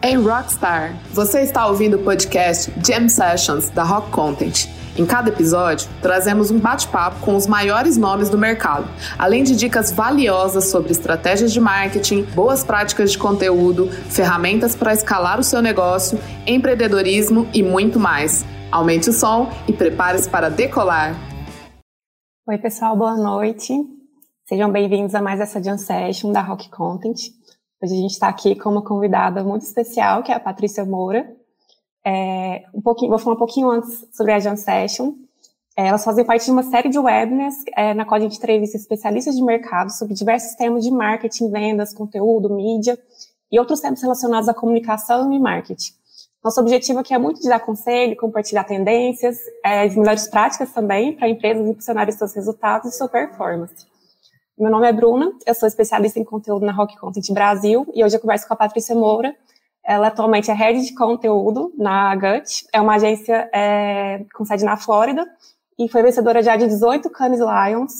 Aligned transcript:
Hey 0.00 0.14
Rockstar! 0.14 0.94
Você 1.12 1.40
está 1.40 1.66
ouvindo 1.66 1.96
o 1.96 2.04
podcast 2.04 2.72
Jam 2.86 3.08
Sessions 3.08 3.68
da 3.70 3.82
Rock 3.82 4.12
Content. 4.12 4.68
Em 4.96 5.04
cada 5.04 5.28
episódio, 5.28 5.88
trazemos 6.00 6.52
um 6.52 6.58
bate-papo 6.60 7.18
com 7.18 7.34
os 7.34 7.48
maiores 7.48 7.96
nomes 7.96 8.30
do 8.30 8.38
mercado, 8.38 8.88
além 9.18 9.42
de 9.42 9.56
dicas 9.56 9.90
valiosas 9.90 10.70
sobre 10.70 10.92
estratégias 10.92 11.52
de 11.52 11.58
marketing, 11.58 12.22
boas 12.32 12.62
práticas 12.62 13.10
de 13.10 13.18
conteúdo, 13.18 13.90
ferramentas 13.90 14.76
para 14.76 14.92
escalar 14.92 15.40
o 15.40 15.42
seu 15.42 15.60
negócio, 15.60 16.16
empreendedorismo 16.46 17.48
e 17.52 17.60
muito 17.60 17.98
mais. 17.98 18.44
Aumente 18.70 19.10
o 19.10 19.12
som 19.12 19.50
e 19.66 19.72
prepare-se 19.72 20.28
para 20.28 20.48
decolar. 20.48 21.16
Oi, 22.48 22.58
pessoal, 22.58 22.96
boa 22.96 23.16
noite. 23.16 23.74
Sejam 24.48 24.70
bem-vindos 24.70 25.16
a 25.16 25.20
mais 25.20 25.40
essa 25.40 25.60
Jam 25.60 25.76
Session 25.76 26.30
da 26.30 26.40
Rock 26.40 26.70
Content. 26.70 27.18
Hoje 27.80 27.94
a 27.94 27.96
gente 27.96 28.10
está 28.10 28.28
aqui 28.28 28.56
com 28.56 28.70
uma 28.70 28.82
convidada 28.82 29.44
muito 29.44 29.62
especial, 29.62 30.24
que 30.24 30.32
é 30.32 30.34
a 30.34 30.40
Patrícia 30.40 30.84
Moura. 30.84 31.32
É, 32.04 32.64
um 32.74 32.80
pouquinho, 32.80 33.10
vou 33.10 33.20
falar 33.20 33.36
um 33.36 33.38
pouquinho 33.38 33.70
antes 33.70 34.04
sobre 34.12 34.32
a 34.32 34.40
Jam 34.40 34.56
Session. 34.56 35.12
É, 35.76 35.86
elas 35.86 36.04
fazem 36.04 36.24
parte 36.24 36.44
de 36.44 36.50
uma 36.50 36.64
série 36.64 36.88
de 36.88 36.98
webinars 36.98 37.54
é, 37.76 37.94
na 37.94 38.04
qual 38.04 38.18
a 38.18 38.20
gente 38.20 38.36
entrevista 38.36 38.76
especialistas 38.76 39.36
de 39.36 39.44
mercado 39.44 39.90
sobre 39.90 40.12
diversos 40.12 40.56
temas 40.56 40.82
de 40.82 40.90
marketing, 40.90 41.52
vendas, 41.52 41.94
conteúdo, 41.94 42.52
mídia 42.52 42.98
e 43.50 43.60
outros 43.60 43.80
temas 43.80 44.02
relacionados 44.02 44.48
à 44.48 44.54
comunicação 44.54 45.32
e 45.32 45.38
marketing. 45.38 45.92
Nosso 46.42 46.60
objetivo 46.60 46.98
aqui 46.98 47.14
é 47.14 47.18
muito 47.18 47.40
de 47.40 47.48
dar 47.48 47.60
conselho, 47.60 48.16
compartilhar 48.16 48.64
tendências, 48.64 49.38
é, 49.64 49.82
as 49.82 49.94
melhores 49.94 50.26
práticas 50.26 50.72
também 50.72 51.12
para 51.12 51.28
empresas 51.28 51.64
impulsionarem 51.64 52.12
seus 52.12 52.34
resultados 52.34 52.92
e 52.92 52.98
sua 52.98 53.08
performance. 53.08 53.86
Meu 54.58 54.72
nome 54.72 54.88
é 54.88 54.92
Bruna, 54.92 55.32
eu 55.46 55.54
sou 55.54 55.68
especialista 55.68 56.18
em 56.18 56.24
conteúdo 56.24 56.66
na 56.66 56.72
Rock 56.72 56.98
Content 56.98 57.30
Brasil 57.30 57.86
e 57.94 58.02
hoje 58.02 58.16
eu 58.16 58.20
converso 58.20 58.48
com 58.48 58.54
a 58.54 58.56
Patrícia 58.56 58.92
Moura. 58.92 59.32
Ela 59.84 60.08
atualmente 60.08 60.50
é 60.50 60.54
head 60.54 60.84
de 60.84 60.92
conteúdo 60.96 61.72
na 61.78 62.12
Gut, 62.16 62.66
é 62.72 62.80
uma 62.80 62.96
agência 62.96 63.48
é, 63.54 64.24
com 64.34 64.44
sede 64.44 64.64
na 64.64 64.76
Flórida 64.76 65.24
e 65.78 65.88
foi 65.88 66.02
vencedora 66.02 66.42
já 66.42 66.56
de 66.56 66.66
18 66.66 67.08
Cannes 67.10 67.38
Lions 67.38 67.92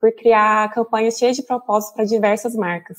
por 0.00 0.12
criar 0.12 0.72
campanhas 0.72 1.18
cheias 1.18 1.34
de 1.34 1.42
propósitos 1.42 1.96
para 1.96 2.04
diversas 2.04 2.54
marcas. 2.54 2.98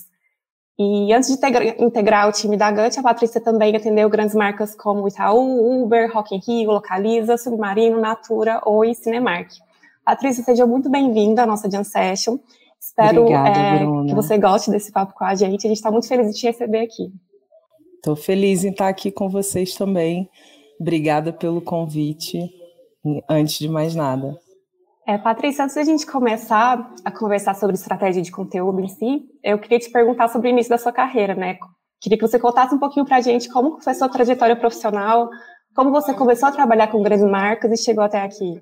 E 0.77 1.14
antes 1.14 1.30
de 1.30 1.36
integrar, 1.80 2.27
o 2.27 2.33
time 2.33 2.58
da 2.58 2.69
Gut, 2.71 2.99
a 2.99 3.03
Patrícia 3.03 3.39
também 3.39 3.73
atendeu 3.73 4.09
grandes 4.09 4.36
marcas 4.36 4.75
como 4.75 5.08
Itaú, 5.08 5.81
Uber, 5.81 6.11
Rock 6.14 6.36
in 6.36 6.42
Rio, 6.45 6.71
Localiza, 6.71 7.38
Submarino, 7.38 8.02
Natura 8.02 8.59
ou 8.66 8.83
Cinemark. 8.94 9.49
Patrícia, 10.03 10.44
seja 10.44 10.66
muito 10.66 10.89
bem-vinda 10.89 11.44
à 11.44 11.45
nossa 11.45 11.71
Jam 11.71 11.86
Session. 11.86 12.38
Espero 12.99 13.21
Obrigada, 13.21 13.59
é, 13.59 14.07
que 14.07 14.15
você 14.15 14.39
goste 14.39 14.71
desse 14.71 14.91
papo 14.91 15.13
com 15.13 15.23
a 15.23 15.35
gente. 15.35 15.67
A 15.67 15.69
gente 15.69 15.77
está 15.77 15.91
muito 15.91 16.07
feliz 16.07 16.33
de 16.33 16.39
te 16.39 16.47
receber 16.47 16.79
aqui. 16.79 17.13
Estou 17.97 18.15
feliz 18.15 18.63
em 18.63 18.71
estar 18.71 18.87
aqui 18.87 19.11
com 19.11 19.29
vocês 19.29 19.75
também. 19.75 20.27
Obrigada 20.81 21.31
pelo 21.31 21.61
convite. 21.61 22.39
Antes 23.29 23.59
de 23.59 23.69
mais 23.69 23.93
nada. 23.93 24.35
É, 25.07 25.15
Patrícia, 25.15 25.63
antes 25.63 25.75
da 25.75 25.83
gente 25.83 26.07
começar 26.07 26.91
a 27.05 27.11
conversar 27.11 27.53
sobre 27.53 27.75
estratégia 27.75 28.21
de 28.21 28.31
conteúdo 28.31 28.81
em 28.81 28.87
si, 28.87 29.21
eu 29.43 29.59
queria 29.59 29.77
te 29.77 29.91
perguntar 29.91 30.27
sobre 30.29 30.49
o 30.49 30.51
início 30.51 30.71
da 30.71 30.77
sua 30.79 30.91
carreira, 30.91 31.35
né? 31.35 31.59
Queria 32.01 32.17
que 32.17 32.27
você 32.27 32.39
contasse 32.39 32.73
um 32.73 32.79
pouquinho 32.79 33.05
para 33.05 33.17
a 33.17 33.21
gente 33.21 33.47
como 33.47 33.79
foi 33.79 33.93
a 33.93 33.95
sua 33.95 34.09
trajetória 34.09 34.55
profissional, 34.55 35.29
como 35.75 35.91
você 35.91 36.15
começou 36.15 36.49
a 36.49 36.51
trabalhar 36.51 36.87
com 36.87 37.03
grandes 37.03 37.29
marcas 37.29 37.71
e 37.71 37.83
chegou 37.83 38.03
até 38.03 38.21
aqui. 38.21 38.59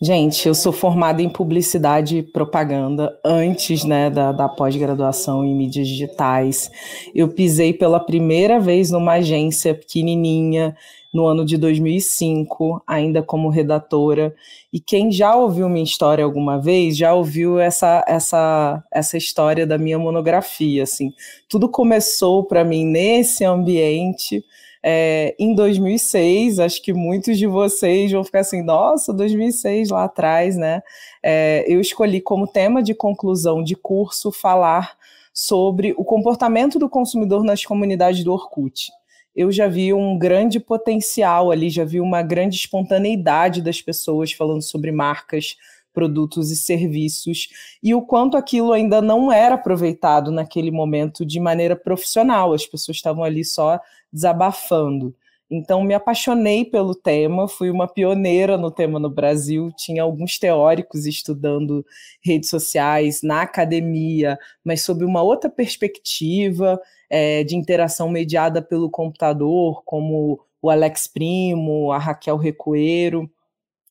Gente, 0.00 0.46
eu 0.46 0.54
sou 0.54 0.72
formada 0.72 1.20
em 1.20 1.28
publicidade 1.28 2.18
e 2.18 2.22
propaganda 2.22 3.18
antes 3.24 3.82
né, 3.82 4.08
da, 4.08 4.30
da 4.30 4.48
pós-graduação 4.48 5.44
em 5.44 5.52
mídias 5.52 5.88
digitais. 5.88 6.70
Eu 7.12 7.26
pisei 7.26 7.72
pela 7.72 7.98
primeira 7.98 8.60
vez 8.60 8.92
numa 8.92 9.14
agência 9.14 9.74
pequenininha 9.74 10.76
no 11.12 11.26
ano 11.26 11.44
de 11.44 11.56
2005, 11.56 12.80
ainda 12.86 13.24
como 13.24 13.48
redatora. 13.48 14.32
E 14.72 14.78
quem 14.78 15.10
já 15.10 15.34
ouviu 15.34 15.68
minha 15.68 15.82
história 15.82 16.24
alguma 16.24 16.60
vez, 16.60 16.96
já 16.96 17.12
ouviu 17.12 17.58
essa 17.58 18.04
essa 18.06 18.84
essa 18.92 19.16
história 19.16 19.66
da 19.66 19.76
minha 19.76 19.98
monografia, 19.98 20.84
assim. 20.84 21.12
Tudo 21.48 21.68
começou 21.68 22.44
para 22.44 22.62
mim 22.62 22.86
nesse 22.86 23.44
ambiente 23.44 24.44
é, 24.82 25.34
em 25.38 25.54
2006. 25.54 26.60
Acho 26.60 26.82
que 26.82 26.92
muitos 26.92 27.38
de 27.38 27.46
vocês 27.46 28.10
vão 28.12 28.24
ficar 28.24 28.40
assim, 28.40 28.62
nossa, 28.62 29.12
2006 29.12 29.90
lá 29.90 30.04
atrás, 30.04 30.56
né? 30.56 30.82
É, 31.22 31.64
eu 31.66 31.80
escolhi 31.80 32.20
como 32.20 32.46
tema 32.46 32.82
de 32.82 32.94
conclusão 32.94 33.62
de 33.62 33.74
curso 33.74 34.30
falar 34.30 34.96
sobre 35.32 35.94
o 35.96 36.04
comportamento 36.04 36.78
do 36.78 36.88
consumidor 36.88 37.44
nas 37.44 37.64
comunidades 37.64 38.24
do 38.24 38.32
Orkut. 38.32 38.90
Eu 39.36 39.52
já 39.52 39.68
vi 39.68 39.92
um 39.92 40.18
grande 40.18 40.58
potencial 40.58 41.52
ali, 41.52 41.70
já 41.70 41.84
vi 41.84 42.00
uma 42.00 42.22
grande 42.22 42.56
espontaneidade 42.56 43.62
das 43.62 43.80
pessoas 43.80 44.32
falando 44.32 44.62
sobre 44.62 44.90
marcas, 44.90 45.56
produtos 45.98 46.52
e 46.52 46.56
serviços, 46.56 47.48
e 47.82 47.92
o 47.92 48.00
quanto 48.00 48.36
aquilo 48.36 48.72
ainda 48.72 49.02
não 49.02 49.32
era 49.32 49.56
aproveitado 49.56 50.30
naquele 50.30 50.70
momento 50.70 51.26
de 51.26 51.40
maneira 51.40 51.74
profissional, 51.74 52.52
as 52.52 52.64
pessoas 52.64 52.98
estavam 52.98 53.24
ali 53.24 53.44
só 53.44 53.80
desabafando. 54.12 55.12
Então, 55.50 55.82
me 55.82 55.94
apaixonei 55.94 56.64
pelo 56.64 56.94
tema, 56.94 57.48
fui 57.48 57.68
uma 57.68 57.88
pioneira 57.88 58.56
no 58.56 58.70
tema 58.70 59.00
no 59.00 59.10
Brasil. 59.10 59.72
Tinha 59.76 60.04
alguns 60.04 60.38
teóricos 60.38 61.04
estudando 61.04 61.84
redes 62.20 62.48
sociais 62.48 63.20
na 63.20 63.42
academia, 63.42 64.38
mas 64.62 64.82
sob 64.82 65.04
uma 65.04 65.20
outra 65.20 65.50
perspectiva 65.50 66.80
é, 67.10 67.42
de 67.42 67.56
interação 67.56 68.08
mediada 68.08 68.62
pelo 68.62 68.88
computador, 68.88 69.82
como 69.84 70.38
o 70.62 70.70
Alex 70.70 71.08
Primo, 71.08 71.90
a 71.90 71.98
Raquel 71.98 72.36
Recoeiro. 72.36 73.28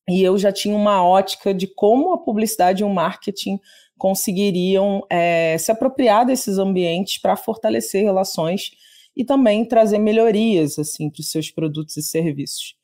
E 0.09 0.23
eu 0.23 0.37
já 0.37 0.51
tinha 0.51 0.75
uma 0.75 1.03
ótica 1.03 1.53
de 1.53 1.67
como 1.67 2.13
a 2.13 2.17
publicidade 2.17 2.81
e 2.81 2.85
o 2.85 2.89
marketing 2.89 3.59
conseguiriam 3.97 5.05
é, 5.09 5.57
se 5.57 5.71
apropriar 5.71 6.25
desses 6.25 6.57
ambientes 6.57 7.19
para 7.19 7.35
fortalecer 7.35 8.03
relações 8.03 8.71
e 9.15 9.25
também 9.25 9.65
trazer 9.65 9.97
melhorias 9.97 10.77
assim 10.77 11.09
para 11.09 11.19
os 11.19 11.31
seus 11.31 11.49
produtos 11.49 11.97
e 11.97 12.03
serviços. 12.03 12.75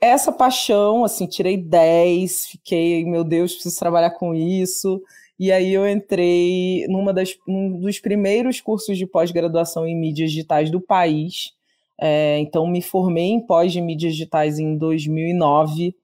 Essa 0.00 0.30
paixão, 0.30 1.04
assim, 1.04 1.26
tirei 1.26 1.56
10, 1.56 2.46
fiquei, 2.48 3.04
meu 3.04 3.24
Deus, 3.24 3.54
preciso 3.54 3.78
trabalhar 3.78 4.10
com 4.10 4.34
isso. 4.34 5.00
E 5.38 5.52
aí 5.52 5.72
eu 5.72 5.88
entrei 5.88 6.86
numa 6.88 7.12
das, 7.12 7.34
num 7.46 7.78
dos 7.78 7.98
primeiros 7.98 8.60
cursos 8.60 8.96
de 8.96 9.06
pós-graduação 9.06 9.86
em 9.86 9.98
mídias 9.98 10.30
digitais 10.30 10.70
do 10.70 10.80
país. 10.80 11.52
É, 11.98 12.38
então 12.38 12.66
me 12.66 12.82
formei 12.82 13.24
em 13.24 13.40
pós 13.40 13.72
de 13.72 13.80
mídias 13.80 14.12
digitais 14.12 14.58
em 14.58 14.76
2009. 14.76 15.94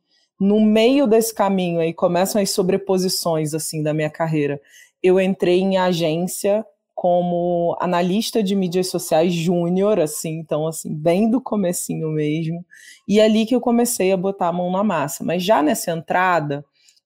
No 0.41 0.61
meio 0.61 1.07
desse 1.07 1.35
caminho 1.35 1.81
aí 1.81 1.93
começam 1.93 2.41
as 2.41 2.51
sobreposições 2.51 3.55
assim 3.55 3.83
da 3.83 3.95
minha 3.95 4.11
carreira. 4.11 4.61
Eu 5.03 5.21
entrei 5.21 5.61
em 5.61 5.77
agência 5.77 6.65
como 6.95 7.77
analista 7.81 8.43
de 8.43 8.55
mídias 8.55 8.89
sociais 8.89 9.33
júnior, 9.33 9.99
assim, 9.99 10.39
então 10.39 10.67
assim, 10.67 10.95
bem 10.95 11.29
do 11.29 11.41
comecinho 11.41 12.09
mesmo. 12.11 12.65
E 13.09 13.19
é 13.19 13.25
ali 13.25 13.45
que 13.45 13.55
eu 13.55 13.61
comecei 13.61 14.13
a 14.13 14.17
botar 14.17 14.49
a 14.49 14.53
mão 14.53 14.71
na 14.71 14.85
massa. 14.85 15.25
Mas 15.25 15.43
já 15.43 15.63
nessa 15.63 15.91
entrada, 15.91 16.65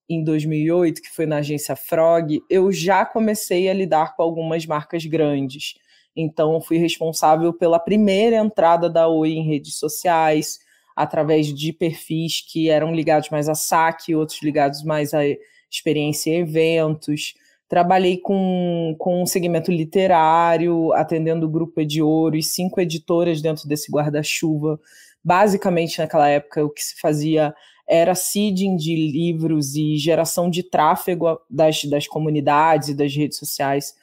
em 0.09 0.23
2008, 0.23 1.03
que 1.03 1.09
foi 1.09 1.27
na 1.27 1.39
agência 1.39 1.75
Frog, 1.75 2.41
eu 2.49 2.71
já 2.71 3.05
comecei 3.05 3.69
a 3.69 3.75
lidar 3.75 4.15
com 4.15 4.23
algumas 4.23 4.67
marcas 4.67 5.05
grandes. 5.05 5.75
Então, 6.15 6.61
fui 6.61 6.79
responsável 6.79 7.53
pela 7.53 7.79
primeira 7.79 8.37
entrada 8.37 8.89
da 8.89 9.09
Oi 9.09 9.33
em 9.33 9.47
redes 9.47 9.79
sociais, 9.79 10.59
através 10.97 11.55
de 11.55 11.75
perfis 11.75 12.41
que 12.41 12.71
eram 12.71 12.95
ligados 12.95 13.29
mais 13.29 13.49
a 13.51 13.55
saque, 13.55 14.15
outros 14.15 14.43
ligados 14.43 14.83
mais 14.83 15.13
a 15.13 15.21
experiência 15.71 16.31
em 16.31 16.41
eventos. 16.41 17.35
Trabalhei 17.69 18.17
com, 18.17 18.97
com 18.99 19.23
um 19.23 19.27
segmento 19.27 19.71
literário, 19.71 20.93
atendendo 20.95 21.47
o 21.47 21.51
Grupo 21.51 21.81
Ediouro 21.81 22.37
e 22.37 22.43
cinco 22.43 22.81
editoras 22.81 23.43
dentro 23.43 23.69
desse 23.69 23.91
guarda-chuva. 23.93 24.81
Basicamente, 25.23 25.99
naquela 25.99 26.29
época, 26.29 26.65
o 26.65 26.71
que 26.71 26.83
se 26.83 26.99
fazia 26.99 27.55
era 27.87 28.15
seeding 28.15 28.77
de 28.77 28.95
livros 28.95 29.77
e 29.77 29.97
geração 29.97 30.49
de 30.49 30.63
tráfego 30.63 31.39
das, 31.51 31.85
das 31.85 32.07
comunidades 32.07 32.89
e 32.89 32.95
das 32.95 33.15
redes 33.15 33.37
sociais 33.37 33.95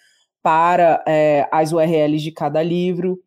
para 0.41 1.03
é, 1.07 1.47
as 1.51 1.71
URLs 1.71 2.21
de 2.21 2.31
cada 2.31 2.61
livro 2.61 3.19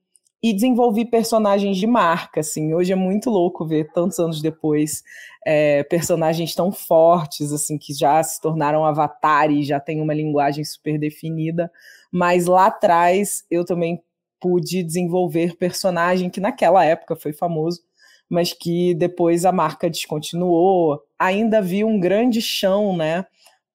e 0.48 0.52
desenvolvi 0.52 1.04
personagens 1.04 1.76
de 1.76 1.88
marca, 1.88 2.38
assim. 2.38 2.72
Hoje 2.72 2.92
é 2.92 2.94
muito 2.94 3.28
louco 3.28 3.66
ver 3.66 3.90
tantos 3.92 4.20
anos 4.20 4.40
depois 4.40 5.02
é, 5.44 5.82
personagens 5.82 6.54
tão 6.54 6.70
fortes, 6.70 7.52
assim, 7.52 7.76
que 7.76 7.92
já 7.92 8.22
se 8.22 8.40
tornaram 8.40 8.84
avatares, 8.84 9.66
já 9.66 9.80
tem 9.80 10.00
uma 10.00 10.14
linguagem 10.14 10.64
super 10.64 11.00
definida. 11.00 11.68
Mas 12.12 12.46
lá 12.46 12.66
atrás 12.66 13.44
eu 13.50 13.64
também 13.64 14.00
pude 14.40 14.84
desenvolver 14.84 15.56
personagem 15.56 16.30
que 16.30 16.38
naquela 16.38 16.84
época 16.84 17.16
foi 17.16 17.32
famoso, 17.32 17.80
mas 18.28 18.52
que 18.52 18.94
depois 18.94 19.44
a 19.44 19.50
marca 19.50 19.90
descontinuou. 19.90 21.02
Ainda 21.18 21.60
vi 21.60 21.82
um 21.82 21.98
grande 21.98 22.40
chão, 22.40 22.96
né, 22.96 23.26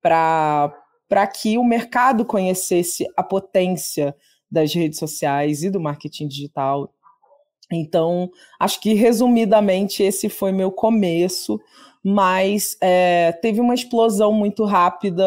para 0.01 0.73
para 1.09 1.27
que 1.27 1.57
o 1.57 1.63
mercado 1.65 2.23
conhecesse 2.23 3.05
a 3.17 3.21
potência 3.21 4.15
das 4.51 4.73
redes 4.73 4.99
sociais 4.99 5.63
e 5.63 5.69
do 5.69 5.79
marketing 5.79 6.27
digital. 6.27 6.93
Então, 7.71 8.29
acho 8.59 8.81
que 8.81 8.93
resumidamente 8.93 10.03
esse 10.03 10.27
foi 10.27 10.51
meu 10.51 10.71
começo, 10.71 11.59
mas 12.03 12.75
é, 12.81 13.31
teve 13.31 13.61
uma 13.61 13.75
explosão 13.75 14.33
muito 14.33 14.65
rápida 14.65 15.23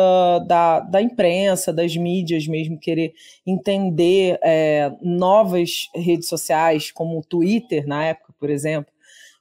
da, 0.47 0.81
da 0.81 1.01
imprensa, 1.01 1.73
das 1.73 1.97
mídias 1.97 2.47
mesmo, 2.47 2.79
querer 2.79 3.15
entender 3.47 4.39
é, 4.43 4.93
novas 5.01 5.89
redes 5.95 6.29
sociais, 6.29 6.91
como 6.91 7.19
o 7.19 7.25
Twitter, 7.25 7.87
na 7.87 8.05
época, 8.05 8.35
por 8.39 8.51
exemplo. 8.51 8.93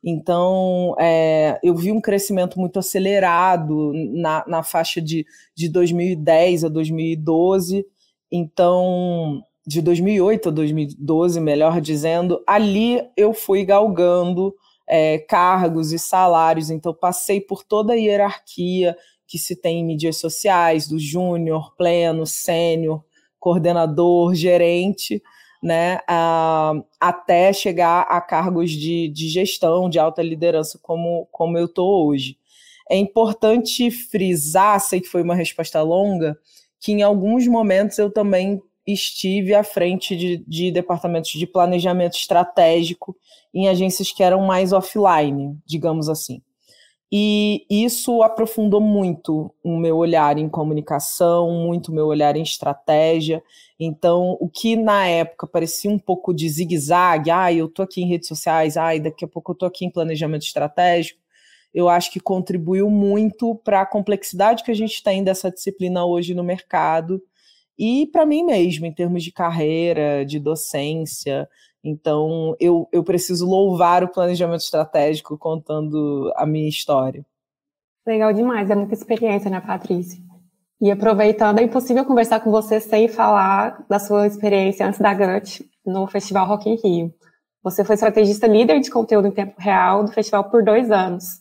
Então, 0.04 0.96
é, 1.00 1.60
eu 1.64 1.76
vi 1.76 1.92
um 1.92 2.02
crescimento 2.02 2.60
muito 2.60 2.78
acelerado 2.78 3.94
na, 3.94 4.44
na 4.46 4.62
faixa 4.62 5.02
de, 5.02 5.26
de 5.56 5.70
2010 5.70 6.66
a 6.66 6.70
2012. 6.70 7.86
Então, 8.30 9.44
de 9.66 9.82
2008 9.82 10.50
a 10.50 10.52
2012, 10.52 11.40
melhor 11.40 11.80
dizendo, 11.80 12.44
ali 12.46 13.02
eu 13.16 13.34
fui 13.34 13.64
galgando 13.64 14.54
é, 14.88 15.20
cargos 15.20 15.92
e 15.92 16.00
salários, 16.00 16.70
então 16.70 16.94
passei 16.94 17.40
por 17.40 17.64
toda 17.64 17.94
a 17.94 17.96
hierarquia 17.96 18.96
que 19.26 19.38
se 19.40 19.56
tem 19.56 19.80
em 19.80 19.86
mídias 19.86 20.18
sociais, 20.18 20.88
do 20.88 21.00
júnior, 21.00 21.74
pleno, 21.76 22.26
sênior, 22.26 23.04
coordenador, 23.40 24.36
gerente, 24.36 25.24
né, 25.62 26.00
a, 26.08 26.74
até 27.00 27.54
chegar 27.54 28.02
a 28.02 28.20
cargos 28.20 28.72
de, 28.72 29.08
de 29.08 29.30
gestão, 29.30 29.90
de 29.90 29.98
alta 29.98 30.22
liderança, 30.22 30.78
como, 30.82 31.28
como 31.32 31.58
eu 31.58 31.66
estou 31.66 32.06
hoje. 32.06 32.38
É 32.90 32.98
importante 32.98 33.90
frisar, 33.90 34.80
sei 34.82 35.00
que 35.00 35.08
foi 35.08 35.24
uma 35.24 35.36
resposta 35.36 35.82
longa, 35.82 36.38
que 36.80 36.92
em 36.92 37.02
alguns 37.02 37.48
momentos 37.48 37.98
eu 37.98 38.12
também 38.12 38.62
estive 38.86 39.54
à 39.54 39.64
frente 39.64 40.16
de, 40.16 40.44
de 40.48 40.72
departamentos 40.72 41.32
de 41.32 41.48
planejamento 41.48 42.16
estratégico 42.16 43.16
em 43.54 43.68
agências 43.68 44.12
que 44.12 44.24
eram 44.24 44.42
mais 44.42 44.74
offline, 44.74 45.58
digamos 45.66 46.10
assim. 46.10 46.42
E 47.16 47.68
isso 47.70 48.24
aprofundou 48.24 48.82
muito 48.82 49.54
o 49.64 49.78
meu 49.78 49.98
olhar 49.98 50.40
em 50.40 50.50
comunicação, 50.50 51.52
muito 51.52 51.90
o 51.90 51.94
meu 51.94 52.08
olhar 52.08 52.36
em 52.36 52.42
estratégia. 52.42 53.44
Então, 53.80 54.36
o 54.40 54.50
que 54.50 54.76
na 54.76 55.08
época 55.08 55.46
parecia 55.46 55.92
um 55.92 56.00
pouco 56.00 56.34
de 56.34 56.50
zigue-zague, 56.50 57.30
ah, 57.30 57.54
eu 57.54 57.68
tô 57.68 57.84
aqui 57.84 58.02
em 58.02 58.08
redes 58.08 58.28
sociais, 58.28 58.78
ah, 58.78 58.98
daqui 58.98 59.24
a 59.24 59.28
pouco 59.28 59.52
eu 59.52 59.56
tô 59.56 59.66
aqui 59.68 59.86
em 59.86 59.92
planejamento 59.92 60.42
estratégico, 60.42 61.20
eu 61.72 61.88
acho 61.88 62.12
que 62.12 62.20
contribuiu 62.20 62.90
muito 62.90 63.54
para 63.64 63.82
a 63.82 63.86
complexidade 63.86 64.64
que 64.64 64.72
a 64.72 64.76
gente 64.76 65.04
tem 65.04 65.24
dessa 65.24 65.52
disciplina 65.52 66.04
hoje 66.04 66.34
no 66.34 66.44
mercado 66.44 67.22
e 67.78 68.08
para 68.08 68.26
mim 68.26 68.44
mesmo, 68.44 68.86
em 68.86 68.94
termos 68.94 69.24
de 69.24 69.32
carreira, 69.32 70.26
de 70.26 70.40
docência. 70.40 71.48
Então, 71.84 72.56
eu, 72.60 72.88
eu 72.92 73.04
preciso 73.04 73.46
louvar 73.46 74.04
o 74.04 74.12
planejamento 74.12 74.62
estratégico 74.62 75.38
contando 75.38 76.32
a 76.36 76.46
minha 76.46 76.70
história. 76.70 77.26
Legal 78.06 78.34
demais, 78.34 78.70
é 78.70 78.76
muita 78.76 78.94
experiência, 78.94 79.50
né, 79.50 79.62
Patrícia? 79.62 80.22
E 80.82 80.92
aproveitando, 80.92 81.60
é 81.60 81.64
impossível 81.64 82.04
conversar 82.04 82.42
com 82.42 82.52
você 82.52 82.80
sem 82.80 83.08
falar 83.08 83.86
da 83.90 84.00
sua 84.00 84.28
experiência 84.28 84.86
antes 84.86 85.00
da 85.00 85.14
GUT 85.14 85.66
no 85.86 86.08
Festival 86.08 86.46
Rock 86.46 86.70
in 86.70 86.76
Rio. 86.76 87.14
Você 87.64 87.86
foi 87.86 87.96
estrategista 87.96 88.46
líder 88.46 88.82
de 88.82 88.92
conteúdo 88.92 89.30
em 89.30 89.32
tempo 89.32 89.54
real 89.58 90.04
do 90.04 90.12
festival 90.12 90.50
por 90.50 90.62
dois 90.62 90.92
anos. 90.92 91.40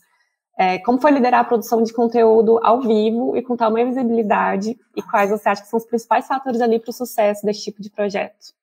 É, 0.63 0.79
como 0.79 0.99
foi 0.99 1.11
liderar 1.11 1.41
a 1.41 1.43
produção 1.43 1.83
de 1.83 1.91
conteúdo 1.91 2.57
ao 2.63 2.81
vivo 2.81 3.35
e 3.35 3.41
com 3.41 3.57
tamanha 3.57 3.85
visibilidade? 3.85 4.77
E 4.95 5.01
quais 5.01 5.29
você 5.29 5.49
acha 5.49 5.61
que 5.61 5.67
são 5.67 5.77
os 5.77 5.85
principais 5.85 6.25
fatores 6.25 6.61
ali 6.61 6.79
para 6.79 6.89
o 6.89 6.93
sucesso 6.93 7.45
desse 7.45 7.63
tipo 7.63 7.81
de 7.81 7.89
projeto? 7.89 8.53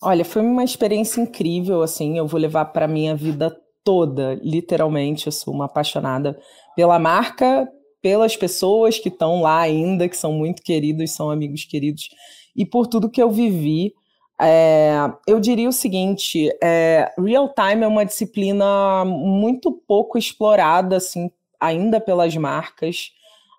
Olha, 0.00 0.24
foi 0.24 0.40
uma 0.40 0.62
experiência 0.62 1.20
incrível, 1.20 1.82
assim, 1.82 2.16
eu 2.16 2.26
vou 2.26 2.38
levar 2.38 2.66
para 2.66 2.86
minha 2.86 3.16
vida 3.16 3.54
toda, 3.82 4.38
literalmente. 4.40 5.26
Eu 5.26 5.32
sou 5.32 5.52
uma 5.52 5.64
apaixonada 5.64 6.38
pela 6.76 6.98
marca, 6.98 7.68
pelas 8.00 8.36
pessoas 8.36 8.98
que 8.98 9.08
estão 9.08 9.42
lá 9.42 9.58
ainda, 9.58 10.08
que 10.08 10.16
são 10.16 10.32
muito 10.32 10.62
queridos, 10.62 11.10
são 11.10 11.28
amigos 11.28 11.64
queridos, 11.64 12.08
e 12.54 12.64
por 12.64 12.86
tudo 12.86 13.10
que 13.10 13.20
eu 13.20 13.30
vivi. 13.30 13.92
É, 14.40 14.92
eu 15.26 15.40
diria 15.40 15.68
o 15.68 15.72
seguinte: 15.72 16.48
é, 16.62 17.12
real 17.18 17.52
time 17.52 17.82
é 17.82 17.88
uma 17.88 18.04
disciplina 18.04 19.04
muito 19.04 19.72
pouco 19.72 20.16
explorada 20.16 20.96
assim 20.96 21.28
ainda 21.60 22.00
pelas 22.00 22.36
marcas. 22.36 23.12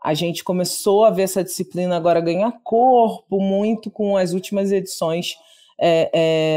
A 0.04 0.14
gente 0.14 0.44
começou 0.44 1.04
a 1.04 1.10
ver 1.10 1.24
essa 1.24 1.44
disciplina 1.44 1.96
agora 1.98 2.22
ganhar 2.22 2.52
corpo 2.64 3.40
muito 3.40 3.92
com 3.92 4.16
as 4.16 4.34
últimas 4.34 4.72
edições 4.72 5.36
é, 5.80 6.10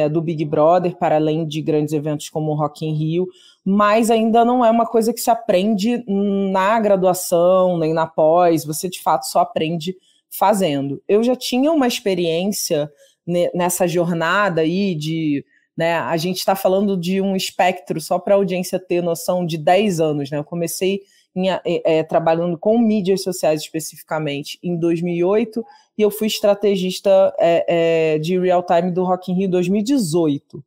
é, 0.04 0.08
do 0.08 0.20
Big 0.20 0.44
Brother, 0.44 0.96
para 0.96 1.16
além 1.16 1.46
de 1.46 1.62
grandes 1.62 1.94
eventos 1.94 2.28
como 2.28 2.50
o 2.50 2.54
Rock 2.54 2.84
in 2.84 2.92
Rio, 2.92 3.28
mas 3.64 4.10
ainda 4.10 4.44
não 4.44 4.64
é 4.64 4.70
uma 4.70 4.86
coisa 4.86 5.12
que 5.12 5.20
se 5.20 5.30
aprende 5.30 6.04
na 6.08 6.78
graduação, 6.80 7.78
nem 7.78 7.94
na 7.94 8.06
pós, 8.06 8.64
você 8.64 8.88
de 8.88 9.00
fato 9.00 9.24
só 9.24 9.40
aprende 9.40 9.96
fazendo. 10.28 11.00
Eu 11.06 11.22
já 11.22 11.36
tinha 11.36 11.70
uma 11.70 11.86
experiência 11.86 12.90
nessa 13.54 13.86
jornada 13.86 14.62
aí 14.62 14.94
de. 14.94 15.44
Né, 15.74 15.94
a 15.94 16.16
gente 16.18 16.36
está 16.36 16.54
falando 16.54 16.98
de 16.98 17.22
um 17.22 17.34
espectro, 17.34 17.98
só 17.98 18.18
para 18.18 18.34
a 18.34 18.36
audiência 18.36 18.78
ter 18.78 19.02
noção, 19.02 19.46
de 19.46 19.56
10 19.56 20.00
anos. 20.00 20.30
Né? 20.30 20.36
Eu 20.36 20.44
comecei 20.44 21.00
em, 21.34 21.48
é, 21.64 22.02
trabalhando 22.02 22.58
com 22.58 22.78
mídias 22.78 23.22
sociais 23.22 23.62
especificamente 23.62 24.58
em 24.62 24.76
2008 24.76 25.64
e 25.96 26.02
eu 26.02 26.10
fui 26.10 26.26
estrategista 26.26 27.34
é, 27.38 28.14
é, 28.14 28.18
de 28.18 28.38
real 28.38 28.62
time 28.62 28.90
do 28.90 29.04
Rock 29.04 29.30
in 29.30 29.34
Rio 29.34 29.50
2018. 29.50 30.64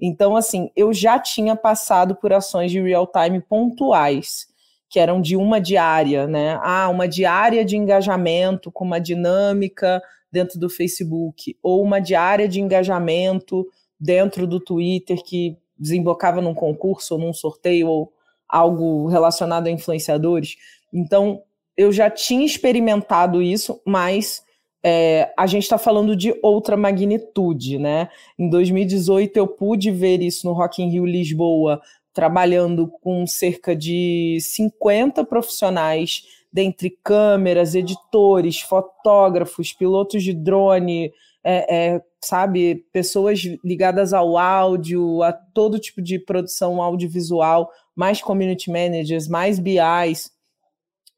Então, 0.00 0.34
assim, 0.36 0.70
eu 0.74 0.92
já 0.92 1.18
tinha 1.18 1.54
passado 1.54 2.14
por 2.14 2.32
ações 2.32 2.70
de 2.70 2.80
real 2.80 3.06
time 3.06 3.40
pontuais, 3.40 4.46
que 4.88 4.98
eram 4.98 5.20
de 5.20 5.36
uma 5.36 5.60
diária, 5.60 6.26
né? 6.26 6.58
Ah, 6.62 6.88
uma 6.88 7.06
diária 7.06 7.64
de 7.64 7.76
engajamento 7.76 8.72
com 8.72 8.84
uma 8.84 8.98
dinâmica 8.98 10.02
dentro 10.32 10.58
do 10.58 10.70
Facebook, 10.70 11.56
ou 11.62 11.82
uma 11.82 12.00
diária 12.00 12.48
de 12.48 12.60
engajamento 12.60 13.66
dentro 13.98 14.46
do 14.46 14.58
Twitter 14.58 15.22
que 15.22 15.56
desembocava 15.78 16.40
num 16.40 16.54
concurso 16.54 17.14
ou 17.14 17.20
num 17.20 17.32
sorteio 17.32 17.88
ou 17.88 18.12
algo 18.50 19.06
relacionado 19.06 19.66
a 19.66 19.70
influenciadores. 19.70 20.56
Então, 20.92 21.42
eu 21.76 21.92
já 21.92 22.10
tinha 22.10 22.44
experimentado 22.44 23.40
isso, 23.42 23.80
mas 23.86 24.42
é, 24.82 25.32
a 25.36 25.46
gente 25.46 25.62
está 25.62 25.78
falando 25.78 26.16
de 26.16 26.34
outra 26.42 26.76
magnitude, 26.76 27.78
né? 27.78 28.08
Em 28.38 28.48
2018 28.48 29.36
eu 29.36 29.46
pude 29.46 29.90
ver 29.90 30.22
isso 30.22 30.46
no 30.46 30.52
Rock 30.52 30.82
in 30.82 30.90
Rio 30.90 31.04
Lisboa, 31.04 31.80
trabalhando 32.12 32.88
com 33.00 33.26
cerca 33.26 33.76
de 33.76 34.38
50 34.40 35.24
profissionais, 35.24 36.24
dentre 36.52 36.98
câmeras, 37.04 37.74
editores, 37.74 38.60
fotógrafos, 38.60 39.72
pilotos 39.72 40.22
de 40.22 40.34
drone, 40.34 41.12
é, 41.42 41.94
é, 41.94 42.02
sabe, 42.22 42.86
pessoas 42.92 43.40
ligadas 43.64 44.12
ao 44.12 44.36
áudio, 44.36 45.22
a 45.22 45.32
todo 45.32 45.78
tipo 45.78 46.02
de 46.02 46.18
produção 46.18 46.82
audiovisual, 46.82 47.70
mais 47.94 48.20
community 48.20 48.70
managers, 48.70 49.28
mais 49.28 49.58
BIs, 49.58 50.30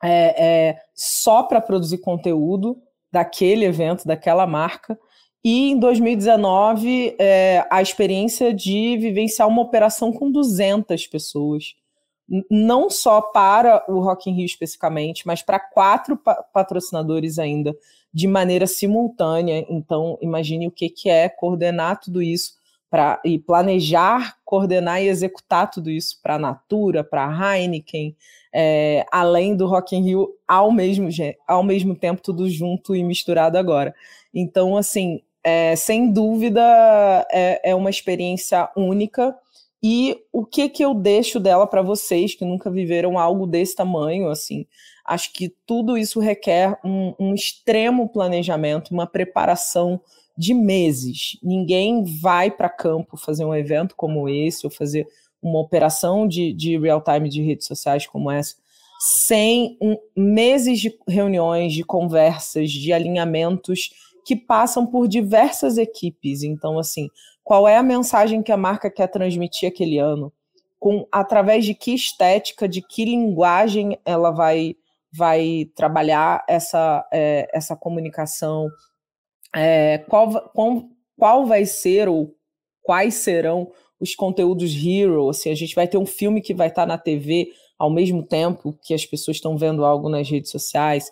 é, 0.03 0.69
é, 0.71 0.79
só 0.95 1.43
para 1.43 1.61
produzir 1.61 1.99
conteúdo 1.99 2.77
daquele 3.11 3.65
evento, 3.65 4.07
daquela 4.07 4.47
marca. 4.47 4.99
E 5.45 5.71
em 5.71 5.79
2019, 5.79 7.17
é, 7.19 7.67
a 7.71 7.83
experiência 7.83 8.55
de 8.55 8.97
vivenciar 8.97 9.49
uma 9.49 9.63
operação 9.63 10.13
com 10.13 10.31
200 10.31 11.07
pessoas, 11.09 11.75
não 12.49 12.89
só 12.89 13.21
para 13.21 13.85
o 13.89 14.01
Rock 14.01 14.31
in 14.31 14.35
Rio 14.35 14.47
especificamente, 14.47 15.27
mas 15.27 15.43
para 15.43 15.59
quatro 15.59 16.17
pa 16.17 16.37
patrocinadores 16.55 17.39
ainda, 17.39 17.75
de 18.13 18.29
maneira 18.29 18.67
simultânea. 18.67 19.65
Então, 19.69 20.19
imagine 20.21 20.67
o 20.67 20.71
que, 20.71 20.89
que 20.89 21.09
é 21.09 21.29
coordenar 21.29 22.01
tudo 22.01 22.23
isso 22.23 22.55
para 22.91 23.21
e 23.25 23.39
planejar, 23.39 24.37
coordenar 24.45 25.03
e 25.03 25.09
executar 25.09 25.71
tudo 25.71 25.91
isso 25.91 26.21
para 26.23 26.35
a 26.35 26.39
Natura, 26.39 27.03
para 27.03 27.27
a 27.27 27.57
Heineken, 27.57 28.15
é, 28.53 29.07
além 29.11 29.57
do 29.57 29.67
Rock 29.67 29.97
in 29.97 30.03
Rio, 30.03 30.29
ao 30.47 30.71
mesmo, 30.71 31.09
ao 31.49 31.63
mesmo 31.63 31.95
tempo, 31.95 32.21
tudo 32.21 32.49
junto 32.51 32.95
e 32.95 33.03
misturado 33.03 33.57
agora. 33.57 33.95
Então, 34.35 34.77
assim, 34.77 35.23
é, 35.43 35.75
sem 35.75 36.13
dúvida, 36.13 36.61
é, 37.33 37.71
é 37.71 37.75
uma 37.75 37.89
experiência 37.89 38.69
única. 38.77 39.35
E 39.83 40.17
o 40.33 40.45
que 40.45 40.69
que 40.69 40.85
eu 40.85 40.95
deixo 40.95 41.41
dela 41.41 41.67
para 41.67 41.83
vocês 41.83 42.35
que 42.35 42.45
nunca 42.45 42.71
viveram 42.71 43.19
algo 43.19 43.47
desse 43.47 43.75
tamanho, 43.75 44.29
assim? 44.29 44.67
Acho 45.05 45.33
que 45.33 45.55
tudo 45.67 45.97
isso 45.97 46.21
requer 46.21 46.79
um, 46.85 47.15
um 47.19 47.35
extremo 47.35 48.09
planejamento, 48.09 48.93
uma 48.93 49.07
preparação 49.07 50.01
de 50.37 50.55
meses. 50.55 51.39
Ninguém 51.43 52.05
vai 52.05 52.51
para 52.51 52.69
campo 52.69 53.17
fazer 53.17 53.45
um 53.45 53.55
evento 53.55 53.95
como 53.97 54.29
esse 54.29 54.67
ou 54.67 54.71
fazer 54.71 55.07
uma 55.43 55.59
operação 55.59 56.27
de, 56.27 56.53
de 56.53 56.79
real-time 56.79 57.29
de 57.29 57.43
redes 57.43 57.67
sociais 57.67 58.07
como 58.07 58.31
essa 58.31 58.63
sem 59.05 59.77
um, 59.83 59.97
meses 60.17 60.79
de 60.79 60.97
reuniões, 61.09 61.73
de 61.73 61.83
conversas, 61.83 62.71
de 62.71 62.93
alinhamentos 62.93 63.91
que 64.25 64.37
passam 64.37 64.87
por 64.87 65.09
diversas 65.09 65.77
equipes. 65.77 66.45
Então, 66.45 66.79
assim, 66.79 67.09
qual 67.43 67.67
é 67.67 67.77
a 67.77 67.83
mensagem 67.83 68.45
que 68.45 68.53
a 68.53 68.57
marca 68.57 68.89
quer 68.89 69.09
transmitir 69.09 69.69
aquele 69.69 69.99
ano, 69.99 70.33
com 70.79 71.05
através 71.11 71.65
de 71.65 71.75
que 71.75 71.93
estética, 71.93 72.69
de 72.69 72.81
que 72.81 73.05
linguagem 73.05 73.99
ela 74.05 74.31
vai 74.31 74.77
vai 75.13 75.71
trabalhar 75.75 76.45
essa, 76.49 77.07
é, 77.13 77.49
essa 77.53 77.77
comunicação, 77.77 78.69
é, 79.55 79.99
qual, 80.09 80.51
qual, 80.51 80.85
qual 81.17 81.47
vai 81.47 81.67
ser 81.67 82.09
ou 82.09 82.35
quais 82.83 83.15
serão 83.15 83.71
os 84.01 84.15
conteúdos 84.15 84.73
hero, 84.75 85.29
assim, 85.29 85.51
a 85.51 85.55
gente 85.55 85.75
vai 85.75 85.87
ter 85.87 85.97
um 85.97 86.07
filme 86.07 86.41
que 86.41 86.53
vai 86.53 86.69
estar 86.69 86.87
na 86.87 86.99
TV 86.99 87.53
ao 87.79 87.91
mesmo 87.91 88.23
tempo 88.25 88.77
que 88.83 88.95
as 88.95 89.07
pessoas 89.07 89.37
estão 89.37 89.57
vendo 89.57 89.85
algo 89.85 90.09
nas 90.09 90.29
redes 90.29 90.51
sociais. 90.51 91.11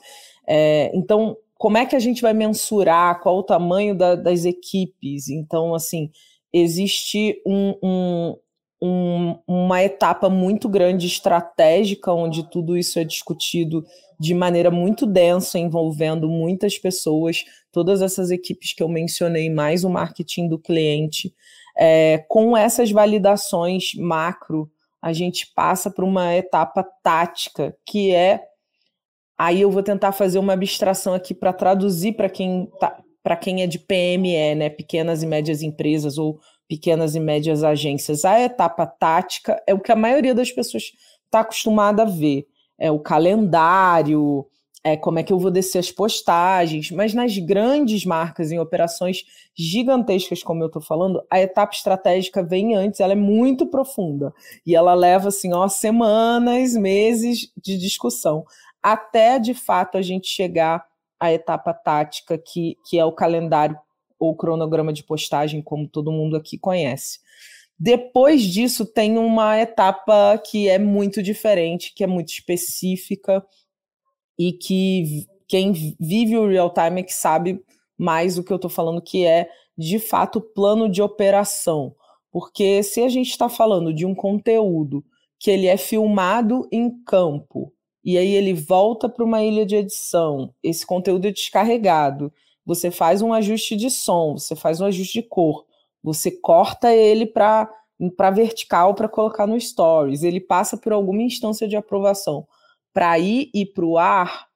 É, 0.48 0.90
então, 0.94 1.36
como 1.54 1.78
é 1.78 1.86
que 1.86 1.94
a 1.94 2.00
gente 2.00 2.22
vai 2.22 2.32
mensurar 2.32 3.20
qual 3.20 3.38
o 3.38 3.42
tamanho 3.42 3.94
da, 3.94 4.14
das 4.14 4.44
equipes? 4.44 5.28
Então, 5.28 5.74
assim, 5.74 6.10
existe 6.52 7.40
um, 7.46 7.74
um, 7.82 8.36
um, 8.82 9.38
uma 9.46 9.82
etapa 9.82 10.30
muito 10.30 10.68
grande 10.68 11.06
estratégica, 11.06 12.12
onde 12.12 12.48
tudo 12.48 12.76
isso 12.76 12.98
é 12.98 13.04
discutido 13.04 13.84
de 14.18 14.34
maneira 14.34 14.70
muito 14.70 15.06
densa, 15.06 15.58
envolvendo 15.58 16.28
muitas 16.28 16.78
pessoas, 16.78 17.44
todas 17.70 18.02
essas 18.02 18.30
equipes 18.30 18.72
que 18.72 18.82
eu 18.82 18.88
mencionei, 18.88 19.50
mais 19.50 19.84
o 19.84 19.90
marketing 19.90 20.48
do 20.48 20.58
cliente. 20.58 21.34
É, 21.76 22.24
com 22.28 22.56
essas 22.56 22.90
validações 22.90 23.94
macro, 23.94 24.70
a 25.00 25.12
gente 25.12 25.50
passa 25.54 25.90
para 25.90 26.04
uma 26.04 26.34
etapa 26.34 26.84
tática, 27.02 27.76
que 27.86 28.14
é. 28.14 28.42
Aí 29.38 29.62
eu 29.62 29.70
vou 29.70 29.82
tentar 29.82 30.12
fazer 30.12 30.38
uma 30.38 30.52
abstração 30.52 31.14
aqui 31.14 31.32
para 31.32 31.52
traduzir 31.52 32.12
para 32.12 32.28
quem, 32.28 32.68
tá, 32.78 33.00
quem 33.40 33.62
é 33.62 33.66
de 33.66 33.78
PME, 33.78 34.54
né, 34.54 34.68
pequenas 34.68 35.22
e 35.22 35.26
médias 35.26 35.62
empresas 35.62 36.18
ou 36.18 36.38
pequenas 36.70 37.16
e 37.16 37.20
médias 37.20 37.64
agências. 37.64 38.24
A 38.24 38.40
etapa 38.40 38.86
tática 38.86 39.60
é 39.66 39.74
o 39.74 39.80
que 39.80 39.90
a 39.90 39.96
maioria 39.96 40.32
das 40.32 40.52
pessoas 40.52 40.92
está 41.24 41.40
acostumada 41.40 42.02
a 42.02 42.06
ver. 42.06 42.46
É 42.78 42.92
o 42.92 43.00
calendário, 43.00 44.46
é 44.84 44.96
como 44.96 45.18
é 45.18 45.24
que 45.24 45.32
eu 45.32 45.38
vou 45.38 45.50
descer 45.50 45.80
as 45.80 45.90
postagens, 45.90 46.92
mas 46.92 47.12
nas 47.12 47.36
grandes 47.36 48.04
marcas, 48.04 48.52
em 48.52 48.60
operações 48.60 49.24
gigantescas, 49.52 50.44
como 50.44 50.62
eu 50.62 50.68
estou 50.68 50.80
falando, 50.80 51.20
a 51.28 51.40
etapa 51.40 51.74
estratégica 51.74 52.40
vem 52.40 52.76
antes, 52.76 53.00
ela 53.00 53.14
é 53.14 53.16
muito 53.16 53.66
profunda. 53.66 54.32
E 54.64 54.76
ela 54.76 54.94
leva, 54.94 55.28
assim, 55.28 55.52
ó, 55.52 55.66
semanas, 55.66 56.74
meses 56.74 57.52
de 57.60 57.76
discussão, 57.76 58.44
até 58.80 59.40
de 59.40 59.54
fato 59.54 59.98
a 59.98 60.02
gente 60.02 60.28
chegar 60.28 60.86
à 61.18 61.32
etapa 61.32 61.74
tática, 61.74 62.38
que, 62.38 62.76
que 62.88 62.96
é 62.96 63.04
o 63.04 63.12
calendário 63.12 63.76
ou 64.20 64.36
cronograma 64.36 64.92
de 64.92 65.02
postagem, 65.02 65.62
como 65.62 65.88
todo 65.88 66.12
mundo 66.12 66.36
aqui 66.36 66.58
conhece. 66.58 67.18
Depois 67.78 68.42
disso, 68.42 68.84
tem 68.84 69.16
uma 69.16 69.58
etapa 69.58 70.36
que 70.38 70.68
é 70.68 70.78
muito 70.78 71.22
diferente, 71.22 71.94
que 71.94 72.04
é 72.04 72.06
muito 72.06 72.28
específica 72.28 73.42
e 74.38 74.52
que 74.52 75.26
quem 75.48 75.72
vive 75.98 76.36
o 76.36 76.46
real 76.46 76.72
time 76.72 77.00
é 77.00 77.02
que 77.02 77.14
sabe 77.14 77.64
mais 77.96 78.36
o 78.36 78.44
que 78.44 78.52
eu 78.52 78.56
estou 78.56 78.70
falando, 78.70 79.00
que 79.00 79.24
é 79.24 79.48
de 79.76 79.98
fato 79.98 80.42
plano 80.42 80.90
de 80.90 81.00
operação. 81.00 81.94
Porque 82.30 82.82
se 82.82 83.00
a 83.02 83.08
gente 83.08 83.30
está 83.30 83.48
falando 83.48 83.94
de 83.94 84.04
um 84.04 84.14
conteúdo 84.14 85.02
que 85.38 85.50
ele 85.50 85.66
é 85.66 85.78
filmado 85.78 86.68
em 86.70 87.02
campo 87.04 87.72
e 88.04 88.18
aí 88.18 88.34
ele 88.34 88.52
volta 88.52 89.08
para 89.08 89.24
uma 89.24 89.42
ilha 89.42 89.64
de 89.64 89.76
edição, 89.76 90.54
esse 90.62 90.86
conteúdo 90.86 91.26
é 91.26 91.32
descarregado 91.32 92.30
você 92.64 92.90
faz 92.90 93.22
um 93.22 93.32
ajuste 93.32 93.76
de 93.76 93.90
som, 93.90 94.38
você 94.38 94.54
faz 94.54 94.80
um 94.80 94.86
ajuste 94.86 95.20
de 95.20 95.28
cor, 95.28 95.64
você 96.02 96.30
corta 96.30 96.94
ele 96.94 97.26
para 97.26 97.70
para 98.16 98.30
vertical 98.30 98.94
para 98.94 99.08
colocar 99.08 99.46
no 99.46 99.60
stories, 99.60 100.22
ele 100.22 100.40
passa 100.40 100.74
por 100.74 100.90
alguma 100.90 101.20
instância 101.20 101.68
de 101.68 101.76
aprovação. 101.76 102.48
Para 102.94 103.18
ir 103.18 103.50
e 103.52 103.66
para 103.66 103.84
o 103.84 103.98
ar, 103.98 104.46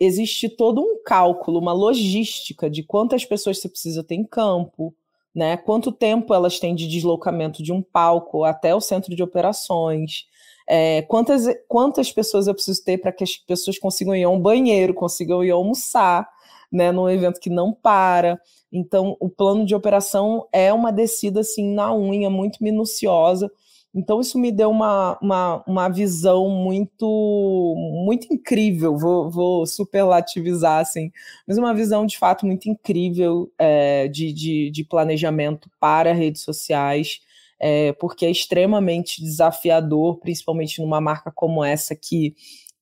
existe 0.00 0.48
todo 0.48 0.80
um 0.80 1.00
cálculo, 1.04 1.60
uma 1.60 1.72
logística 1.72 2.68
de 2.68 2.82
quantas 2.82 3.24
pessoas 3.24 3.60
você 3.60 3.68
precisa 3.68 4.02
ter 4.02 4.16
em 4.16 4.24
campo, 4.24 4.92
né? 5.32 5.56
Quanto 5.56 5.92
tempo 5.92 6.34
elas 6.34 6.58
têm 6.58 6.74
de 6.74 6.88
deslocamento 6.88 7.62
de 7.62 7.72
um 7.72 7.80
palco 7.80 8.42
até 8.42 8.74
o 8.74 8.80
centro 8.80 9.14
de 9.14 9.22
operações, 9.22 10.26
é, 10.68 11.02
quantas, 11.02 11.44
quantas 11.68 12.12
pessoas 12.12 12.46
eu 12.46 12.54
preciso 12.54 12.82
ter 12.84 12.98
para 12.98 13.12
que 13.12 13.24
as 13.24 13.36
pessoas 13.36 13.78
consigam 13.78 14.16
ir 14.16 14.24
ao 14.24 14.38
banheiro, 14.38 14.94
consigam 14.94 15.44
ir 15.44 15.50
almoçar 15.50 16.28
né, 16.70 16.92
num 16.92 17.08
evento 17.08 17.40
que 17.40 17.50
não 17.50 17.72
para. 17.72 18.40
Então, 18.72 19.16
o 19.20 19.28
plano 19.28 19.66
de 19.66 19.74
operação 19.74 20.46
é 20.52 20.72
uma 20.72 20.92
descida 20.92 21.40
assim 21.40 21.74
na 21.74 21.94
unha, 21.94 22.30
muito 22.30 22.62
minuciosa. 22.62 23.50
Então, 23.92 24.20
isso 24.20 24.38
me 24.38 24.52
deu 24.52 24.70
uma, 24.70 25.18
uma, 25.20 25.64
uma 25.66 25.88
visão 25.88 26.48
muito 26.48 27.74
muito 28.04 28.32
incrível, 28.32 28.96
vou, 28.96 29.28
vou 29.28 29.66
superlativizar, 29.66 30.78
assim, 30.78 31.10
mas 31.46 31.58
uma 31.58 31.74
visão 31.74 32.06
de 32.06 32.16
fato 32.16 32.46
muito 32.46 32.68
incrível 32.68 33.50
é, 33.58 34.06
de, 34.06 34.32
de, 34.32 34.70
de, 34.70 34.84
planejamento 34.84 35.68
para 35.80 36.12
redes 36.12 36.42
sociais, 36.42 37.20
é, 37.58 37.92
porque 37.94 38.24
é 38.24 38.30
extremamente 38.30 39.20
desafiador, 39.22 40.20
principalmente 40.20 40.80
numa 40.80 41.00
marca 41.00 41.32
como 41.34 41.64
essa, 41.64 41.96
que 41.96 42.34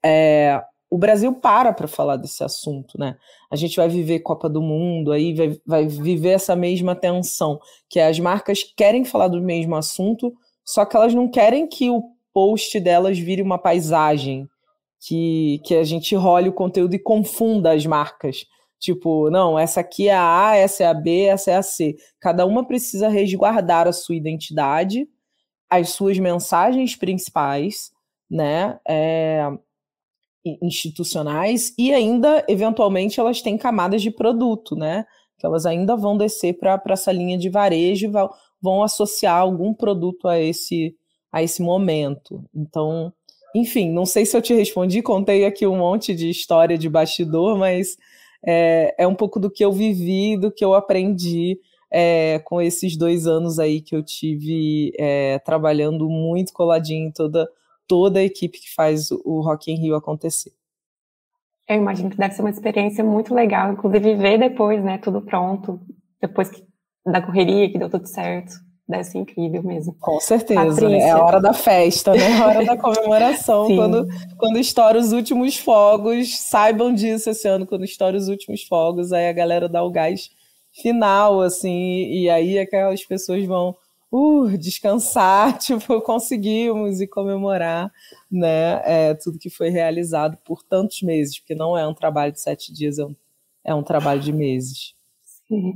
é, 0.04 0.60
o 0.90 0.96
Brasil 0.96 1.32
para 1.34 1.72
para 1.72 1.86
falar 1.86 2.16
desse 2.16 2.42
assunto, 2.42 2.98
né? 2.98 3.16
A 3.50 3.56
gente 3.56 3.76
vai 3.76 3.88
viver 3.88 4.20
Copa 4.20 4.48
do 4.48 4.62
Mundo, 4.62 5.12
aí 5.12 5.34
vai, 5.34 5.60
vai 5.66 5.86
viver 5.86 6.30
essa 6.30 6.56
mesma 6.56 6.94
tensão, 6.94 7.60
que 7.88 7.98
é 8.00 8.08
as 8.08 8.18
marcas 8.18 8.62
querem 8.76 9.04
falar 9.04 9.28
do 9.28 9.40
mesmo 9.40 9.76
assunto, 9.76 10.32
só 10.64 10.84
que 10.84 10.96
elas 10.96 11.14
não 11.14 11.28
querem 11.28 11.66
que 11.66 11.90
o 11.90 12.02
post 12.32 12.78
delas 12.80 13.18
vire 13.18 13.42
uma 13.42 13.58
paisagem, 13.58 14.48
que, 15.00 15.60
que 15.64 15.74
a 15.74 15.84
gente 15.84 16.14
role 16.14 16.48
o 16.48 16.54
conteúdo 16.54 16.94
e 16.94 16.98
confunda 16.98 17.72
as 17.72 17.84
marcas. 17.84 18.46
Tipo, 18.78 19.28
não, 19.28 19.58
essa 19.58 19.80
aqui 19.80 20.08
é 20.08 20.14
a 20.14 20.48
A, 20.48 20.56
essa 20.56 20.84
é 20.84 20.86
a 20.86 20.94
B, 20.94 21.24
essa 21.24 21.50
é 21.50 21.56
a 21.56 21.62
C. 21.62 21.96
Cada 22.20 22.46
uma 22.46 22.66
precisa 22.66 23.08
resguardar 23.08 23.88
a 23.88 23.92
sua 23.92 24.14
identidade, 24.14 25.08
as 25.68 25.90
suas 25.90 26.18
mensagens 26.18 26.94
principais, 26.94 27.90
né? 28.30 28.78
É, 28.86 29.50
institucionais 30.62 31.72
e 31.78 31.92
ainda, 31.92 32.44
eventualmente, 32.48 33.20
elas 33.20 33.42
têm 33.42 33.58
camadas 33.58 34.02
de 34.02 34.10
produto, 34.10 34.76
né? 34.76 35.04
Que 35.38 35.46
elas 35.46 35.66
ainda 35.66 35.96
vão 35.96 36.16
descer 36.16 36.58
para 36.58 36.80
essa 36.88 37.12
linha 37.12 37.38
de 37.38 37.48
varejo 37.48 38.06
e 38.06 38.10
vão, 38.10 38.30
vão 38.60 38.82
associar 38.82 39.36
algum 39.36 39.74
produto 39.74 40.28
a 40.28 40.38
esse, 40.38 40.96
a 41.32 41.42
esse 41.42 41.62
momento. 41.62 42.44
Então, 42.54 43.12
enfim, 43.54 43.90
não 43.90 44.06
sei 44.06 44.26
se 44.26 44.36
eu 44.36 44.42
te 44.42 44.54
respondi, 44.54 45.02
contei 45.02 45.44
aqui 45.44 45.66
um 45.66 45.78
monte 45.78 46.14
de 46.14 46.28
história 46.28 46.76
de 46.76 46.88
bastidor, 46.88 47.56
mas 47.56 47.96
é, 48.44 48.94
é 48.98 49.06
um 49.06 49.14
pouco 49.14 49.40
do 49.40 49.50
que 49.50 49.64
eu 49.64 49.72
vivi, 49.72 50.36
do 50.36 50.50
que 50.50 50.64
eu 50.64 50.74
aprendi 50.74 51.58
é, 51.90 52.40
com 52.44 52.60
esses 52.60 52.96
dois 52.96 53.26
anos 53.26 53.58
aí 53.58 53.80
que 53.80 53.96
eu 53.96 54.02
tive 54.02 54.92
é, 54.98 55.38
trabalhando 55.40 56.08
muito 56.08 56.52
coladinho 56.52 57.08
em 57.08 57.12
toda 57.12 57.48
toda 57.88 58.20
a 58.20 58.22
equipe 58.22 58.60
que 58.60 58.72
faz 58.74 59.10
o 59.10 59.40
Rock 59.40 59.72
in 59.72 59.76
Rio 59.76 59.96
acontecer. 59.96 60.52
Eu 61.68 61.76
imagino 61.76 62.10
que 62.10 62.16
deve 62.16 62.34
ser 62.34 62.42
uma 62.42 62.50
experiência 62.50 63.02
muito 63.02 63.34
legal, 63.34 63.72
inclusive 63.72 64.14
ver 64.14 64.38
depois, 64.38 64.82
né, 64.82 64.98
tudo 64.98 65.20
pronto, 65.20 65.80
depois 66.20 66.48
que, 66.48 66.64
da 67.04 67.20
correria 67.20 67.70
que 67.70 67.78
deu 67.78 67.90
tudo 67.90 68.06
certo. 68.06 68.54
Deve 68.88 69.04
ser 69.04 69.18
incrível 69.18 69.62
mesmo. 69.62 69.94
Com 70.00 70.18
certeza, 70.18 70.88
né? 70.88 70.98
é 71.00 71.10
a 71.10 71.22
hora 71.22 71.42
da 71.42 71.52
festa, 71.52 72.14
né? 72.14 72.22
É 72.22 72.38
a 72.38 72.46
hora 72.46 72.64
da 72.64 72.74
comemoração, 72.78 73.66
quando, 73.66 74.08
quando 74.38 74.58
estoura 74.58 74.98
os 74.98 75.12
últimos 75.12 75.58
fogos, 75.58 76.38
saibam 76.38 76.94
disso 76.94 77.28
esse 77.28 77.46
ano, 77.46 77.66
quando 77.66 77.84
estoura 77.84 78.16
os 78.16 78.28
últimos 78.28 78.62
fogos, 78.64 79.12
aí 79.12 79.28
a 79.28 79.32
galera 79.34 79.68
dá 79.68 79.82
o 79.82 79.90
gás 79.90 80.30
final, 80.72 81.42
assim, 81.42 82.06
e 82.10 82.30
aí 82.30 82.58
aquelas 82.58 83.04
pessoas 83.04 83.44
vão 83.44 83.76
uh, 84.10 84.56
descansar, 84.58 85.56
tipo, 85.58 86.00
conseguimos 86.00 87.00
e 87.00 87.06
comemorar, 87.06 87.92
né, 88.30 88.82
é, 88.84 89.14
tudo 89.14 89.38
que 89.38 89.50
foi 89.50 89.68
realizado 89.70 90.36
por 90.44 90.62
tantos 90.62 91.02
meses, 91.02 91.38
porque 91.38 91.54
não 91.54 91.76
é 91.76 91.86
um 91.86 91.94
trabalho 91.94 92.32
de 92.32 92.40
sete 92.40 92.72
dias, 92.72 92.98
é 92.98 93.04
um, 93.04 93.16
é 93.64 93.74
um 93.74 93.82
trabalho 93.82 94.20
de 94.20 94.32
meses. 94.32 94.94
Sim. 95.48 95.74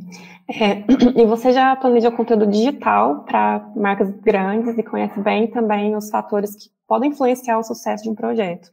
É, 0.48 0.84
e 1.16 1.24
você 1.24 1.52
já 1.52 1.74
planejou 1.74 2.12
conteúdo 2.12 2.46
digital 2.46 3.24
para 3.24 3.70
marcas 3.74 4.10
grandes 4.20 4.76
e 4.76 4.82
conhece 4.82 5.18
bem 5.20 5.46
também 5.46 5.96
os 5.96 6.10
fatores 6.10 6.54
que 6.54 6.70
podem 6.86 7.10
influenciar 7.10 7.58
o 7.58 7.62
sucesso 7.62 8.04
de 8.04 8.10
um 8.10 8.14
projeto. 8.14 8.70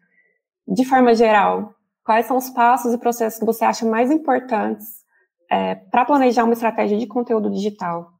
De 0.68 0.84
forma 0.84 1.16
geral, 1.16 1.74
quais 2.04 2.25
são 2.25 2.38
os 2.38 2.50
passos 2.50 2.94
e 2.94 2.98
processos 2.98 3.39
que 3.39 3.46
você 3.46 3.63
acha 3.63 3.86
mais 3.86 4.12
importantes 4.12 4.88
é, 5.50 5.75
para 5.75 6.06
planejar 6.06 6.44
uma 6.44 6.54
estratégia 6.54 6.98
de 6.98 7.08
conteúdo 7.08 7.50
digital? 7.50 8.19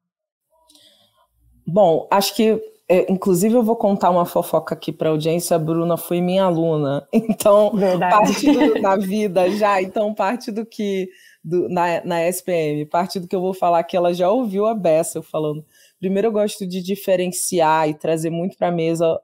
Bom, 1.72 2.08
acho 2.10 2.36
que, 2.36 2.62
é, 2.88 3.12
inclusive, 3.12 3.56
eu 3.56 3.64
vou 3.64 3.76
contar 3.76 4.10
uma 4.10 4.26
fofoca 4.26 4.74
aqui 4.74 4.92
para 4.92 5.10
a 5.10 5.12
audiência. 5.12 5.56
A 5.56 5.60
Bruna 5.60 5.98
foi 5.98 6.20
minha 6.20 6.46
aluna, 6.46 7.08
então, 7.14 7.72
Verdade. 7.76 8.12
parte 8.12 8.52
do, 8.52 8.82
na 8.82 8.96
vida 8.96 9.50
já, 9.52 9.82
então, 9.82 10.14
parte 10.14 10.52
do 10.52 10.66
que, 10.66 11.10
do, 11.44 11.70
na, 11.70 12.04
na 12.04 12.28
SPM. 12.28 12.86
Parte 12.86 13.20
do 13.20 13.28
que 13.28 13.36
eu 13.36 13.42
vou 13.42 13.54
falar 13.54 13.84
que 13.84 13.96
ela 13.96 14.14
já 14.14 14.30
ouviu 14.30 14.66
a 14.66 14.74
Bessa 14.74 15.22
falando. 15.22 15.64
Primeiro, 16.00 16.30
eu 16.30 16.32
gosto 16.32 16.66
de 16.66 16.82
diferenciar 16.82 17.90
e 17.90 17.94
trazer 17.94 18.30
muito 18.30 18.58
para 18.58 18.70
a 18.70 18.72
mesa 18.72 19.20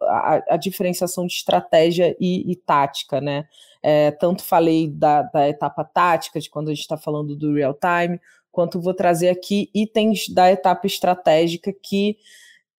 a, 0.49 0.57
diferenciação 0.57 1.25
de 1.25 1.33
estratégia 1.33 2.15
e, 2.19 2.51
e 2.51 2.55
tática, 2.55 3.21
né? 3.21 3.45
É, 3.81 4.11
tanto 4.11 4.43
falei 4.43 4.87
da, 4.89 5.21
da, 5.21 5.47
etapa 5.47 5.83
tática, 5.83 6.39
de 6.39 6.49
quando 6.49 6.67
a 6.67 6.73
gente 6.73 6.81
está 6.81 6.97
falando 6.97 7.35
do 7.35 7.53
real 7.53 7.73
time, 7.73 8.19
quanto 8.55 8.79
vou 8.79 8.93
trazer 8.93 9.27
aqui 9.27 9.69
itens 9.75 10.29
da 10.29 10.49
etapa 10.49 10.87
estratégica 10.87 11.73
que 11.73 12.15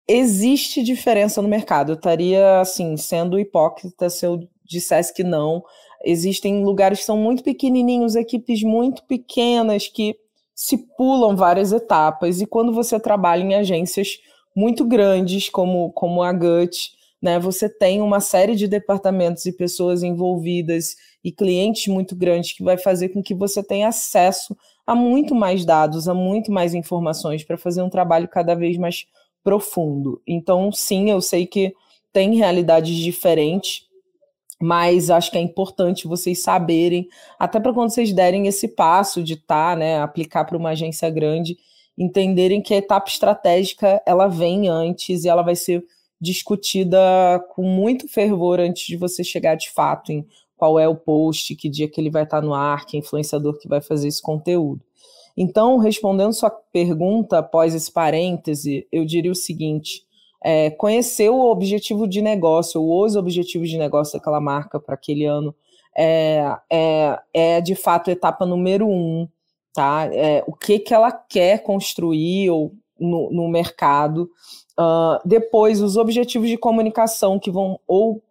existe 0.09 0.83
diferença 0.83 1.42
no 1.42 1.49
mercado. 1.49 1.92
Eu 1.92 1.97
estaria, 1.97 2.61
assim, 2.61 2.97
sendo 2.97 3.38
hipócrita 3.38 4.09
se 4.09 4.25
eu 4.25 4.49
dissesse 4.64 5.12
que 5.12 5.23
não. 5.23 5.62
Existem 6.02 6.64
lugares 6.64 7.00
que 7.00 7.04
são 7.04 7.18
muito 7.18 7.42
pequenininhos, 7.42 8.16
equipes 8.16 8.62
muito 8.62 9.04
pequenas 9.04 9.87
que 9.87 10.16
se 10.54 10.78
pulam 10.97 11.37
várias 11.37 11.73
etapas. 11.73 12.40
E 12.40 12.47
quando 12.47 12.73
você 12.73 12.99
trabalha 12.99 13.42
em 13.42 13.54
agências 13.54 14.18
muito 14.54 14.83
grandes, 14.83 15.50
como, 15.50 15.92
como 15.92 16.23
a 16.23 16.33
GUT, 16.33 16.92
né, 17.21 17.38
você 17.38 17.68
tem 17.68 18.00
uma 18.00 18.21
série 18.21 18.54
de 18.54 18.66
departamentos 18.66 19.45
e 19.45 19.52
pessoas 19.52 20.02
envolvidas 20.02 20.97
e 21.23 21.30
clientes 21.30 21.88
muito 21.88 22.16
grandes 22.16 22.52
que 22.52 22.62
vai 22.62 22.78
fazer 22.78 23.11
com 23.11 23.23
que 23.23 23.35
você 23.35 23.62
tenha 23.62 23.88
acesso 23.88 24.56
a 24.87 24.95
muito 24.95 25.35
mais 25.35 25.64
dados, 25.64 26.09
a 26.09 26.14
muito 26.14 26.52
mais 26.52 26.73
informações 26.73 27.43
para 27.43 27.59
fazer 27.59 27.83
um 27.83 27.90
trabalho 27.90 28.28
cada 28.28 28.55
vez 28.55 28.76
mais 28.76 29.07
profundo. 29.43 30.23
Então, 30.26 30.71
sim, 30.71 31.11
eu 31.11 31.21
sei 31.21 31.47
que 31.47 31.75
tem 32.12 32.35
realidades 32.37 32.95
diferentes, 32.97 33.87
mas 34.61 35.11
acho 35.11 35.31
que 35.31 35.37
é 35.37 35.40
importante 35.40 36.09
vocês 36.09 36.43
saberem, 36.43 37.09
até 37.38 37.61
para 37.61 37.73
quando 37.73 37.90
vocês 37.90 38.12
derem 38.12 38.47
esse 38.47 38.69
passo 38.69 39.23
de 39.23 39.35
estar, 39.35 39.73
tá, 39.73 39.76
né, 39.76 39.99
aplicar 40.00 40.45
para 40.45 40.57
uma 40.57 40.71
agência 40.71 41.11
grande, 41.11 41.59
entenderem 41.99 42.62
que 42.62 42.73
a 42.75 42.78
etapa 42.78 43.11
estratégica 43.11 44.00
ela 44.07 44.28
vem 44.28 44.69
antes 44.69 45.25
e 45.25 45.28
ela 45.28 45.43
vai 45.43 45.57
ser 45.57 45.85
discutida 46.21 46.99
com 47.50 47.62
muito 47.62 48.09
fervor 48.09 48.61
antes 48.61 48.87
de 48.87 48.97
você 48.97 49.23
chegar 49.23 49.55
de 49.55 49.71
fato 49.71 50.11
em 50.12 50.26
qual 50.57 50.79
é 50.79 50.89
o 50.89 50.97
post, 50.97 51.55
que 51.55 51.69
dia 51.69 51.89
que 51.89 52.01
ele 52.01 52.11
vai 52.11 52.25
estar 52.25 52.41
tá 52.41 52.47
no 52.47 52.55
ar, 52.55 52.87
que 52.87 52.97
influenciador 52.97 53.59
que 53.59 53.69
vai 53.69 53.81
fazer 53.81 54.09
esse 54.09 54.23
conteúdo. 54.23 54.81
Então, 55.37 55.77
respondendo 55.79 56.33
sua 56.33 56.51
pergunta 56.51 57.39
após 57.39 57.75
esse 57.75 57.93
parêntese, 57.93 58.87
eu 58.91 59.05
diria 59.05 59.31
o 59.31 59.35
seguinte: 59.35 60.03
é, 60.43 60.71
conhecer 60.71 61.29
o 61.29 61.51
objetivo 61.51 62.09
de 62.09 62.23
negócio, 62.23 62.81
ou 62.83 63.05
os 63.05 63.17
objetivos 63.17 63.69
de 63.69 63.77
negócio 63.79 64.19
daquela 64.19 64.41
marca 64.41 64.81
para 64.81 64.95
aquele 64.95 65.27
ano, 65.27 65.55
é, 65.97 66.57
é, 66.71 67.19
é, 67.35 67.61
de 67.61 67.75
fato 67.75 68.09
a 68.09 68.13
etapa 68.13 68.47
número 68.47 68.89
um, 68.89 69.29
tá? 69.75 70.09
É, 70.13 70.43
o 70.47 70.53
que, 70.53 70.79
que 70.79 70.95
ela 70.95 71.13
quer 71.13 71.63
construir 71.63 72.51
ou, 72.51 72.73
no, 72.99 73.31
no 73.31 73.49
mercado. 73.49 74.31
Uh, 74.79 75.21
depois, 75.25 75.81
os 75.81 75.97
objetivos 75.97 76.49
de 76.49 76.57
comunicação 76.57 77.39
que 77.39 77.51
vão, 77.51 77.79
ou 77.87 78.23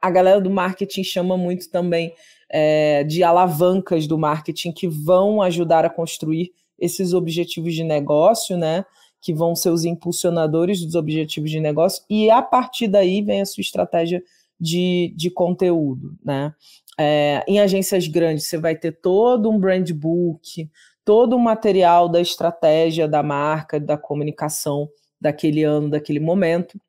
a 0.00 0.10
galera 0.10 0.40
do 0.40 0.50
marketing 0.50 1.04
chama 1.04 1.36
muito 1.36 1.70
também 1.70 2.12
é, 2.50 3.04
de 3.04 3.22
alavancas 3.22 4.06
do 4.06 4.18
marketing 4.18 4.72
que 4.72 4.88
vão 4.88 5.42
ajudar 5.42 5.84
a 5.84 5.90
construir 5.90 6.52
esses 6.78 7.12
objetivos 7.12 7.74
de 7.74 7.84
negócio, 7.84 8.56
né? 8.56 8.84
Que 9.20 9.34
vão 9.34 9.54
ser 9.54 9.70
os 9.70 9.84
impulsionadores 9.84 10.84
dos 10.84 10.94
objetivos 10.94 11.50
de 11.50 11.60
negócio, 11.60 12.04
e 12.08 12.30
a 12.30 12.42
partir 12.42 12.88
daí 12.88 13.22
vem 13.22 13.40
a 13.40 13.46
sua 13.46 13.62
estratégia 13.62 14.22
de, 14.60 15.12
de 15.16 15.30
conteúdo, 15.30 16.16
né? 16.24 16.54
É, 16.98 17.44
em 17.46 17.60
agências 17.60 18.06
grandes, 18.08 18.46
você 18.46 18.56
vai 18.56 18.74
ter 18.74 18.92
todo 18.92 19.50
um 19.50 19.58
brand 19.58 19.90
book, 19.92 20.70
todo 21.04 21.36
o 21.36 21.38
material 21.38 22.08
da 22.08 22.20
estratégia 22.20 23.06
da 23.06 23.22
marca, 23.22 23.78
da 23.78 23.98
comunicação 23.98 24.88
daquele 25.20 25.62
ano, 25.62 25.90
daquele 25.90 26.20
momento. 26.20 26.80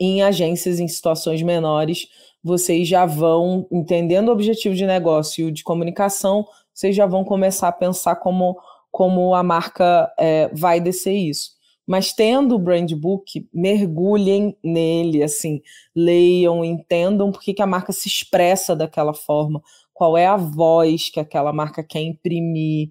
Em 0.00 0.22
agências 0.22 0.80
em 0.80 0.88
situações 0.88 1.42
menores, 1.42 2.08
vocês 2.42 2.88
já 2.88 3.04
vão 3.04 3.66
entendendo 3.70 4.28
o 4.28 4.32
objetivo 4.32 4.74
de 4.74 4.86
negócio 4.86 5.48
e 5.48 5.52
de 5.52 5.62
comunicação, 5.62 6.46
vocês 6.72 6.96
já 6.96 7.04
vão 7.04 7.22
começar 7.22 7.68
a 7.68 7.72
pensar 7.72 8.16
como, 8.16 8.58
como 8.90 9.34
a 9.34 9.42
marca 9.42 10.10
é, 10.18 10.48
vai 10.54 10.80
descer 10.80 11.12
isso. 11.12 11.50
Mas 11.86 12.12
tendo 12.12 12.54
o 12.54 12.58
brand 12.58 12.90
book, 12.94 13.48
mergulhem 13.52 14.56
nele, 14.62 15.22
assim, 15.22 15.60
leiam, 15.94 16.64
entendam 16.64 17.32
por 17.32 17.42
que 17.42 17.60
a 17.60 17.66
marca 17.66 17.92
se 17.92 18.08
expressa 18.08 18.76
daquela 18.76 19.12
forma, 19.12 19.60
qual 19.92 20.16
é 20.16 20.24
a 20.24 20.36
voz 20.36 21.10
que 21.10 21.20
aquela 21.20 21.52
marca 21.52 21.82
quer 21.82 22.00
imprimir, 22.00 22.90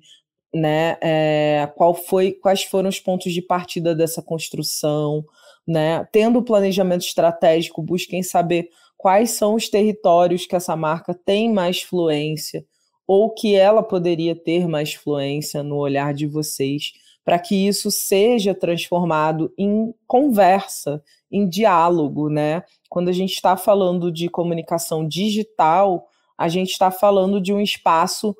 né? 0.54 0.98
É, 1.02 1.72
qual 1.76 1.95
foi, 1.95 2.34
quais 2.34 2.63
foram 2.63 2.89
os 2.89 3.00
pontos 3.00 3.32
de 3.34 3.41
partida 3.41 3.95
dessa 3.95 4.22
construção, 4.22 5.26
né? 5.69 6.03
Tendo 6.12 6.39
o 6.39 6.43
planejamento 6.43 7.05
estratégico, 7.05 7.84
busquem 7.84 8.23
saber 8.23 8.69
quais 8.97 9.32
são 9.32 9.53
os 9.53 9.69
territórios 9.69 10.47
que 10.47 10.55
essa 10.55 10.75
marca 10.75 11.13
tem 11.13 11.53
mais 11.53 11.84
fluência 11.84 12.65
ou 13.05 13.29
que 13.29 13.55
ela 13.55 13.84
poderia 13.84 14.36
ter 14.36 14.67
mais 14.67 14.95
fluência 14.95 15.62
no 15.62 15.77
olhar 15.77 16.13
de 16.13 16.25
vocês, 16.25 16.91
para 17.23 17.38
que 17.39 17.67
isso 17.67 17.91
seja 17.91 18.55
transformado 18.55 19.53
em 19.58 19.93
conversa, 20.08 21.03
em 21.32 21.47
diálogo, 21.47 22.29
né? 22.29 22.63
Quando 22.89 23.10
a 23.10 23.13
gente 23.13 23.34
está 23.34 23.55
falando 23.55 24.12
de 24.12 24.27
comunicação 24.27 25.08
digital, 25.08 26.08
a 26.36 26.47
gente 26.47 26.71
está 26.71 26.89
falando 26.89 27.39
de 27.39 27.53
um 27.53 27.62
espaço 27.62 28.36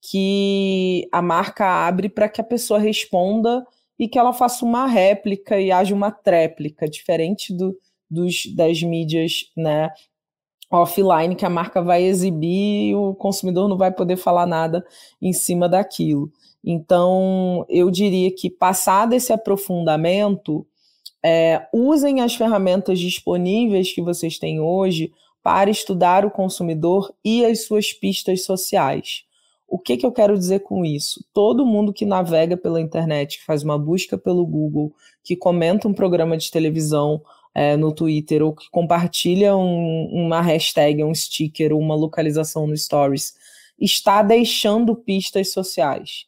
que 0.00 1.06
a 1.12 1.20
marca 1.20 1.66
abre 1.66 2.08
para 2.08 2.28
que 2.28 2.40
a 2.40 2.44
pessoa 2.44 2.80
responda 2.80 3.66
e 4.00 4.08
que 4.08 4.18
ela 4.18 4.32
faça 4.32 4.64
uma 4.64 4.86
réplica 4.86 5.60
e 5.60 5.70
haja 5.70 5.94
uma 5.94 6.10
tréplica, 6.10 6.88
diferente 6.88 7.52
do, 7.52 7.76
dos, 8.10 8.46
das 8.56 8.82
mídias 8.82 9.50
né, 9.54 9.90
offline 10.70 11.36
que 11.36 11.44
a 11.44 11.50
marca 11.50 11.82
vai 11.82 12.02
exibir 12.02 12.88
e 12.88 12.94
o 12.94 13.14
consumidor 13.14 13.68
não 13.68 13.76
vai 13.76 13.92
poder 13.92 14.16
falar 14.16 14.46
nada 14.46 14.82
em 15.20 15.34
cima 15.34 15.68
daquilo. 15.68 16.32
Então, 16.64 17.66
eu 17.68 17.90
diria 17.90 18.34
que, 18.34 18.48
passado 18.48 19.12
esse 19.12 19.34
aprofundamento, 19.34 20.66
é, 21.22 21.68
usem 21.70 22.22
as 22.22 22.34
ferramentas 22.34 22.98
disponíveis 22.98 23.92
que 23.92 24.00
vocês 24.00 24.38
têm 24.38 24.60
hoje 24.60 25.12
para 25.42 25.70
estudar 25.70 26.24
o 26.24 26.30
consumidor 26.30 27.12
e 27.22 27.44
as 27.44 27.66
suas 27.66 27.92
pistas 27.92 28.44
sociais. 28.46 29.24
O 29.70 29.78
que, 29.78 29.96
que 29.96 30.04
eu 30.04 30.10
quero 30.10 30.36
dizer 30.36 30.60
com 30.60 30.84
isso? 30.84 31.24
Todo 31.32 31.64
mundo 31.64 31.92
que 31.92 32.04
navega 32.04 32.56
pela 32.56 32.80
internet, 32.80 33.38
que 33.38 33.44
faz 33.44 33.62
uma 33.62 33.78
busca 33.78 34.18
pelo 34.18 34.44
Google, 34.44 34.92
que 35.22 35.36
comenta 35.36 35.86
um 35.86 35.94
programa 35.94 36.36
de 36.36 36.50
televisão 36.50 37.22
é, 37.54 37.76
no 37.76 37.92
Twitter 37.92 38.42
ou 38.42 38.52
que 38.52 38.68
compartilha 38.68 39.56
um, 39.56 40.08
uma 40.10 40.40
hashtag, 40.40 41.04
um 41.04 41.14
sticker, 41.14 41.72
uma 41.72 41.94
localização 41.94 42.66
no 42.66 42.76
Stories, 42.76 43.34
está 43.78 44.22
deixando 44.22 44.96
pistas 44.96 45.52
sociais, 45.52 46.26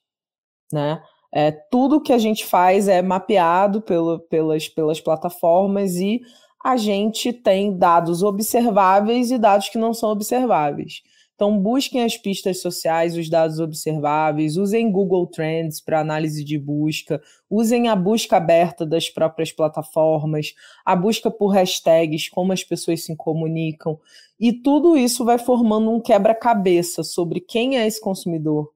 né? 0.72 1.02
É, 1.34 1.50
tudo 1.50 2.00
que 2.00 2.12
a 2.12 2.18
gente 2.18 2.46
faz 2.46 2.86
é 2.86 3.02
mapeado 3.02 3.80
pelo, 3.80 4.20
pelas, 4.20 4.68
pelas 4.68 5.00
plataformas 5.00 5.96
e 5.96 6.20
a 6.62 6.76
gente 6.76 7.32
tem 7.32 7.76
dados 7.76 8.22
observáveis 8.22 9.32
e 9.32 9.38
dados 9.38 9.68
que 9.68 9.78
não 9.78 9.92
são 9.92 10.10
observáveis. 10.10 11.02
Então, 11.42 11.58
busquem 11.58 12.04
as 12.04 12.16
pistas 12.16 12.62
sociais, 12.62 13.16
os 13.16 13.28
dados 13.28 13.58
observáveis, 13.58 14.56
usem 14.56 14.92
Google 14.92 15.26
Trends 15.26 15.80
para 15.80 15.98
análise 15.98 16.44
de 16.44 16.56
busca, 16.56 17.20
usem 17.50 17.88
a 17.88 17.96
busca 17.96 18.36
aberta 18.36 18.86
das 18.86 19.10
próprias 19.10 19.50
plataformas, 19.50 20.54
a 20.86 20.94
busca 20.94 21.32
por 21.32 21.48
hashtags, 21.48 22.28
como 22.28 22.52
as 22.52 22.62
pessoas 22.62 23.02
se 23.02 23.16
comunicam. 23.16 23.98
E 24.38 24.52
tudo 24.52 24.96
isso 24.96 25.24
vai 25.24 25.36
formando 25.36 25.90
um 25.90 26.00
quebra-cabeça 26.00 27.02
sobre 27.02 27.40
quem 27.40 27.76
é 27.76 27.88
esse 27.88 28.00
consumidor, 28.00 28.70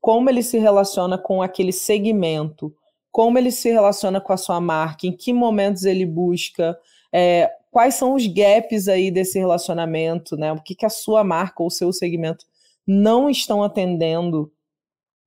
como 0.00 0.28
ele 0.28 0.42
se 0.42 0.58
relaciona 0.58 1.16
com 1.16 1.40
aquele 1.40 1.70
segmento, 1.70 2.74
como 3.12 3.38
ele 3.38 3.52
se 3.52 3.70
relaciona 3.70 4.20
com 4.20 4.32
a 4.32 4.36
sua 4.36 4.60
marca, 4.60 5.06
em 5.06 5.12
que 5.12 5.32
momentos 5.32 5.84
ele 5.84 6.04
busca. 6.04 6.76
É, 7.12 7.48
quais 7.70 7.94
são 7.94 8.14
os 8.14 8.26
gaps 8.26 8.88
aí 8.88 9.10
desse 9.10 9.38
relacionamento, 9.38 10.36
né? 10.36 10.52
O 10.52 10.60
que, 10.62 10.74
que 10.74 10.86
a 10.86 10.90
sua 10.90 11.22
marca 11.24 11.62
ou 11.62 11.68
o 11.68 11.70
seu 11.70 11.92
segmento 11.92 12.44
não 12.86 13.28
estão 13.28 13.62
atendendo 13.62 14.50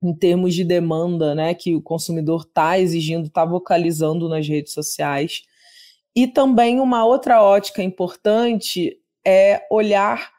em 0.04 0.14
termos 0.14 0.56
de 0.56 0.64
demanda, 0.64 1.36
né? 1.36 1.54
Que 1.54 1.76
o 1.76 1.82
consumidor 1.82 2.42
está 2.42 2.80
exigindo, 2.80 3.28
está 3.28 3.46
vocalizando 3.46 4.28
nas 4.28 4.48
redes 4.48 4.74
sociais. 4.74 5.44
E 6.16 6.28
também 6.28 6.80
uma 6.80 7.06
outra 7.06 7.42
ótica 7.42 7.84
importante 7.84 8.98
é 9.26 9.66
olhar 9.70 10.32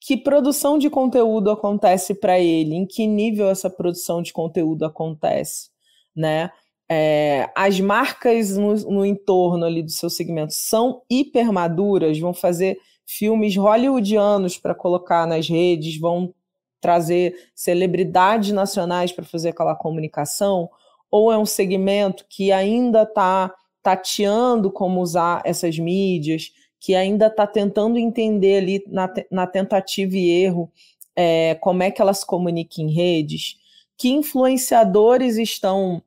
que 0.00 0.16
produção 0.16 0.78
de 0.78 0.88
conteúdo 0.88 1.50
acontece 1.50 2.14
para 2.14 2.40
ele, 2.40 2.74
em 2.74 2.86
que 2.86 3.06
nível 3.06 3.50
essa 3.50 3.68
produção 3.68 4.22
de 4.22 4.32
conteúdo 4.32 4.86
acontece, 4.86 5.68
né? 6.16 6.50
É, 6.92 7.48
as 7.54 7.78
marcas 7.78 8.56
no, 8.56 8.74
no, 8.74 9.06
entorno 9.06 9.64
ali 9.64 9.80
do 9.80 9.92
seu 9.92 10.10
segmento 10.10 10.52
são 10.52 11.02
hipermaduras, 11.08 12.18
vão 12.18 12.34
fazer 12.34 12.78
filmes 13.06 13.54
hollywoodianos 13.56 14.58
para 14.58 14.74
colocar 14.74 15.24
nas 15.24 15.48
redes, 15.48 16.00
vão 16.00 16.34
trazer 16.80 17.36
celebridades 17.54 18.50
nacionais 18.50 19.12
para 19.12 19.24
fazer 19.24 19.50
aquela 19.50 19.76
comunicação, 19.76 20.68
ou 21.08 21.32
é 21.32 21.38
um 21.38 21.46
segmento 21.46 22.26
que 22.28 22.50
ainda 22.50 23.02
está 23.02 23.54
tateando 23.80 24.68
como 24.68 25.00
usar 25.00 25.42
essas 25.44 25.78
mídias, 25.78 26.50
que 26.80 26.96
ainda 26.96 27.28
está 27.28 27.46
tentando 27.46 27.98
entender 27.98 28.58
ali 28.58 28.84
na, 28.88 29.12
na 29.30 29.46
tentativa 29.46 30.16
e 30.16 30.28
erro 30.42 30.72
é, 31.14 31.54
como 31.56 31.84
é 31.84 31.90
que 31.92 32.02
elas 32.02 32.18
se 32.18 32.26
comunicam 32.26 32.84
em 32.84 32.92
redes, 32.92 33.58
que 33.96 34.08
influenciadores 34.08 35.36
estão 35.36 36.02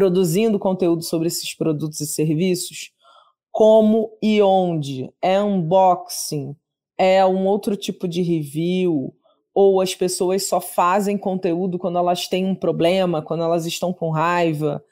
produzindo 0.00 0.58
conteúdo 0.58 1.02
sobre 1.02 1.28
esses 1.28 1.54
produtos 1.54 2.00
e 2.00 2.06
serviços, 2.06 2.90
como 3.52 4.16
e 4.22 4.40
onde, 4.40 5.12
é 5.20 5.38
unboxing, 5.42 6.56
é 6.96 7.24
um 7.26 7.46
outro 7.46 7.76
tipo 7.76 8.08
de 8.08 8.22
review, 8.22 9.14
ou 9.52 9.78
as 9.78 9.94
pessoas 9.94 10.48
só 10.48 10.58
fazem 10.58 11.18
conteúdo 11.18 11.78
quando 11.78 11.98
elas 11.98 12.28
têm 12.28 12.46
um 12.46 12.54
problema, 12.54 13.20
quando 13.20 13.44
elas 13.44 13.66
estão 13.66 13.92
com 13.92 14.08
raiva. 14.08 14.82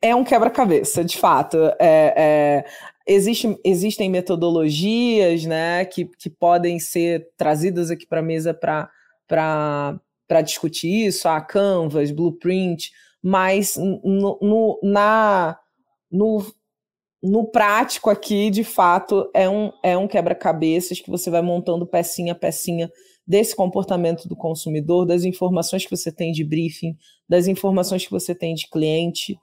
É 0.00 0.14
um 0.14 0.22
quebra-cabeça, 0.22 1.04
de 1.04 1.18
fato. 1.18 1.56
É, 1.80 2.14
é, 2.16 2.64
existe, 3.04 3.58
existem 3.64 4.08
metodologias 4.08 5.44
né, 5.44 5.84
que, 5.84 6.04
que 6.04 6.30
podem 6.30 6.78
ser 6.78 7.28
trazidas 7.36 7.90
aqui 7.90 8.06
para 8.06 8.20
a 8.20 8.22
mesa 8.22 8.54
para 8.54 10.42
discutir 10.44 11.06
isso, 11.06 11.26
a 11.26 11.40
Canvas, 11.40 12.12
Blueprint, 12.12 12.92
mas 13.24 13.76
no, 13.76 14.38
no, 14.42 14.80
na, 14.82 15.58
no 16.12 16.44
no 17.26 17.46
prático 17.46 18.10
aqui, 18.10 18.50
de 18.50 18.62
fato, 18.62 19.30
é 19.32 19.48
um, 19.48 19.72
é 19.82 19.96
um 19.96 20.06
quebra-cabeças 20.06 21.00
que 21.00 21.10
você 21.10 21.30
vai 21.30 21.40
montando 21.40 21.86
pecinha 21.86 22.34
a 22.34 22.36
pecinha 22.36 22.92
desse 23.26 23.56
comportamento 23.56 24.28
do 24.28 24.36
consumidor, 24.36 25.06
das 25.06 25.24
informações 25.24 25.86
que 25.86 25.96
você 25.96 26.12
tem 26.12 26.32
de 26.32 26.44
briefing, 26.44 26.94
das 27.26 27.46
informações 27.46 28.04
que 28.04 28.10
você 28.10 28.34
tem 28.34 28.54
de 28.54 28.68
cliente 28.68 29.38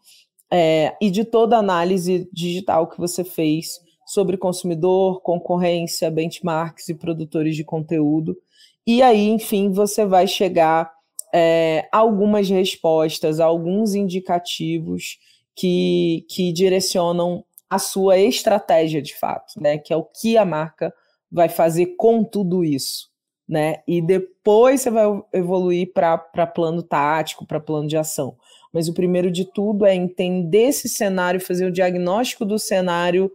é, 0.54 0.96
e 1.02 1.10
de 1.10 1.26
toda 1.26 1.56
a 1.56 1.60
análise 1.60 2.30
digital 2.32 2.88
que 2.88 3.00
você 3.00 3.24
fez 3.24 3.80
sobre 4.06 4.38
consumidor, 4.38 5.20
concorrência, 5.22 6.12
benchmarks 6.12 6.88
e 6.88 6.94
produtores 6.94 7.56
de 7.56 7.64
conteúdo. 7.64 8.38
E 8.86 9.02
aí, 9.02 9.28
enfim, 9.28 9.72
você 9.72 10.06
vai 10.06 10.28
chegar 10.28 10.92
é, 11.34 11.88
algumas 11.92 12.50
respostas, 12.50 13.40
alguns 13.40 13.96
indicativos 13.96 15.18
que, 15.56 16.26
que 16.30 16.52
direcionam 16.52 17.44
a 17.70 17.80
sua 17.80 18.18
estratégia 18.18 19.02
de 19.02 19.16
fato, 19.16 19.54
né? 19.60 19.78
Que 19.78 19.94
é 19.94 19.96
o 19.96 20.04
que 20.04 20.38
a 20.38 20.44
marca 20.44 20.94
vai 21.32 21.48
fazer 21.48 21.96
com 21.98 22.24
tudo 22.24 22.64
isso, 22.64 23.10
né? 23.48 23.78
E 23.88 24.02
depois 24.02 24.82
você 24.82 24.90
vai 24.90 25.06
evoluir 25.32 25.94
para 25.94 26.18
plano 26.48 26.84
tático, 26.84 27.46
para 27.46 27.60
plano 27.60 27.88
de 27.88 27.96
ação. 27.96 28.36
Mas 28.74 28.90
o 28.90 28.94
primeiro 28.94 29.32
de 29.32 29.46
tudo 29.46 29.86
é 29.86 29.96
entender 29.96 30.70
esse 30.70 30.90
cenário, 30.90 31.40
fazer 31.40 31.66
o 31.66 31.72
diagnóstico 31.72 32.44
do 32.44 32.60
cenário, 32.60 33.32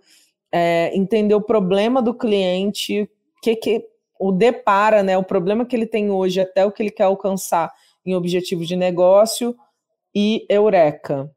é, 0.53 0.91
entender 0.95 1.35
o 1.35 1.41
problema 1.41 2.03
do 2.03 2.15
cliente, 2.15 3.09
que 3.43 3.57
que 3.57 3.87
o 4.19 4.33
depara, 4.33 5.03
né? 5.03 5.17
O 5.17 5.25
problema 5.25 5.65
que 5.65 5.77
ele 5.77 5.87
tem 5.87 6.11
hoje 6.11 6.41
até 6.41 6.65
o 6.65 6.73
que 6.73 6.83
ele 6.83 6.91
quer 6.91 7.05
alcançar 7.05 7.73
em 8.07 8.14
objetivo 8.14 8.64
de 8.64 8.77
negócio 8.77 9.57
e 10.14 10.47
eureka 10.49 11.31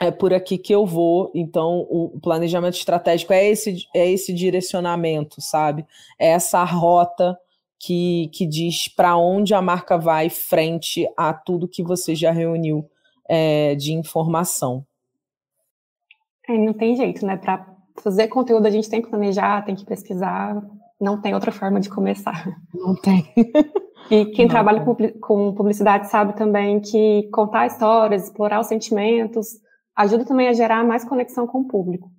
é 0.00 0.10
por 0.10 0.32
aqui 0.32 0.56
que 0.56 0.74
eu 0.74 0.86
vou. 0.86 1.30
Então, 1.34 1.86
o 1.90 2.18
planejamento 2.20 2.74
estratégico 2.74 3.34
é 3.34 3.46
esse, 3.46 3.86
é 3.94 4.10
esse 4.10 4.32
direcionamento, 4.32 5.42
sabe? 5.42 5.86
É 6.18 6.30
essa 6.30 6.64
rota 6.64 7.38
que, 7.78 8.30
que 8.32 8.46
diz 8.46 8.88
para 8.88 9.16
onde 9.16 9.52
a 9.52 9.60
marca 9.60 9.98
vai 9.98 10.30
frente 10.30 11.06
a 11.16 11.34
tudo 11.34 11.68
que 11.68 11.82
você 11.82 12.14
já 12.14 12.30
reuniu 12.30 12.88
é, 13.28 13.74
de 13.74 13.92
informação. 13.92 14.84
É, 16.48 16.56
não 16.56 16.72
tem 16.72 16.96
jeito, 16.96 17.24
né? 17.26 17.36
Para 17.36 17.66
fazer 18.02 18.28
conteúdo, 18.28 18.66
a 18.66 18.70
gente 18.70 18.88
tem 18.88 19.02
que 19.02 19.10
planejar, 19.10 19.64
tem 19.64 19.74
que 19.74 19.84
pesquisar. 19.84 20.62
Não 20.98 21.20
tem 21.20 21.34
outra 21.34 21.52
forma 21.52 21.78
de 21.78 21.90
começar. 21.90 22.58
Não 22.74 22.94
tem. 22.94 23.24
E 24.10 24.26
quem 24.26 24.46
não. 24.46 24.50
trabalha 24.50 24.84
com 25.20 25.54
publicidade 25.54 26.08
sabe 26.08 26.36
também 26.36 26.80
que 26.80 27.28
contar 27.32 27.66
histórias, 27.66 28.24
explorar 28.24 28.60
os 28.60 28.66
sentimentos, 28.66 29.60
ajuda 29.96 30.24
também 30.24 30.48
a 30.48 30.52
gerar 30.52 30.84
mais 30.84 31.04
conexão 31.04 31.46
com 31.46 31.60
o 31.60 31.68
público. 31.68 32.10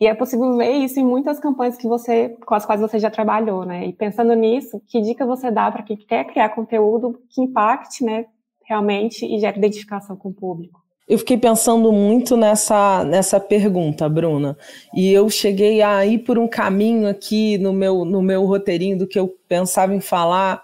E 0.00 0.06
é 0.06 0.14
possível 0.14 0.56
ver 0.56 0.72
isso 0.72 1.00
em 1.00 1.04
muitas 1.04 1.40
campanhas 1.40 1.76
que 1.76 1.88
você, 1.88 2.36
com 2.46 2.54
as 2.54 2.64
quais 2.64 2.80
você 2.80 2.98
já 3.00 3.10
trabalhou, 3.10 3.64
né? 3.64 3.86
E 3.86 3.92
pensando 3.92 4.32
nisso, 4.34 4.80
que 4.86 5.00
dica 5.00 5.26
você 5.26 5.50
dá 5.50 5.70
para 5.70 5.82
quem 5.82 5.96
quer 5.96 6.24
criar 6.24 6.50
conteúdo 6.50 7.20
que 7.28 7.42
impacte, 7.42 8.04
né, 8.04 8.26
realmente 8.64 9.26
e 9.26 9.40
gere 9.40 9.58
identificação 9.58 10.16
com 10.16 10.28
o 10.28 10.34
público? 10.34 10.80
Eu 11.08 11.18
fiquei 11.18 11.38
pensando 11.38 11.90
muito 11.90 12.36
nessa, 12.36 13.02
nessa 13.02 13.40
pergunta, 13.40 14.08
Bruna, 14.08 14.56
e 14.94 15.10
eu 15.10 15.28
cheguei 15.30 15.80
a 15.80 16.04
ir 16.04 16.18
por 16.18 16.38
um 16.38 16.46
caminho 16.46 17.08
aqui 17.08 17.56
no 17.56 17.72
meu, 17.72 18.04
no 18.04 18.22
meu 18.22 18.44
roteirinho 18.44 18.98
do 18.98 19.06
que 19.06 19.18
eu 19.18 19.34
pensava 19.48 19.94
em 19.94 20.00
falar, 20.00 20.62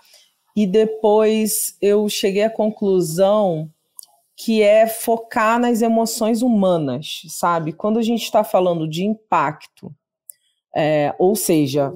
e 0.57 0.67
depois 0.67 1.77
eu 1.81 2.09
cheguei 2.09 2.45
à 2.45 2.51
conclusão 2.51 3.71
que 4.37 4.63
é 4.63 4.87
focar 4.87 5.59
nas 5.59 5.81
emoções 5.83 6.43
humanas, 6.43 7.23
sabe? 7.29 7.73
Quando 7.73 7.99
a 7.99 8.03
gente 8.03 8.23
está 8.23 8.43
falando 8.43 8.89
de 8.89 9.05
impacto, 9.05 9.95
é, 10.75 11.15
ou 11.19 11.37
seja, 11.37 11.95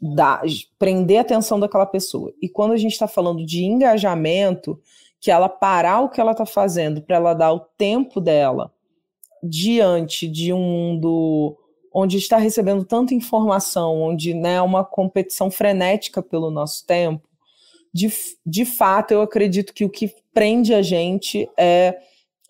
da, 0.00 0.42
prender 0.78 1.18
a 1.18 1.20
atenção 1.20 1.58
daquela 1.58 1.86
pessoa, 1.86 2.32
e 2.42 2.48
quando 2.48 2.72
a 2.72 2.76
gente 2.76 2.92
está 2.92 3.06
falando 3.06 3.46
de 3.46 3.64
engajamento, 3.64 4.80
que 5.20 5.30
ela 5.30 5.48
parar 5.48 6.00
o 6.00 6.08
que 6.08 6.20
ela 6.20 6.32
está 6.32 6.44
fazendo 6.44 7.00
para 7.00 7.16
ela 7.16 7.32
dar 7.32 7.52
o 7.52 7.60
tempo 7.60 8.20
dela 8.20 8.72
diante 9.40 10.26
de 10.26 10.52
um 10.52 10.60
mundo 10.60 11.56
onde 11.94 12.16
está 12.16 12.38
recebendo 12.38 12.84
tanta 12.84 13.14
informação, 13.14 14.02
onde 14.02 14.34
né, 14.34 14.54
é 14.54 14.62
uma 14.62 14.84
competição 14.84 15.50
frenética 15.50 16.22
pelo 16.22 16.50
nosso 16.50 16.84
tempo, 16.86 17.28
de, 17.92 18.10
de 18.44 18.64
fato, 18.64 19.12
eu 19.12 19.20
acredito 19.20 19.74
que 19.74 19.84
o 19.84 19.90
que 19.90 20.14
prende 20.32 20.72
a 20.72 20.80
gente 20.80 21.48
é, 21.58 21.98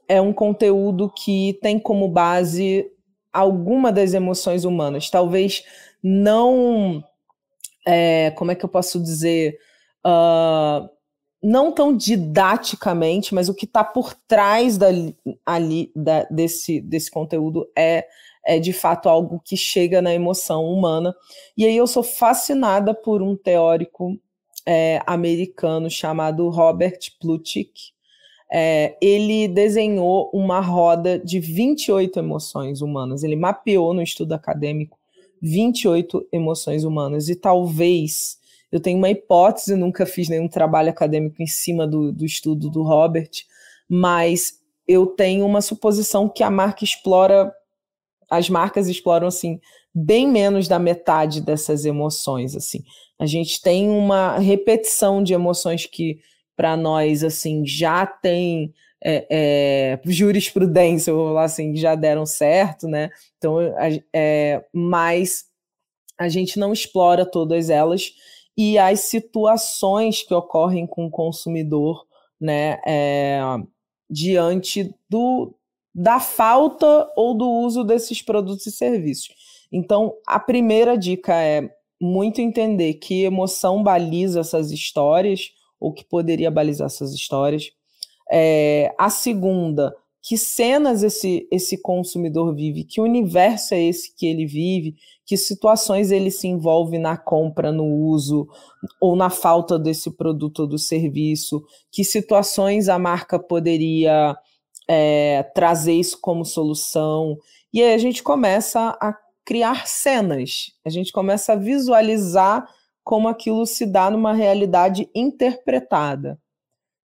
é 0.09 0.21
um 0.21 0.33
conteúdo 0.33 1.11
que 1.11 1.59
tem 1.61 1.79
como 1.79 2.09
base 2.09 2.87
alguma 3.33 3.91
das 3.91 4.15
emoções 4.15 4.65
humanas. 4.65 5.11
Talvez 5.11 5.65
não. 6.03 7.03
É, 7.87 8.31
como 8.33 8.53
é 8.53 8.55
que 8.55 8.65
eu 8.65 8.69
posso 8.69 9.03
dizer? 9.03 9.59
Uh, 10.07 10.89
não 11.43 11.73
tão 11.73 11.97
didaticamente, 11.97 13.35
mas 13.35 13.49
o 13.49 13.55
que 13.55 13.65
está 13.65 13.83
por 13.83 14.15
trás 14.29 14.79
da, 14.79 14.89
ali, 15.45 15.91
da, 15.97 16.23
desse, 16.25 16.81
desse 16.81 17.11
conteúdo 17.11 17.69
é, 17.77 18.07
é 18.47 18.61
de 18.61 18.73
fato 18.73 19.09
algo 19.09 19.41
que 19.45 19.57
chega 19.57 20.01
na 20.01 20.15
emoção 20.15 20.65
humana. 20.65 21.13
E 21.57 21.65
aí 21.65 21.77
eu 21.77 21.87
sou 21.89 22.05
fascinada 22.05 22.95
por 22.95 23.23
um 23.23 23.37
teórico 23.37 24.17
é, 24.67 25.01
americano 25.07 25.91
chamado 25.91 26.49
Robert 26.49 26.99
Plutchik. 27.21 27.93
É, 28.51 28.97
ele 29.01 29.49
desenhou 29.49 30.31
uma 30.33 30.61
roda 30.61 31.19
de 31.19 31.41
28 31.41 32.19
emoções 32.19 32.83
humanas. 32.83 33.23
Ele 33.23 33.37
mapeou 33.37 33.95
no 33.95 34.03
estudo 34.03 34.33
acadêmico 34.33 34.99
28 35.43 36.29
emoções 36.31 36.85
humanas. 36.85 37.29
E 37.29 37.35
talvez, 37.35 38.39
eu 38.71 38.79
tenho 38.79 38.99
uma 38.99 39.11
hipótese, 39.11 39.75
nunca 39.75 40.07
fiz 40.07 40.29
nenhum 40.29 40.49
trabalho 40.49 40.91
acadêmico 40.91 41.43
em 41.43 41.47
cima 41.47 41.87
do, 41.87 42.13
do 42.13 42.25
estudo 42.25 42.71
do 42.71 42.83
Robert, 42.83 43.31
mas 43.89 44.61
eu 44.87 45.07
tenho 45.07 45.45
uma 45.45 45.61
suposição 45.61 46.29
que 46.29 46.45
a 46.45 46.51
marca 46.51 46.85
explora, 46.85 47.53
as 48.31 48.49
marcas 48.49 48.89
exploram 48.89 49.27
assim, 49.27 49.61
bem 49.93 50.27
menos 50.29 50.69
da 50.69 50.79
metade 50.79 51.41
dessas 51.41 51.85
emoções, 51.85 52.55
assim. 52.55 52.85
A 53.23 53.27
gente 53.27 53.63
tem 53.63 53.89
uma 53.89 54.37
repetição 54.37 55.23
de 55.23 55.33
emoções 55.33 55.87
que, 55.87 56.19
para 56.57 56.77
nós, 56.77 57.23
assim, 57.23 57.65
já 57.65 58.05
tem 58.05 58.75
é, 59.01 59.27
é, 59.31 60.01
jurisprudência, 60.05 61.13
vou 61.13 61.29
falar 61.29 61.45
assim, 61.45 61.77
já 61.77 61.95
deram 61.95 62.27
certo, 62.27 62.89
né? 62.89 63.11
Então, 63.39 63.59
é, 64.13 64.65
mas 64.73 65.45
a 66.19 66.29
gente 66.29 66.59
não 66.59 66.73
explora 66.73 67.25
todas 67.25 67.71
elas 67.71 68.13
e 68.57 68.77
as 68.77 68.99
situações 69.03 70.25
que 70.25 70.35
ocorrem 70.35 70.85
com 70.85 71.07
o 71.07 71.11
consumidor, 71.11 72.05
né, 72.41 72.81
é, 72.85 73.41
diante 74.11 74.93
do, 75.09 75.55
da 75.95 76.19
falta 76.19 77.09
ou 77.17 77.35
do 77.35 77.49
uso 77.49 77.85
desses 77.85 78.21
produtos 78.21 78.67
e 78.67 78.73
serviços. 78.73 79.29
Então, 79.71 80.13
a 80.27 80.41
primeira 80.41 80.99
dica 80.99 81.41
é 81.41 81.71
muito 82.03 82.41
entender 82.41 82.95
que 82.95 83.23
emoção 83.23 83.81
baliza 83.81 84.41
essas 84.41 84.73
histórias, 84.73 85.53
ou 85.79 85.93
que 85.93 86.05
poderia 86.05 86.51
balizar 86.51 86.87
essas 86.87 87.15
histórias. 87.15 87.71
É, 88.29 88.93
a 88.99 89.09
segunda, 89.09 89.95
que 90.21 90.37
cenas 90.37 91.05
esse, 91.05 91.47
esse 91.51 91.81
consumidor 91.81 92.55
vive, 92.55 92.83
que 92.83 93.01
universo 93.01 93.75
é 93.75 93.83
esse 93.83 94.15
que 94.17 94.27
ele 94.27 94.47
vive, 94.47 94.97
que 95.25 95.37
situações 95.37 96.11
ele 96.11 96.33
se 96.33 96.49
envolve 96.49 96.99
na 96.99 97.17
compra, 97.17 97.71
no 97.71 97.85
uso 97.85 98.49
ou 99.01 99.15
na 99.15 99.31
falta 99.31 99.79
desse 99.79 100.11
produto 100.11 100.61
ou 100.61 100.67
do 100.67 100.79
serviço, 100.79 101.65
que 101.91 102.05
situações 102.05 102.89
a 102.89 102.99
marca 102.99 103.39
poderia 103.39 104.37
é, 104.89 105.45
trazer 105.55 105.95
isso 105.95 106.19
como 106.21 106.45
solução. 106.45 107.39
E 107.73 107.81
aí 107.81 107.95
a 107.95 107.99
gente 107.99 108.23
começa 108.25 108.97
a 109.01 109.13
criar 109.45 109.87
cenas, 109.87 110.73
a 110.85 110.91
gente 110.91 111.13
começa 111.13 111.53
a 111.53 111.57
visualizar 111.57 112.69
como 113.05 113.29
aquilo 113.29 113.67
se 113.67 113.85
dá 113.85 114.11
numa 114.11 114.33
realidade 114.33 115.09
interpretada. 115.15 116.39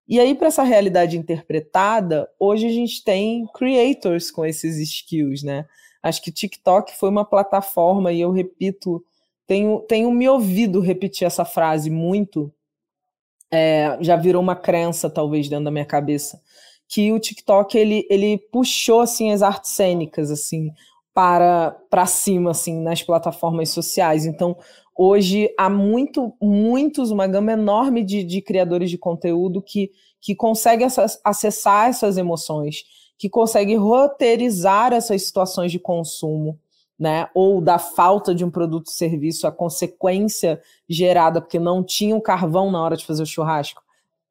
E 0.06 0.18
aí, 0.18 0.34
para 0.34 0.48
essa 0.48 0.62
realidade 0.62 1.18
interpretada, 1.18 2.28
hoje 2.38 2.66
a 2.66 2.70
gente 2.70 3.04
tem 3.04 3.46
creators 3.54 4.30
com 4.30 4.46
esses 4.46 4.78
skills, 4.78 5.42
né? 5.42 5.66
Acho 6.02 6.22
que 6.22 6.32
TikTok 6.32 6.96
foi 6.96 7.10
uma 7.10 7.24
plataforma, 7.24 8.10
e 8.12 8.20
eu 8.20 8.30
repito, 8.30 9.04
tenho, 9.46 9.80
tenho 9.80 10.10
me 10.10 10.26
ouvido 10.28 10.80
repetir 10.80 11.26
essa 11.26 11.44
frase 11.44 11.90
muito, 11.90 12.50
é, 13.50 13.98
já 14.00 14.16
virou 14.16 14.40
uma 14.40 14.56
crença, 14.56 15.10
talvez, 15.10 15.48
dentro 15.48 15.66
da 15.66 15.70
minha 15.70 15.84
cabeça, 15.84 16.40
que 16.88 17.12
o 17.12 17.18
TikTok, 17.18 17.76
ele, 17.76 18.06
ele 18.08 18.38
puxou, 18.38 19.00
assim, 19.00 19.30
as 19.30 19.42
artes 19.42 19.72
cênicas, 19.72 20.30
assim, 20.30 20.70
para, 21.18 21.72
para 21.90 22.06
cima, 22.06 22.52
assim, 22.52 22.80
nas 22.80 23.02
plataformas 23.02 23.70
sociais. 23.70 24.24
Então, 24.24 24.56
hoje 24.96 25.52
há 25.58 25.68
muito, 25.68 26.32
muitos, 26.40 27.10
uma 27.10 27.26
gama 27.26 27.50
enorme 27.50 28.04
de, 28.04 28.22
de 28.22 28.40
criadores 28.40 28.88
de 28.88 28.96
conteúdo 28.96 29.60
que, 29.60 29.90
que 30.20 30.36
conseguem 30.36 30.86
acessar 31.24 31.88
essas 31.88 32.16
emoções, 32.18 32.84
que 33.18 33.28
conseguem 33.28 33.76
roteirizar 33.76 34.92
essas 34.92 35.24
situações 35.24 35.72
de 35.72 35.80
consumo, 35.80 36.56
né? 36.96 37.28
Ou 37.34 37.60
da 37.60 37.80
falta 37.80 38.32
de 38.32 38.44
um 38.44 38.50
produto 38.50 38.88
serviço, 38.88 39.44
a 39.44 39.50
consequência 39.50 40.62
gerada 40.88 41.40
porque 41.40 41.58
não 41.58 41.82
tinha 41.82 42.14
o 42.14 42.22
carvão 42.22 42.70
na 42.70 42.80
hora 42.80 42.96
de 42.96 43.04
fazer 43.04 43.24
o 43.24 43.26
churrasco, 43.26 43.82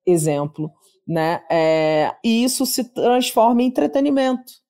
exemplo, 0.06 0.72
né? 1.06 1.44
É, 1.52 2.16
e 2.24 2.46
isso 2.46 2.66
se 2.66 2.86
transforma 2.94 3.62
em 3.62 3.66
entretenimento. 3.66 4.66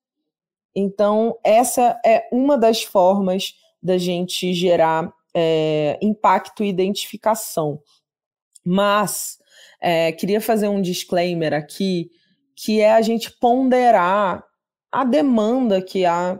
Então, 0.79 1.35
essa 1.43 1.99
é 2.05 2.29
uma 2.31 2.55
das 2.55 2.83
formas 2.83 3.55
da 3.81 3.97
gente 3.97 4.53
gerar 4.53 5.11
é, 5.33 5.97
impacto 6.03 6.63
e 6.63 6.69
identificação. 6.69 7.81
Mas 8.63 9.39
é, 9.81 10.11
queria 10.11 10.39
fazer 10.39 10.67
um 10.67 10.79
disclaimer 10.79 11.51
aqui, 11.51 12.11
que 12.55 12.79
é 12.79 12.91
a 12.91 13.01
gente 13.01 13.31
ponderar 13.39 14.43
a 14.91 15.03
demanda 15.03 15.81
que 15.81 16.05
há 16.05 16.39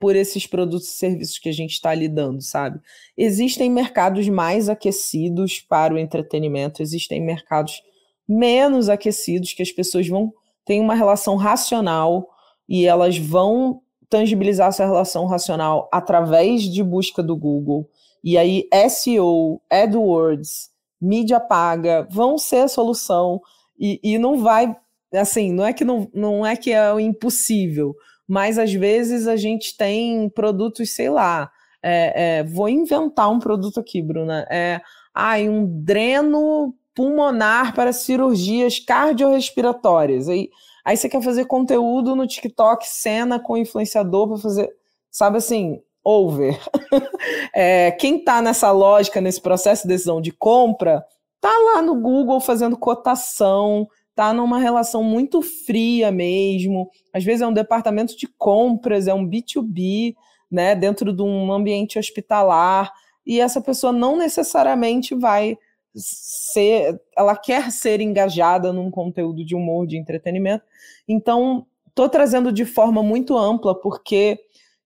por 0.00 0.16
esses 0.16 0.46
produtos 0.46 0.88
e 0.88 0.96
serviços 0.96 1.38
que 1.38 1.50
a 1.50 1.52
gente 1.52 1.72
está 1.72 1.94
lidando, 1.94 2.40
sabe? 2.40 2.80
Existem 3.14 3.70
mercados 3.70 4.26
mais 4.30 4.70
aquecidos 4.70 5.60
para 5.60 5.92
o 5.92 5.98
entretenimento, 5.98 6.80
existem 6.80 7.20
mercados 7.20 7.82
menos 8.26 8.88
aquecidos 8.88 9.52
que 9.52 9.62
as 9.62 9.70
pessoas 9.70 10.08
vão 10.08 10.32
ter 10.64 10.80
uma 10.80 10.94
relação 10.94 11.36
racional 11.36 12.33
e 12.68 12.86
elas 12.86 13.18
vão 13.18 13.80
tangibilizar 14.08 14.68
essa 14.68 14.84
relação 14.84 15.26
racional 15.26 15.88
através 15.92 16.62
de 16.62 16.82
busca 16.82 17.22
do 17.22 17.36
Google, 17.36 17.88
e 18.24 18.38
aí, 18.38 18.66
SEO, 18.88 19.60
AdWords, 19.70 20.70
mídia 20.98 21.38
paga 21.38 22.08
vão 22.10 22.38
ser 22.38 22.60
a 22.60 22.68
solução. 22.68 23.38
E, 23.78 24.00
e 24.02 24.16
não 24.16 24.38
vai, 24.38 24.74
assim, 25.12 25.52
não 25.52 25.66
é 25.66 25.74
que 25.74 25.84
não, 25.84 26.08
não 26.14 26.46
é 26.46 26.56
que 26.56 26.72
é 26.72 26.90
o 26.90 26.98
impossível, 26.98 27.94
mas 28.26 28.58
às 28.58 28.72
vezes 28.72 29.26
a 29.26 29.36
gente 29.36 29.76
tem 29.76 30.30
produtos, 30.30 30.94
sei 30.94 31.10
lá. 31.10 31.50
É, 31.82 32.38
é, 32.38 32.44
vou 32.44 32.66
inventar 32.66 33.30
um 33.30 33.38
produto 33.38 33.78
aqui, 33.78 34.00
Bruna. 34.00 34.46
É, 34.50 34.80
ah, 35.14 35.36
um 35.40 35.66
dreno 35.84 36.74
pulmonar 36.94 37.74
para 37.74 37.92
cirurgias 37.92 38.78
cardiorrespiratórias. 38.78 40.30
Aí, 40.30 40.48
aí 40.84 40.96
você 40.96 41.08
quer 41.08 41.22
fazer 41.22 41.46
conteúdo 41.46 42.14
no 42.14 42.26
TikTok, 42.26 42.86
cena 42.86 43.40
com 43.40 43.56
influenciador 43.56 44.28
para 44.28 44.38
fazer, 44.38 44.70
sabe 45.10 45.38
assim, 45.38 45.80
over. 46.04 46.60
é, 47.54 47.90
quem 47.92 48.18
está 48.18 48.42
nessa 48.42 48.70
lógica, 48.70 49.20
nesse 49.20 49.40
processo 49.40 49.82
de 49.82 49.88
decisão 49.88 50.20
de 50.20 50.30
compra, 50.30 51.04
tá 51.40 51.50
lá 51.50 51.80
no 51.80 51.94
Google 51.94 52.40
fazendo 52.40 52.76
cotação, 52.76 53.88
tá 54.14 54.32
numa 54.32 54.58
relação 54.58 55.02
muito 55.02 55.42
fria 55.42 56.10
mesmo. 56.10 56.90
Às 57.12 57.24
vezes 57.24 57.42
é 57.42 57.46
um 57.46 57.52
departamento 57.52 58.16
de 58.16 58.26
compras, 58.26 59.08
é 59.08 59.14
um 59.14 59.28
B2B, 59.28 60.14
né, 60.50 60.74
dentro 60.74 61.12
de 61.12 61.22
um 61.22 61.52
ambiente 61.52 61.98
hospitalar, 61.98 62.92
e 63.26 63.40
essa 63.40 63.60
pessoa 63.60 63.92
não 63.92 64.16
necessariamente 64.16 65.14
vai 65.14 65.58
ser, 65.94 67.00
ela 67.16 67.36
quer 67.36 67.70
ser 67.70 68.00
engajada 68.00 68.72
num 68.72 68.90
conteúdo 68.90 69.44
de 69.44 69.54
humor, 69.54 69.86
de 69.86 69.96
entretenimento. 69.96 70.64
Então, 71.06 71.66
estou 71.88 72.08
trazendo 72.08 72.52
de 72.52 72.64
forma 72.64 73.02
muito 73.02 73.36
ampla, 73.36 73.74
porque 73.74 74.38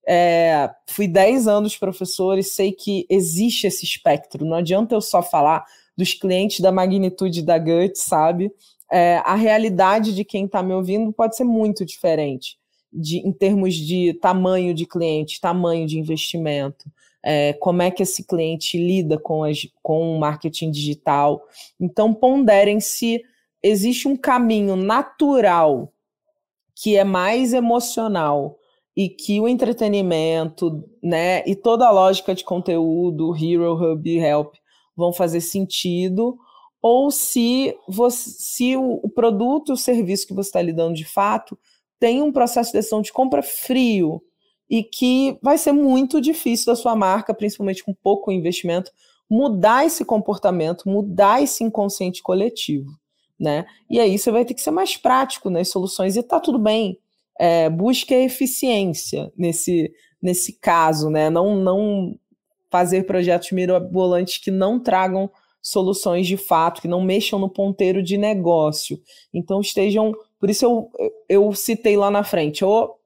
é, 0.07 0.71
fui 0.87 1.09
10 1.09 1.49
anos 1.49 1.77
professor 1.77 2.39
e 2.39 2.43
sei 2.43 2.73
que 2.73 3.07
existe 3.09 3.67
esse 3.67 3.85
espectro. 3.85 4.45
Não 4.45 4.57
adianta 4.57 4.95
eu 4.95 5.01
só 5.01 5.23
falar 5.23 5.65
dos 5.97 6.15
clientes 6.15 6.61
da 6.61 6.71
magnitude 6.71 7.43
da 7.43 7.59
Guts, 7.59 8.03
sabe? 8.03 8.53
É, 8.91 9.17
a 9.25 9.35
realidade 9.35 10.15
de 10.15 10.25
quem 10.25 10.47
está 10.47 10.63
me 10.63 10.73
ouvindo 10.73 11.13
pode 11.13 11.37
ser 11.37 11.45
muito 11.45 11.85
diferente 11.85 12.59
de, 12.93 13.19
em 13.19 13.33
termos 13.33 13.75
de 13.75 14.15
tamanho 14.15 14.73
de 14.75 14.87
cliente, 14.87 15.41
tamanho 15.41 15.87
de 15.87 15.99
investimento. 15.99 16.91
É, 17.25 17.53
como 17.55 17.83
é 17.83 17.91
que 17.91 18.03
esse 18.03 18.25
cliente 18.25 18.79
lida 18.79 19.19
com, 19.19 19.43
as, 19.43 19.67
com 19.83 20.15
o 20.15 20.21
marketing 20.21 20.71
digital. 20.71 21.43
Então, 21.79 22.15
ponderem 22.15 22.79
se 22.81 23.23
existe 23.63 24.07
um 24.07 24.17
caminho 24.17 24.77
natural 24.77 25.93
que 26.75 26.97
é 26.97 27.03
mais 27.03 27.53
emocional 27.53 28.57
e 28.97 29.09
que 29.09 29.41
o 29.41 29.49
entretenimento, 29.49 30.85
né, 31.03 31.43
e 31.47 31.55
toda 31.55 31.87
a 31.87 31.91
lógica 31.91 32.35
de 32.35 32.45
conteúdo, 32.45 33.35
Hero, 33.35 33.75
Hub 33.75 34.09
e 34.09 34.19
Help 34.19 34.55
vão 34.97 35.13
fazer 35.13 35.41
sentido, 35.41 36.37
ou 36.83 37.11
se, 37.11 37.77
você, 37.89 38.31
se 38.31 38.77
o, 38.77 39.09
produto, 39.09 39.73
o 39.73 39.77
serviço 39.77 40.27
que 40.27 40.35
você 40.35 40.49
está 40.49 40.63
lidando 40.63 40.95
de 40.95 41.05
fato, 41.05 41.59
tem 41.99 42.23
um 42.23 42.33
processo 42.33 42.71
de 42.71 42.79
decisão 42.79 43.03
de 43.03 43.13
compra 43.13 43.43
frio 43.43 44.23
e 44.69 44.83
que 44.83 45.39
vai 45.43 45.57
ser 45.59 45.73
muito 45.73 46.21
difícil 46.21 46.67
da 46.67 46.77
sua 46.77 46.95
marca, 46.95 47.35
principalmente 47.35 47.85
com 47.85 47.95
pouco 47.95 48.31
investimento, 48.31 48.91
mudar 49.29 49.87
esse 49.87 50.05
comportamento, 50.05 50.89
mudar 50.89 51.43
esse 51.43 51.65
inconsciente 51.65 52.23
coletivo, 52.23 52.91
né? 53.39 53.67
E 53.91 54.01
aí 54.01 54.19
você 54.19 54.31
vai 54.31 54.45
ter 54.45 54.55
que 54.55 54.63
ser 54.63 54.71
mais 54.71 54.97
prático 54.97 55.51
nas 55.51 55.69
soluções 55.69 56.17
e 56.17 56.23
tá 56.23 56.41
tudo 56.41 56.59
bem 56.59 56.99
é, 57.39 57.71
busque 57.71 58.13
a 58.13 58.25
eficiência 58.25 59.33
nesse, 59.37 59.93
nesse 60.21 60.53
caso, 60.55 61.09
né? 61.09 61.31
Não, 61.31 61.55
não 61.57 62.19
fazer 62.69 63.05
projetos 63.05 63.53
mirabolantes 63.53 64.39
que 64.39 64.51
não 64.51 64.81
tragam 64.81 65.31
soluções 65.63 66.27
de 66.27 66.37
fato, 66.37 66.83
que 66.83 66.89
não 66.89 67.01
mexam 67.01 67.39
no 67.39 67.49
ponteiro 67.49 68.03
de 68.03 68.19
negócio. 68.19 69.01
Então 69.33 69.61
estejam. 69.61 70.13
Por 70.41 70.51
isso 70.51 70.65
eu, 70.65 70.91
eu 71.29 71.53
citei 71.53 71.97
lá 71.97 72.11
na 72.11 72.25
frente, 72.25 72.65
o 72.65 72.98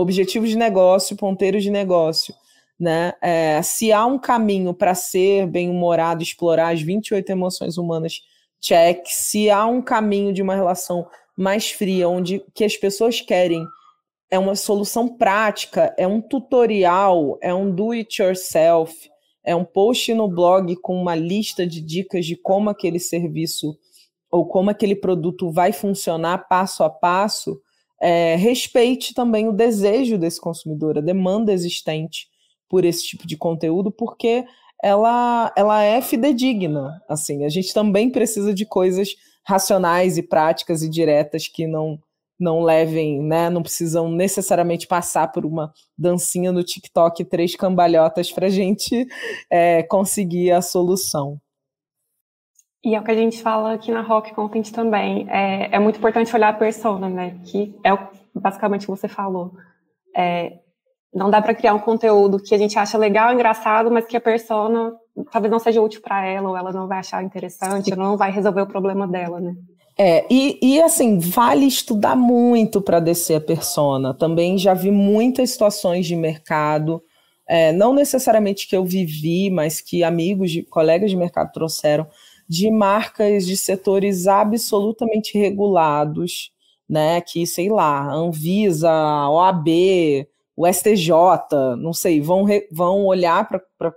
objetivo 0.00 0.46
de 0.46 0.56
negócio, 0.56 1.16
ponteiro 1.16 1.60
de 1.60 1.70
negócio. 1.70 2.34
Né? 2.78 3.12
É, 3.20 3.60
se 3.62 3.92
há 3.92 4.06
um 4.06 4.18
caminho 4.18 4.72
para 4.72 4.94
ser 4.94 5.46
bem-humorado, 5.46 6.22
explorar 6.22 6.72
as 6.72 6.80
28 6.80 7.28
emoções 7.30 7.76
humanas, 7.76 8.20
check. 8.60 9.06
Se 9.06 9.50
há 9.50 9.66
um 9.66 9.82
caminho 9.82 10.32
de 10.32 10.42
uma 10.42 10.54
relação 10.54 11.06
mais 11.36 11.70
fria, 11.70 12.08
onde 12.08 12.42
que 12.54 12.64
as 12.64 12.76
pessoas 12.76 13.20
querem 13.20 13.64
é 14.30 14.38
uma 14.38 14.54
solução 14.54 15.08
prática, 15.08 15.94
é 15.96 16.06
um 16.06 16.20
tutorial, 16.20 17.38
é 17.40 17.54
um 17.54 17.74
do 17.74 17.92
it 17.92 18.20
yourself, 18.20 18.94
é 19.42 19.56
um 19.56 19.64
post 19.64 20.12
no 20.12 20.28
blog 20.28 20.76
com 20.76 21.00
uma 21.00 21.14
lista 21.14 21.66
de 21.66 21.80
dicas 21.80 22.26
de 22.26 22.36
como 22.36 22.68
aquele 22.68 22.98
serviço 22.98 23.78
ou 24.30 24.46
como 24.46 24.68
aquele 24.68 24.94
produto 24.94 25.50
vai 25.50 25.72
funcionar 25.72 26.46
passo 26.48 26.84
a 26.84 26.90
passo, 26.90 27.58
é, 28.00 28.36
respeite 28.36 29.14
também 29.14 29.48
o 29.48 29.52
desejo 29.52 30.18
desse 30.18 30.40
consumidor, 30.40 30.98
a 30.98 31.02
demanda 31.02 31.52
existente 31.52 32.28
por 32.68 32.84
esse 32.84 33.04
tipo 33.04 33.26
de 33.26 33.36
conteúdo, 33.36 33.90
porque 33.90 34.44
ela, 34.82 35.52
ela 35.56 35.82
é 35.82 36.00
fidedigna. 36.00 37.02
Assim, 37.08 37.44
a 37.44 37.48
gente 37.48 37.72
também 37.72 38.10
precisa 38.10 38.54
de 38.54 38.64
coisas 38.64 39.10
racionais 39.44 40.18
e 40.18 40.22
práticas 40.22 40.82
e 40.82 40.88
diretas 40.88 41.48
que 41.48 41.66
não 41.66 41.98
não 42.40 42.62
levem, 42.62 43.20
né, 43.20 43.50
não 43.50 43.62
precisam 43.62 44.08
necessariamente 44.08 44.86
passar 44.86 45.32
por 45.32 45.44
uma 45.44 45.72
dancinha 45.98 46.52
no 46.52 46.62
TikTok 46.62 47.24
três 47.24 47.56
cambalhotas 47.56 48.30
para 48.30 48.46
a 48.46 48.50
gente 48.50 49.08
é, 49.50 49.82
conseguir 49.82 50.52
a 50.52 50.62
solução. 50.62 51.40
E 52.84 52.94
é 52.94 53.00
o 53.00 53.04
que 53.04 53.10
a 53.10 53.14
gente 53.14 53.42
fala 53.42 53.74
aqui 53.74 53.90
na 53.90 54.02
Rock 54.02 54.32
Content 54.34 54.70
também. 54.70 55.26
É, 55.28 55.76
é 55.76 55.78
muito 55.78 55.98
importante 55.98 56.34
olhar 56.34 56.50
a 56.50 56.52
persona, 56.52 57.08
né? 57.08 57.36
Que 57.44 57.74
é 57.84 57.92
o, 57.92 57.98
basicamente 58.34 58.86
você 58.86 59.08
falou. 59.08 59.52
É, 60.16 60.58
não 61.12 61.30
dá 61.30 61.42
para 61.42 61.54
criar 61.54 61.74
um 61.74 61.78
conteúdo 61.78 62.38
que 62.38 62.54
a 62.54 62.58
gente 62.58 62.78
acha 62.78 62.96
legal, 62.96 63.32
engraçado, 63.32 63.90
mas 63.90 64.06
que 64.06 64.16
a 64.16 64.20
persona 64.20 64.92
talvez 65.32 65.50
não 65.50 65.58
seja 65.58 65.82
útil 65.82 66.00
para 66.00 66.24
ela, 66.24 66.50
ou 66.50 66.56
ela 66.56 66.72
não 66.72 66.86
vai 66.86 66.98
achar 66.98 67.24
interessante, 67.24 67.90
ou 67.90 67.96
não 67.96 68.16
vai 68.16 68.30
resolver 68.30 68.62
o 68.62 68.66
problema 68.66 69.06
dela, 69.06 69.40
né? 69.40 69.54
É, 70.00 70.24
e, 70.30 70.58
e 70.62 70.80
assim, 70.80 71.18
vale 71.18 71.66
estudar 71.66 72.14
muito 72.14 72.80
para 72.80 73.00
descer 73.00 73.34
a 73.34 73.40
persona. 73.40 74.14
Também 74.14 74.56
já 74.56 74.72
vi 74.72 74.92
muitas 74.92 75.50
situações 75.50 76.06
de 76.06 76.14
mercado, 76.14 77.02
é, 77.48 77.72
não 77.72 77.92
necessariamente 77.92 78.68
que 78.68 78.76
eu 78.76 78.84
vivi, 78.84 79.50
mas 79.50 79.80
que 79.80 80.04
amigos, 80.04 80.52
de, 80.52 80.62
colegas 80.62 81.10
de 81.10 81.16
mercado 81.16 81.50
trouxeram, 81.50 82.06
de 82.48 82.70
marcas 82.70 83.46
de 83.46 83.56
setores 83.56 84.26
absolutamente 84.26 85.36
regulados, 85.38 86.50
né? 86.88 87.20
Que, 87.20 87.46
sei 87.46 87.68
lá, 87.68 88.10
Anvisa, 88.12 88.90
OAB, 89.28 90.26
o 90.56 90.66
STJ, 90.66 91.12
não 91.78 91.92
sei, 91.92 92.20
vão, 92.20 92.46
vão 92.72 93.06
olhar 93.06 93.46
para 93.48 93.92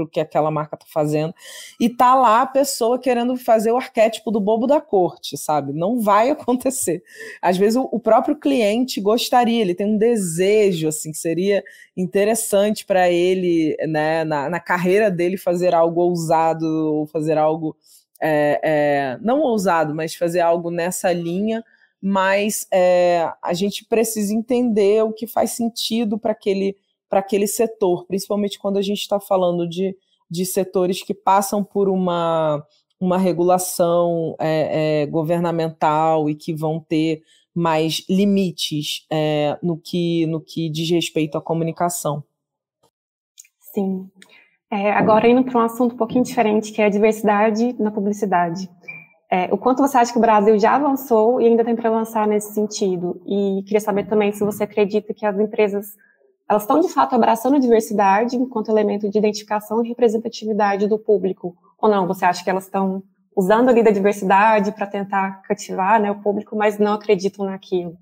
para 0.00 0.04
o 0.04 0.08
que 0.08 0.20
aquela 0.20 0.50
marca 0.50 0.76
está 0.76 0.86
fazendo. 0.88 1.34
E 1.78 1.88
tá 1.88 2.14
lá 2.14 2.42
a 2.42 2.46
pessoa 2.46 2.98
querendo 2.98 3.36
fazer 3.36 3.72
o 3.72 3.76
arquétipo 3.76 4.30
do 4.30 4.40
bobo 4.40 4.66
da 4.66 4.80
corte, 4.80 5.36
sabe? 5.36 5.72
Não 5.72 6.00
vai 6.00 6.30
acontecer. 6.30 7.02
Às 7.42 7.56
vezes 7.56 7.76
o, 7.76 7.88
o 7.92 8.00
próprio 8.00 8.36
cliente 8.36 9.00
gostaria, 9.00 9.60
ele 9.60 9.74
tem 9.74 9.86
um 9.86 9.98
desejo, 9.98 10.88
assim, 10.88 11.12
seria 11.12 11.62
interessante 11.96 12.84
para 12.84 13.10
ele, 13.10 13.76
né, 13.86 14.24
na, 14.24 14.48
na, 14.48 14.60
carreira 14.60 15.10
dele, 15.10 15.36
fazer 15.36 15.74
algo 15.74 16.00
ousado, 16.00 16.66
ou 16.66 17.06
fazer 17.06 17.36
algo. 17.36 17.76
É, 18.22 18.60
é, 18.62 19.18
não 19.22 19.40
ousado, 19.40 19.94
mas 19.94 20.14
fazer 20.14 20.40
algo 20.40 20.70
nessa 20.70 21.10
linha 21.10 21.64
mas 22.02 22.66
é, 22.72 23.30
a 23.42 23.52
gente 23.52 23.84
precisa 23.84 24.32
entender 24.32 25.02
o 25.04 25.12
que 25.12 25.26
faz 25.26 25.50
sentido 25.50 26.18
para 26.18 26.32
aquele 26.32 26.74
para 27.10 27.18
aquele 27.18 27.48
setor, 27.48 28.06
principalmente 28.06 28.58
quando 28.58 28.78
a 28.78 28.82
gente 28.82 29.00
está 29.00 29.18
falando 29.18 29.68
de, 29.68 29.96
de 30.30 30.46
setores 30.46 31.02
que 31.02 31.12
passam 31.12 31.64
por 31.64 31.88
uma, 31.88 32.64
uma 33.00 33.18
regulação 33.18 34.36
é, 34.38 35.02
é, 35.02 35.06
governamental 35.06 36.30
e 36.30 36.36
que 36.36 36.54
vão 36.54 36.78
ter 36.78 37.22
mais 37.52 38.04
limites 38.08 39.06
é, 39.10 39.58
no, 39.60 39.76
que, 39.76 40.24
no 40.26 40.40
que 40.40 40.70
diz 40.70 40.88
respeito 40.88 41.36
à 41.36 41.40
comunicação. 41.40 42.22
Sim. 43.58 44.08
É, 44.70 44.92
agora, 44.92 45.28
indo 45.28 45.42
para 45.42 45.58
um 45.58 45.64
assunto 45.64 45.94
um 45.94 45.98
pouquinho 45.98 46.22
diferente, 46.22 46.72
que 46.72 46.80
é 46.80 46.84
a 46.84 46.90
diversidade 46.90 47.74
na 47.76 47.90
publicidade. 47.90 48.70
É, 49.28 49.52
o 49.52 49.58
quanto 49.58 49.78
você 49.78 49.96
acha 49.96 50.12
que 50.12 50.18
o 50.18 50.20
Brasil 50.20 50.56
já 50.60 50.76
avançou 50.76 51.40
e 51.40 51.46
ainda 51.46 51.64
tem 51.64 51.74
para 51.74 51.88
avançar 51.88 52.26
nesse 52.26 52.54
sentido? 52.54 53.20
E 53.26 53.62
queria 53.64 53.80
saber 53.80 54.06
também 54.06 54.30
se 54.30 54.44
você 54.44 54.62
acredita 54.62 55.12
que 55.12 55.26
as 55.26 55.38
empresas 55.38 55.96
elas 56.50 56.64
estão 56.64 56.80
de 56.80 56.88
fato 56.88 57.14
abraçando 57.14 57.54
a 57.54 57.60
diversidade 57.60 58.34
enquanto 58.34 58.70
elemento 58.70 59.08
de 59.08 59.16
identificação 59.16 59.84
e 59.84 59.88
representatividade 59.88 60.88
do 60.88 60.98
público, 60.98 61.56
ou 61.80 61.88
não? 61.88 62.08
Você 62.08 62.24
acha 62.24 62.42
que 62.42 62.50
elas 62.50 62.64
estão 62.64 63.04
usando 63.36 63.68
ali 63.68 63.84
da 63.84 63.92
diversidade 63.92 64.72
para 64.72 64.88
tentar 64.88 65.42
cativar 65.42 66.00
né, 66.00 66.10
o 66.10 66.20
público, 66.20 66.56
mas 66.56 66.76
não 66.76 66.94
acreditam 66.94 67.46
naquilo? 67.46 67.96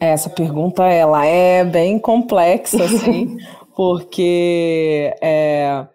Essa 0.00 0.28
pergunta 0.28 0.82
ela 0.82 1.24
é 1.24 1.64
bem 1.64 2.00
complexa, 2.00 2.82
assim, 2.84 3.36
porque 3.76 5.14
é, 5.22 5.86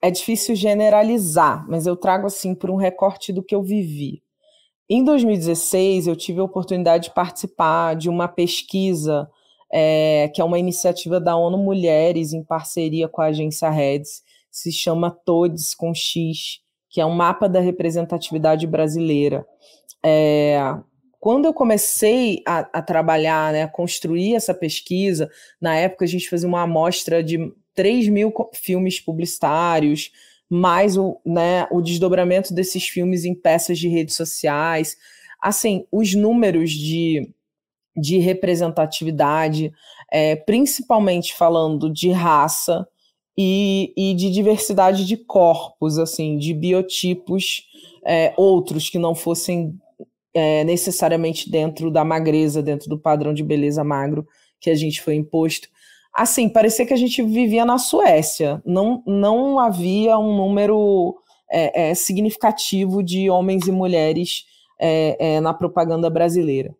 é 0.00 0.10
difícil 0.10 0.54
generalizar, 0.54 1.66
mas 1.68 1.86
eu 1.86 1.94
trago 1.94 2.26
assim 2.26 2.54
por 2.54 2.70
um 2.70 2.76
recorte 2.76 3.34
do 3.34 3.42
que 3.42 3.54
eu 3.54 3.62
vivi. 3.62 4.22
Em 4.88 5.04
2016, 5.04 6.06
eu 6.06 6.16
tive 6.16 6.40
a 6.40 6.44
oportunidade 6.44 7.04
de 7.04 7.14
participar 7.14 7.94
de 7.94 8.08
uma 8.08 8.28
pesquisa 8.28 9.28
é, 9.72 10.30
que 10.34 10.40
é 10.40 10.44
uma 10.44 10.58
iniciativa 10.58 11.20
da 11.20 11.36
ONU 11.36 11.58
Mulheres 11.58 12.32
em 12.32 12.42
parceria 12.42 13.08
com 13.08 13.20
a 13.20 13.26
agência 13.26 13.68
Reds, 13.70 14.22
se 14.50 14.72
chama 14.72 15.10
Todes 15.10 15.74
com 15.74 15.94
X, 15.94 16.60
que 16.88 17.00
é 17.00 17.06
um 17.06 17.14
mapa 17.14 17.48
da 17.48 17.60
representatividade 17.60 18.66
brasileira. 18.66 19.46
É, 20.04 20.58
quando 21.20 21.46
eu 21.46 21.52
comecei 21.52 22.42
a, 22.46 22.60
a, 22.78 22.80
trabalhar, 22.80 23.52
né, 23.52 23.64
a 23.64 23.68
construir 23.68 24.34
essa 24.34 24.54
pesquisa, 24.54 25.28
na 25.60 25.76
época 25.76 26.04
a 26.04 26.08
gente 26.08 26.28
fazia 26.28 26.48
uma 26.48 26.62
amostra 26.62 27.22
de 27.22 27.52
3 27.74 28.08
mil 28.08 28.32
filmes 28.54 29.00
publicitários, 29.00 30.10
mais 30.48 30.96
o, 30.96 31.20
né, 31.26 31.66
o 31.70 31.80
desdobramento 31.80 32.54
desses 32.54 32.86
filmes 32.86 33.24
em 33.24 33.34
peças 33.34 33.78
de 33.78 33.88
redes 33.88 34.14
sociais. 34.14 34.96
Assim, 35.42 35.86
os 35.90 36.14
números 36.14 36.70
de 36.70 37.28
de 37.96 38.18
representatividade, 38.18 39.72
é, 40.12 40.36
principalmente 40.36 41.34
falando 41.34 41.90
de 41.90 42.10
raça 42.10 42.86
e, 43.36 43.92
e, 43.96 44.14
de 44.14 44.30
diversidade 44.30 45.06
de 45.06 45.16
corpos, 45.16 45.98
assim, 45.98 46.38
de 46.38 46.54
biotipos 46.54 47.64
é, 48.04 48.32
outros 48.36 48.88
que 48.88 48.98
não 48.98 49.14
fossem 49.14 49.74
é, 50.32 50.64
necessariamente 50.64 51.50
dentro 51.50 51.90
da 51.90 52.04
magreza, 52.04 52.62
dentro 52.62 52.88
do 52.88 52.98
padrão 52.98 53.34
de 53.34 53.42
beleza 53.42 53.82
magro 53.82 54.26
que 54.60 54.70
a 54.70 54.74
gente 54.74 55.02
foi 55.02 55.14
imposto. 55.14 55.68
Assim, 56.14 56.48
parecia 56.48 56.86
que 56.86 56.94
a 56.94 56.96
gente 56.96 57.22
vivia 57.22 57.64
na 57.64 57.76
Suécia, 57.76 58.62
não, 58.64 59.02
não 59.06 59.58
havia 59.58 60.18
um 60.18 60.34
número 60.34 61.14
é, 61.50 61.90
é, 61.90 61.94
significativo 61.94 63.02
de 63.02 63.28
homens 63.28 63.66
e 63.66 63.72
mulheres 63.72 64.44
é, 64.78 65.40
na 65.40 65.52
propaganda 65.52 66.08
brasileira. 66.08 66.74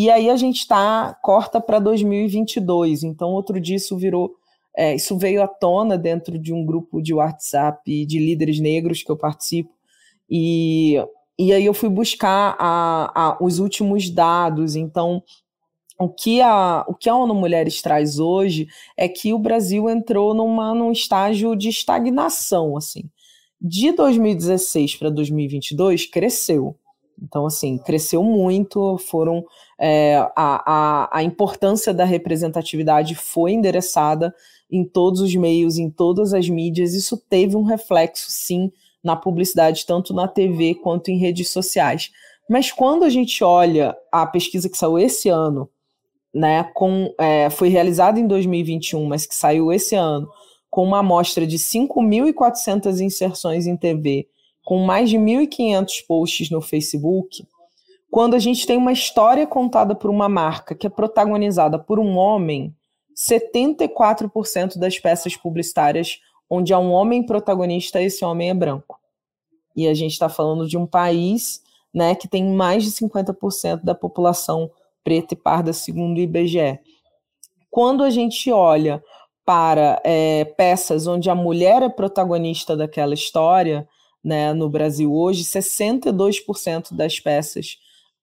E 0.00 0.08
aí 0.12 0.30
a 0.30 0.36
gente 0.36 0.64
tá, 0.64 1.12
corta 1.20 1.60
para 1.60 1.80
2022. 1.80 3.02
Então, 3.02 3.30
outro 3.30 3.60
dia 3.60 3.74
isso 3.74 3.96
virou. 3.96 4.36
É, 4.76 4.94
isso 4.94 5.18
veio 5.18 5.42
à 5.42 5.48
tona 5.48 5.98
dentro 5.98 6.38
de 6.38 6.54
um 6.54 6.64
grupo 6.64 7.02
de 7.02 7.12
WhatsApp 7.12 8.06
de 8.06 8.18
líderes 8.20 8.60
negros 8.60 9.02
que 9.02 9.10
eu 9.10 9.16
participo. 9.16 9.72
E, 10.30 10.94
e 11.36 11.52
aí 11.52 11.66
eu 11.66 11.74
fui 11.74 11.88
buscar 11.88 12.54
a, 12.60 13.10
a, 13.12 13.38
os 13.42 13.58
últimos 13.58 14.08
dados. 14.08 14.76
Então, 14.76 15.20
o 15.98 16.08
que, 16.08 16.40
a, 16.40 16.84
o 16.86 16.94
que 16.94 17.08
a 17.08 17.16
ONU 17.16 17.34
Mulheres 17.34 17.82
traz 17.82 18.20
hoje 18.20 18.68
é 18.96 19.08
que 19.08 19.32
o 19.32 19.38
Brasil 19.38 19.90
entrou 19.90 20.32
numa, 20.32 20.72
num 20.76 20.92
estágio 20.92 21.56
de 21.56 21.70
estagnação. 21.70 22.76
assim. 22.76 23.10
De 23.60 23.90
2016 23.90 24.94
para 24.94 25.10
2022, 25.10 26.06
cresceu. 26.06 26.76
Então, 27.22 27.46
assim, 27.46 27.78
cresceu 27.78 28.22
muito, 28.22 28.96
foram 28.98 29.44
é, 29.78 30.16
a, 30.36 30.62
a, 30.66 31.18
a 31.18 31.22
importância 31.22 31.92
da 31.92 32.04
representatividade 32.04 33.14
foi 33.14 33.52
endereçada 33.52 34.34
em 34.70 34.84
todos 34.84 35.20
os 35.20 35.34
meios, 35.34 35.78
em 35.78 35.90
todas 35.90 36.34
as 36.34 36.48
mídias, 36.48 36.94
isso 36.94 37.16
teve 37.28 37.56
um 37.56 37.62
reflexo, 37.62 38.30
sim, 38.30 38.70
na 39.02 39.16
publicidade, 39.16 39.86
tanto 39.86 40.12
na 40.12 40.28
TV 40.28 40.74
quanto 40.74 41.10
em 41.10 41.18
redes 41.18 41.50
sociais. 41.50 42.10
Mas 42.48 42.72
quando 42.72 43.04
a 43.04 43.08
gente 43.08 43.42
olha 43.42 43.96
a 44.12 44.26
pesquisa 44.26 44.68
que 44.68 44.76
saiu 44.76 44.98
esse 44.98 45.28
ano, 45.28 45.68
né, 46.34 46.64
com, 46.74 47.14
é, 47.18 47.48
foi 47.48 47.68
realizada 47.68 48.20
em 48.20 48.26
2021, 48.26 49.04
mas 49.06 49.26
que 49.26 49.34
saiu 49.34 49.72
esse 49.72 49.94
ano, 49.94 50.28
com 50.70 50.84
uma 50.84 50.98
amostra 50.98 51.46
de 51.46 51.58
5.400 51.58 53.00
inserções 53.00 53.66
em 53.66 53.76
TV 53.76 54.28
com 54.68 54.80
mais 54.80 55.08
de 55.08 55.16
1.500 55.16 56.04
posts 56.06 56.50
no 56.50 56.60
Facebook, 56.60 57.42
quando 58.10 58.34
a 58.34 58.38
gente 58.38 58.66
tem 58.66 58.76
uma 58.76 58.92
história 58.92 59.46
contada 59.46 59.94
por 59.94 60.10
uma 60.10 60.28
marca 60.28 60.74
que 60.74 60.86
é 60.86 60.90
protagonizada 60.90 61.78
por 61.78 61.98
um 61.98 62.18
homem, 62.18 62.76
74% 63.16 64.76
das 64.76 64.98
peças 64.98 65.34
publicitárias 65.34 66.20
onde 66.50 66.74
há 66.74 66.78
um 66.78 66.92
homem 66.92 67.22
protagonista, 67.22 68.02
esse 68.02 68.22
homem 68.22 68.50
é 68.50 68.54
branco. 68.54 69.00
E 69.74 69.88
a 69.88 69.94
gente 69.94 70.12
está 70.12 70.28
falando 70.28 70.68
de 70.68 70.76
um 70.76 70.86
país 70.86 71.62
né, 71.92 72.14
que 72.14 72.28
tem 72.28 72.44
mais 72.44 72.84
de 72.84 72.90
50% 72.90 73.82
da 73.82 73.94
população 73.94 74.70
preta 75.02 75.32
e 75.32 75.36
parda, 75.38 75.72
segundo 75.72 76.18
o 76.18 76.20
IBGE. 76.20 76.78
Quando 77.70 78.04
a 78.04 78.10
gente 78.10 78.52
olha 78.52 79.02
para 79.46 79.98
é, 80.04 80.44
peças 80.44 81.06
onde 81.06 81.30
a 81.30 81.34
mulher 81.34 81.82
é 81.82 81.88
protagonista 81.88 82.76
daquela 82.76 83.14
história, 83.14 83.88
né, 84.22 84.52
no 84.52 84.68
Brasil 84.68 85.12
hoje, 85.12 85.44
62% 85.44 86.94
das 86.94 87.20
peças 87.20 87.78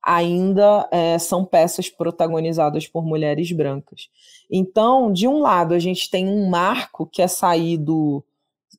ainda 0.06 0.88
é, 0.92 1.18
são 1.18 1.44
peças 1.44 1.90
protagonizadas 1.90 2.88
por 2.88 3.04
mulheres 3.04 3.52
brancas. 3.52 4.10
Então, 4.52 5.12
de 5.12 5.28
um 5.28 5.40
lado, 5.40 5.74
a 5.74 5.80
gente 5.80 6.12
tem 6.12 6.28
um 6.28 6.48
marco 6.48 7.08
que 7.08 7.24
é 7.24 7.28
saído, 7.28 8.24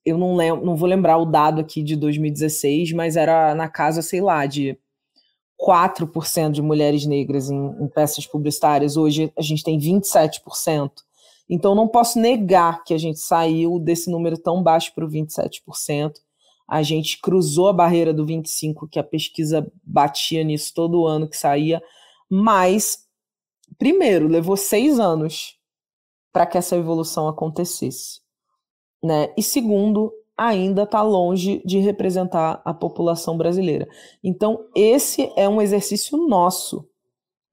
eu 0.05 0.16
não, 0.16 0.36
lembro, 0.36 0.64
não 0.64 0.76
vou 0.76 0.88
lembrar 0.88 1.18
o 1.18 1.24
dado 1.24 1.61
aqui 1.61 1.82
de 1.82 1.97
2016, 1.97 2.93
mas 2.93 3.16
era 3.16 3.57
na 3.57 3.68
casa, 3.68 4.03
sei 4.03 4.20
lá, 4.20 4.47
de 4.47 4.78
4% 5.61 6.53
de 6.53 6.62
mulheres 6.62 7.05
negras 7.07 7.51
em, 7.51 7.74
em 7.80 7.88
peças 7.88 8.24
publicitárias, 8.24 8.97
hoje 8.97 9.32
a 9.36 9.43
gente 9.43 9.64
tem 9.64 9.78
27%. 9.78 10.90
Então, 11.49 11.74
não 11.74 11.88
posso 11.88 12.20
negar 12.20 12.84
que 12.84 12.95
a 12.95 12.99
gente 12.99 13.18
saiu 13.18 13.80
desse 13.80 14.11
número 14.11 14.38
tão 14.38 14.62
baixo 14.62 14.93
para 14.95 15.05
o 15.05 15.09
27% 15.09 16.12
a 16.68 16.82
gente 16.82 17.20
cruzou 17.20 17.68
a 17.68 17.72
barreira 17.72 18.12
do 18.12 18.26
25, 18.26 18.88
que 18.88 18.98
a 18.98 19.04
pesquisa 19.04 19.70
batia 19.82 20.42
nisso 20.42 20.72
todo 20.74 21.06
ano 21.06 21.28
que 21.28 21.36
saía, 21.36 21.82
mas 22.28 23.06
primeiro, 23.78 24.28
levou 24.28 24.56
seis 24.56 24.98
anos 24.98 25.58
para 26.32 26.46
que 26.46 26.58
essa 26.58 26.76
evolução 26.76 27.28
acontecesse. 27.28 28.20
Né? 29.02 29.32
E 29.36 29.42
segundo, 29.42 30.12
ainda 30.36 30.82
está 30.82 31.02
longe 31.02 31.62
de 31.64 31.78
representar 31.78 32.60
a 32.64 32.74
população 32.74 33.36
brasileira. 33.36 33.88
Então, 34.22 34.66
esse 34.74 35.32
é 35.36 35.48
um 35.48 35.62
exercício 35.62 36.16
nosso. 36.18 36.86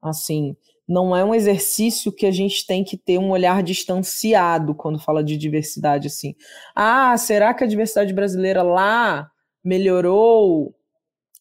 Assim, 0.02 0.56
não 0.86 1.16
é 1.16 1.24
um 1.24 1.34
exercício 1.34 2.12
que 2.12 2.26
a 2.26 2.30
gente 2.30 2.66
tem 2.66 2.84
que 2.84 2.96
ter 2.96 3.18
um 3.18 3.30
olhar 3.30 3.62
distanciado 3.62 4.74
quando 4.74 4.98
fala 4.98 5.24
de 5.24 5.36
diversidade 5.36 6.08
assim. 6.08 6.34
Ah, 6.74 7.16
será 7.16 7.54
que 7.54 7.64
a 7.64 7.66
diversidade 7.66 8.12
brasileira 8.12 8.62
lá 8.62 9.30
melhorou? 9.62 10.74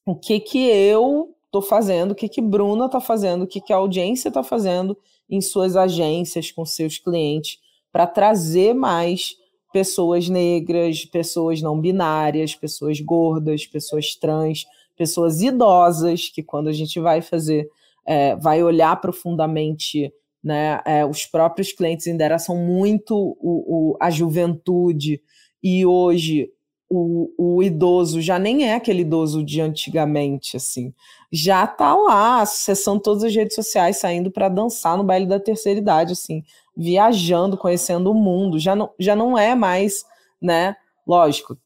O 0.05 0.15
que 0.15 0.39
que 0.39 0.67
eu 0.67 1.35
estou 1.45 1.61
fazendo? 1.61 2.11
O 2.11 2.15
que 2.15 2.29
que 2.29 2.41
Bruna 2.41 2.85
está 2.85 3.01
fazendo? 3.01 3.43
O 3.43 3.47
que 3.47 3.59
que 3.59 3.73
a 3.73 3.77
audiência 3.77 4.29
está 4.29 4.43
fazendo 4.43 4.97
em 5.29 5.41
suas 5.41 5.75
agências 5.75 6.51
com 6.51 6.65
seus 6.65 6.97
clientes 6.97 7.59
para 7.91 8.07
trazer 8.07 8.73
mais 8.73 9.35
pessoas 9.73 10.29
negras, 10.29 11.03
pessoas 11.05 11.61
não 11.61 11.79
binárias, 11.79 12.55
pessoas 12.55 12.99
gordas, 12.99 13.65
pessoas 13.65 14.15
trans, 14.15 14.65
pessoas 14.95 15.41
idosas 15.41 16.29
que 16.29 16.43
quando 16.43 16.67
a 16.67 16.73
gente 16.73 16.99
vai 16.99 17.21
fazer 17.21 17.67
é, 18.05 18.35
vai 18.35 18.63
olhar 18.63 18.99
profundamente, 18.99 20.13
né? 20.43 20.81
É, 20.85 21.05
os 21.05 21.25
próprios 21.25 21.71
clientes 21.71 22.07
endereçam 22.07 22.55
muito 22.57 23.15
o, 23.15 23.93
o, 23.93 23.97
a 23.99 24.09
juventude 24.09 25.21
e 25.61 25.85
hoje 25.85 26.49
o, 26.89 27.31
o, 27.37 27.63
idoso 27.63 28.21
já 28.21 28.37
nem 28.37 28.69
é 28.69 28.75
aquele 28.75 29.01
idoso 29.01 29.43
de 29.43 29.61
antigamente, 29.61 30.57
assim. 30.57 30.93
Já 31.31 31.65
tá 31.65 31.95
lá, 31.95 32.41
acessando 32.41 32.99
todas 32.99 33.23
as 33.23 33.33
redes 33.33 33.55
sociais, 33.55 33.97
saindo 33.97 34.29
para 34.29 34.49
dançar 34.49 34.95
no 34.97 35.03
baile 35.03 35.25
da 35.25 35.39
terceira 35.39 35.79
idade, 35.79 36.13
assim, 36.13 36.43
viajando, 36.77 37.57
conhecendo 37.57 38.11
o 38.11 38.13
mundo. 38.13 38.59
Já 38.59 38.75
não, 38.75 38.91
já 38.99 39.15
não 39.15 39.37
é 39.37 39.55
mais, 39.55 40.05
né? 40.41 40.75
Lógico, 41.07 41.57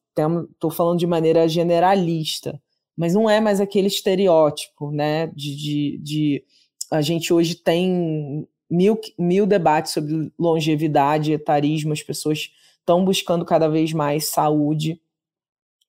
estou 0.54 0.72
falando 0.72 1.00
de 1.00 1.08
maneira 1.08 1.48
generalista, 1.48 2.60
mas 2.98 3.14
não 3.14 3.30
é 3.30 3.40
mais 3.40 3.62
aquele 3.62 3.88
estereótipo, 3.88 4.92
né? 4.92 5.28
De, 5.28 5.56
de, 5.56 5.98
de 6.00 6.44
a 6.92 7.00
gente 7.02 7.32
hoje 7.32 7.56
tem 7.56 8.48
mil, 8.70 9.00
mil 9.20 9.46
debates 9.46 9.92
sobre 9.92 10.32
longevidade, 10.38 11.32
etarismo, 11.32 11.94
as 11.94 12.02
pessoas 12.02 12.50
estão 12.80 13.06
buscando 13.06 13.46
cada 13.46 13.68
vez 13.70 13.94
mais 13.94 14.30
saúde 14.30 15.00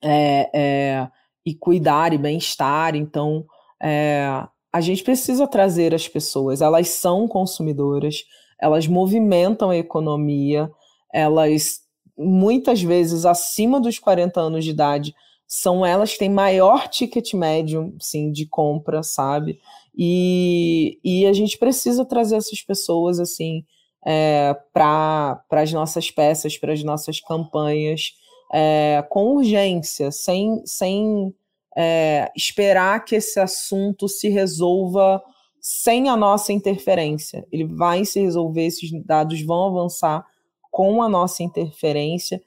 é, 0.02 0.50
é, 0.52 1.10
e 1.46 1.54
cuidar 1.54 2.12
e 2.12 2.18
bem-estar. 2.18 2.94
Então, 2.94 3.46
é, 3.82 4.46
a 4.70 4.80
gente 4.82 5.02
precisa 5.02 5.46
trazer 5.46 5.94
as 5.94 6.06
pessoas, 6.06 6.60
elas 6.60 6.88
são 6.88 7.26
consumidoras, 7.26 8.24
elas 8.60 8.86
movimentam 8.86 9.70
a 9.70 9.76
economia, 9.76 10.70
elas 11.12 11.80
muitas 12.18 12.82
vezes 12.82 13.24
acima 13.24 13.80
dos 13.80 13.98
40 13.98 14.40
anos 14.40 14.64
de 14.64 14.72
idade 14.72 15.14
são 15.48 15.84
elas 15.84 16.12
que 16.12 16.18
têm 16.18 16.28
maior 16.28 16.88
ticket 16.88 17.32
médio, 17.32 17.96
sim, 17.98 18.30
de 18.30 18.44
compra, 18.44 19.02
sabe? 19.02 19.58
E, 19.96 21.00
e 21.02 21.26
a 21.26 21.32
gente 21.32 21.56
precisa 21.56 22.04
trazer 22.04 22.36
essas 22.36 22.60
pessoas, 22.60 23.18
assim, 23.18 23.64
é, 24.06 24.54
para 24.74 25.42
as 25.50 25.72
nossas 25.72 26.10
peças, 26.10 26.58
para 26.58 26.74
as 26.74 26.84
nossas 26.84 27.18
campanhas, 27.20 28.12
é, 28.52 29.02
com 29.08 29.36
urgência, 29.36 30.10
sem, 30.12 30.60
sem 30.66 31.34
é, 31.74 32.30
esperar 32.36 33.02
que 33.06 33.16
esse 33.16 33.40
assunto 33.40 34.06
se 34.06 34.28
resolva 34.28 35.22
sem 35.60 36.10
a 36.10 36.16
nossa 36.16 36.52
interferência. 36.52 37.46
Ele 37.50 37.64
vai 37.64 38.04
se 38.04 38.20
resolver, 38.20 38.66
esses 38.66 38.90
dados 39.02 39.40
vão 39.40 39.68
avançar 39.68 40.26
com 40.70 41.02
a 41.02 41.08
nossa 41.08 41.42
interferência 41.42 42.42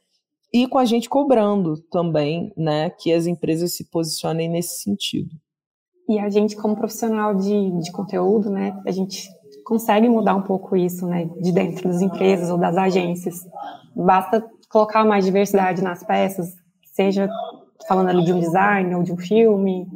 e 0.53 0.67
com 0.67 0.77
a 0.77 0.85
gente 0.85 1.09
cobrando 1.09 1.77
também, 1.89 2.51
né, 2.57 2.89
que 2.89 3.13
as 3.13 3.25
empresas 3.25 3.73
se 3.73 3.85
posicionem 3.85 4.49
nesse 4.49 4.81
sentido. 4.81 5.29
E 6.09 6.19
a 6.19 6.29
gente, 6.29 6.55
como 6.55 6.75
profissional 6.75 7.33
de, 7.35 7.71
de 7.79 7.91
conteúdo, 7.91 8.49
né, 8.49 8.77
a 8.85 8.91
gente 8.91 9.29
consegue 9.63 10.09
mudar 10.09 10.35
um 10.35 10.41
pouco 10.41 10.75
isso, 10.75 11.07
né, 11.07 11.29
de 11.39 11.51
dentro 11.51 11.87
das 11.87 12.01
empresas 12.01 12.49
ou 12.49 12.57
das 12.57 12.75
agências. 12.75 13.47
Basta 13.95 14.45
colocar 14.69 15.05
mais 15.05 15.23
diversidade 15.23 15.81
nas 15.81 16.03
peças, 16.03 16.55
seja 16.93 17.29
falando 17.87 18.09
ali 18.09 18.23
de 18.25 18.33
um 18.33 18.39
design 18.39 18.93
ou 18.95 19.03
de 19.03 19.13
um 19.13 19.17
filme, 19.17 19.87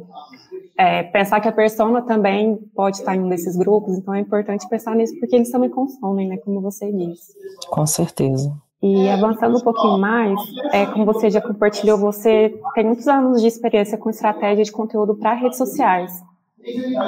é, 0.78 1.02
pensar 1.02 1.40
que 1.40 1.48
a 1.48 1.52
persona 1.52 2.02
também 2.02 2.56
pode 2.74 2.98
estar 2.98 3.16
em 3.16 3.20
um 3.20 3.28
desses 3.28 3.56
grupos, 3.56 3.96
então 3.96 4.14
é 4.14 4.20
importante 4.20 4.68
pensar 4.68 4.94
nisso 4.94 5.18
porque 5.18 5.34
eles 5.34 5.50
também 5.50 5.70
consomem, 5.70 6.28
né, 6.28 6.36
como 6.38 6.60
você 6.60 6.92
disse. 6.92 7.32
Com 7.70 7.86
certeza. 7.86 8.54
E 8.82 9.08
avançando 9.08 9.56
um 9.56 9.60
pouquinho 9.60 9.98
mais, 9.98 10.38
é, 10.72 10.86
como 10.86 11.04
você 11.04 11.30
já 11.30 11.40
compartilhou, 11.40 11.96
você 11.96 12.54
tem 12.74 12.84
muitos 12.84 13.08
anos 13.08 13.40
de 13.40 13.48
experiência 13.48 13.96
com 13.96 14.10
estratégia 14.10 14.64
de 14.64 14.70
conteúdo 14.70 15.14
para 15.14 15.32
redes 15.32 15.58
sociais. 15.58 16.12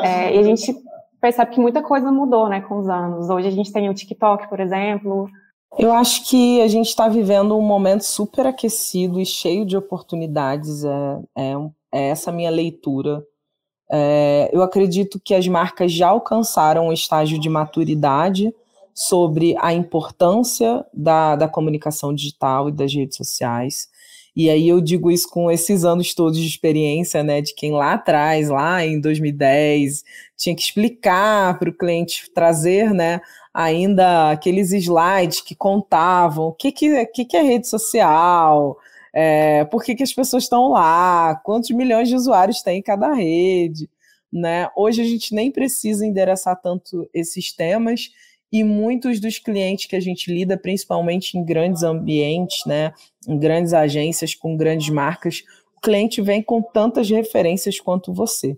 É, 0.03 0.35
e 0.35 0.39
a 0.39 0.43
gente 0.43 0.75
percebe 1.21 1.53
que 1.53 1.61
muita 1.61 1.83
coisa 1.83 2.11
mudou 2.11 2.49
né, 2.49 2.61
com 2.63 2.79
os 2.79 2.89
anos. 2.89 3.29
Hoje 3.29 3.49
a 3.49 3.51
gente 3.51 3.73
tem 3.73 3.89
o 3.89 3.95
TikTok, 3.95 4.49
por 4.49 4.61
exemplo. 4.61 5.29
Eu 5.79 5.93
acho 5.93 6.29
que 6.29 6.61
a 6.63 6.69
gente 6.69 6.89
está 6.89 7.09
vivendo 7.09 7.57
um 7.57 7.63
momento 7.63 8.03
super 8.03 8.47
aquecido 8.47 9.21
e 9.21 9.27
cheio 9.27 9.67
de 9.67 9.77
oportunidades. 9.77 10.85
É, 10.85 11.21
é, 11.37 11.53
é 11.93 12.09
essa 12.09 12.33
minha 12.33 12.51
leitura. 12.51 13.23
É, 13.91 14.51
eu 14.53 14.63
acredito 14.63 15.21
que 15.23 15.35
as 15.35 15.47
marcas 15.47 15.93
já 15.93 16.09
alcançaram 16.09 16.89
o 16.89 16.93
estágio 16.93 17.39
de 17.39 17.49
maturidade 17.49 18.55
sobre 18.99 19.55
a 19.61 19.73
importância 19.73 20.85
da, 20.93 21.37
da 21.37 21.47
comunicação 21.47 22.13
digital 22.13 22.69
e 22.69 22.73
das 22.73 22.93
redes 22.93 23.17
sociais. 23.17 23.89
E 24.35 24.51
aí 24.51 24.67
eu 24.67 24.81
digo 24.81 25.09
isso 25.09 25.31
com 25.31 25.49
esses 25.49 25.85
anos 25.85 26.13
todos 26.15 26.37
de 26.37 26.49
experiência, 26.49 27.23
né, 27.23 27.41
de 27.41 27.55
quem 27.55 27.71
lá 27.71 27.93
atrás, 27.93 28.49
lá 28.49 28.85
em 28.85 29.01
2010, 29.01 30.03
tinha 30.37 30.53
que 30.53 30.63
explicar 30.63 31.57
para 31.61 31.71
o 31.71 31.73
cliente 31.73 32.29
trazer, 32.35 32.93
né, 32.93 33.21
ainda 33.55 34.33
aqueles 34.33 34.73
slides 34.73 35.43
que 35.43 35.55
contavam 35.55 36.49
o 36.49 36.53
que, 36.53 36.73
que, 36.73 37.07
que, 37.07 37.25
que 37.25 37.37
é 37.37 37.43
rede 37.43 37.69
social, 37.69 38.77
é, 39.15 39.65
por 39.67 39.85
que, 39.85 39.95
que 39.95 40.03
as 40.03 40.13
pessoas 40.13 40.43
estão 40.43 40.71
lá, 40.71 41.37
quantos 41.45 41.71
milhões 41.71 42.09
de 42.09 42.17
usuários 42.17 42.63
tem 42.63 42.81
em 42.81 42.83
cada 42.83 43.15
rede, 43.15 43.89
né? 44.33 44.69
Hoje 44.77 45.03
a 45.03 45.05
gente 45.05 45.33
nem 45.33 45.53
precisa 45.53 46.05
endereçar 46.05 46.61
tanto 46.61 47.09
esses 47.15 47.53
temas 47.53 48.11
e 48.51 48.65
muitos 48.65 49.21
dos 49.21 49.39
clientes 49.39 49.87
que 49.87 49.97
a 49.97 50.01
gente 50.01 50.33
lida, 50.33 50.57
principalmente 50.57 51.37
em 51.37 51.45
grandes 51.45 51.83
ambientes, 51.83 52.65
né, 52.67 52.93
em 53.27 53.39
grandes 53.39 53.73
agências 53.73 54.35
com 54.35 54.57
grandes 54.57 54.89
marcas, 54.89 55.45
o 55.77 55.81
cliente 55.81 56.21
vem 56.23 56.43
com 56.43 56.63
tantas 56.63 57.09
referências 57.09 57.79
quanto 57.79 58.13
você. 58.13 58.57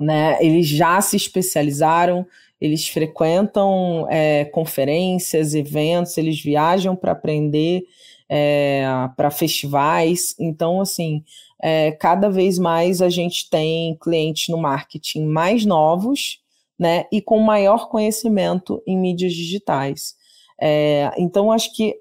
Né? 0.00 0.36
Eles 0.40 0.66
já 0.66 1.00
se 1.00 1.16
especializaram, 1.16 2.26
eles 2.60 2.88
frequentam 2.88 4.06
é, 4.10 4.44
conferências, 4.46 5.54
eventos, 5.54 6.18
eles 6.18 6.40
viajam 6.40 6.96
para 6.96 7.12
aprender, 7.12 7.84
é, 8.28 8.84
para 9.16 9.30
festivais. 9.30 10.34
Então, 10.38 10.80
assim, 10.80 11.22
é, 11.62 11.92
cada 11.92 12.28
vez 12.28 12.58
mais 12.58 13.00
a 13.00 13.08
gente 13.08 13.48
tem 13.48 13.96
clientes 14.02 14.48
no 14.48 14.58
marketing 14.58 15.24
mais 15.24 15.64
novos 15.64 16.41
né, 16.82 17.04
e 17.12 17.22
com 17.22 17.38
maior 17.38 17.88
conhecimento 17.88 18.82
em 18.84 18.98
mídias 18.98 19.32
digitais. 19.32 20.16
É, 20.60 21.12
então, 21.16 21.52
acho 21.52 21.72
que 21.76 21.94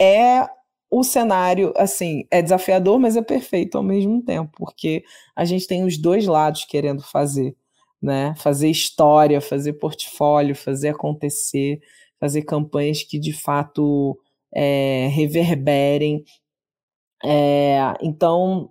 é 0.00 0.48
o 0.90 1.04
cenário, 1.04 1.74
assim, 1.76 2.24
é 2.30 2.40
desafiador, 2.40 2.98
mas 2.98 3.18
é 3.18 3.22
perfeito 3.22 3.76
ao 3.76 3.84
mesmo 3.84 4.22
tempo, 4.22 4.50
porque 4.56 5.04
a 5.36 5.44
gente 5.44 5.66
tem 5.66 5.84
os 5.84 5.98
dois 5.98 6.24
lados 6.26 6.64
querendo 6.64 7.02
fazer, 7.02 7.54
né? 8.00 8.34
Fazer 8.38 8.70
história, 8.70 9.42
fazer 9.42 9.74
portfólio, 9.74 10.56
fazer 10.56 10.88
acontecer, 10.88 11.82
fazer 12.18 12.42
campanhas 12.44 13.02
que 13.02 13.18
de 13.18 13.34
fato 13.34 14.18
é, 14.54 15.08
reverberem. 15.12 16.24
É, 17.22 17.92
então, 18.00 18.70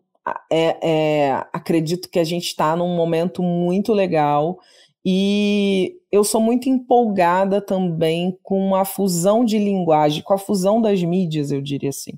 é, 0.49 0.78
é, 0.82 1.32
acredito 1.54 2.10
que 2.10 2.18
a 2.18 2.24
gente 2.24 2.45
está 2.47 2.76
num 2.76 2.95
momento 2.95 3.43
muito 3.43 3.93
legal 3.93 4.58
e 5.06 5.99
eu 6.12 6.24
sou 6.24 6.39
muito 6.39 6.70
empolgada 6.70 7.60
também 7.60 8.38
com 8.41 8.76
a 8.76 8.86
fusão 8.86 9.43
de 9.43 9.58
linguagem, 9.58 10.24
com 10.24 10.34
a 10.34 10.38
fusão 10.38 10.82
das 10.82 11.01
mídias, 11.04 11.51
eu 11.51 11.62
diria 11.62 11.89
assim. 11.89 12.14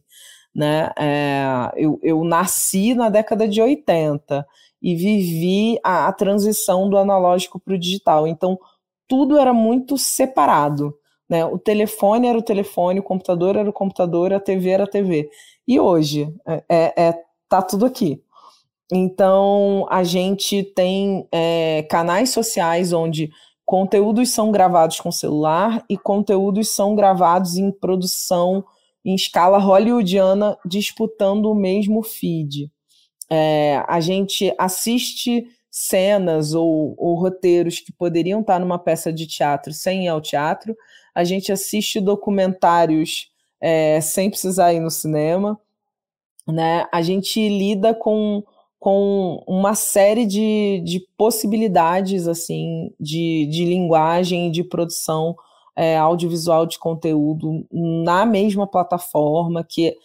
Né? 0.54 0.92
É, 0.98 1.72
eu, 1.76 2.00
eu, 2.04 2.24
nasci 2.24 2.94
na 2.94 3.10
década 3.10 3.48
de 3.48 3.62
80 3.62 4.46
e 4.82 4.96
vivi 4.96 5.80
a, 5.84 6.08
a 6.08 6.14
transição 6.14 6.90
do 6.90 6.98
analógico 6.98 7.60
para 7.60 7.74
o 7.74 7.80
digital. 7.80 8.28
Então, 8.28 8.60
tudo 9.08 9.38
era 9.38 9.54
muito 9.54 9.98
separado. 9.98 10.98
Né? 11.28 11.44
O 11.44 11.58
telefone 11.58 12.28
era 12.28 12.38
o 12.38 12.44
telefone, 12.44 13.00
o 13.00 13.04
computador 13.04 13.56
era 13.56 13.70
o 13.70 13.74
computador, 13.74 14.32
a 14.32 14.40
TV 14.40 14.70
era 14.70 14.84
a 14.84 14.88
TV. 14.88 15.30
E 15.68 15.80
hoje, 15.80 16.34
é, 16.48 16.64
é, 16.70 17.08
é 17.08 17.24
tá 17.50 17.62
tudo 17.62 17.86
aqui. 17.86 18.22
Então, 18.92 19.88
a 19.90 20.04
gente 20.04 20.64
tem 20.64 21.28
é, 21.32 21.84
canais 21.90 22.30
sociais 22.30 22.94
onde 22.94 23.32
conteúdos 23.66 24.30
são 24.30 24.52
gravados 24.52 25.00
com 25.00 25.12
celular 25.12 25.84
e 25.90 25.98
conteúdos 25.98 26.70
são 26.70 26.96
gravados 26.96 27.58
em 27.58 27.72
produção 27.72 28.64
em 29.04 29.14
escala 29.14 29.60
hollywoodiana, 29.60 30.58
disputando 30.66 31.46
o 31.46 31.56
mesmo 31.56 32.02
feed. 32.02 32.72
É, 33.30 33.84
a 33.88 34.00
gente 34.00 34.54
assiste 34.58 35.46
cenas 35.70 36.54
ou, 36.54 36.96
ou, 36.98 37.16
roteiros 37.16 37.80
que 37.80 37.92
poderiam 37.92 38.42
estar 38.42 38.60
numa 38.60 38.80
peça 38.80 39.12
de 39.12 39.28
teatro 39.28 39.74
sem 39.74 40.06
ir 40.06 40.08
ao 40.08 40.22
teatro, 40.22 40.76
a 41.14 41.24
gente 41.24 41.52
assiste 41.52 42.00
documentários 42.00 43.30
é, 43.62 44.00
sem 44.00 44.30
precisar 44.30 44.74
ir 44.74 44.80
no 44.80 44.90
cinema, 44.90 45.60
né? 46.48 46.88
A 46.92 47.02
gente 47.02 47.48
lida 47.50 47.94
com 47.94 48.44
com 48.80 49.44
uma 49.48 49.74
série 49.76 50.26
de, 50.26 50.82
de 50.86 51.00
possibilidades 51.18 52.28
assim 52.28 52.94
de, 53.00 53.48
de 53.48 53.66
linguagem 53.66 54.52
de 54.52 54.64
produção 54.64 55.36
é, 55.76 55.98
audiovisual 55.98 56.66
de 56.66 56.80
conteúdo 56.80 57.66
na 57.72 58.26
mesma 58.26 58.66
plataforma 58.66 59.64
que 59.64 59.96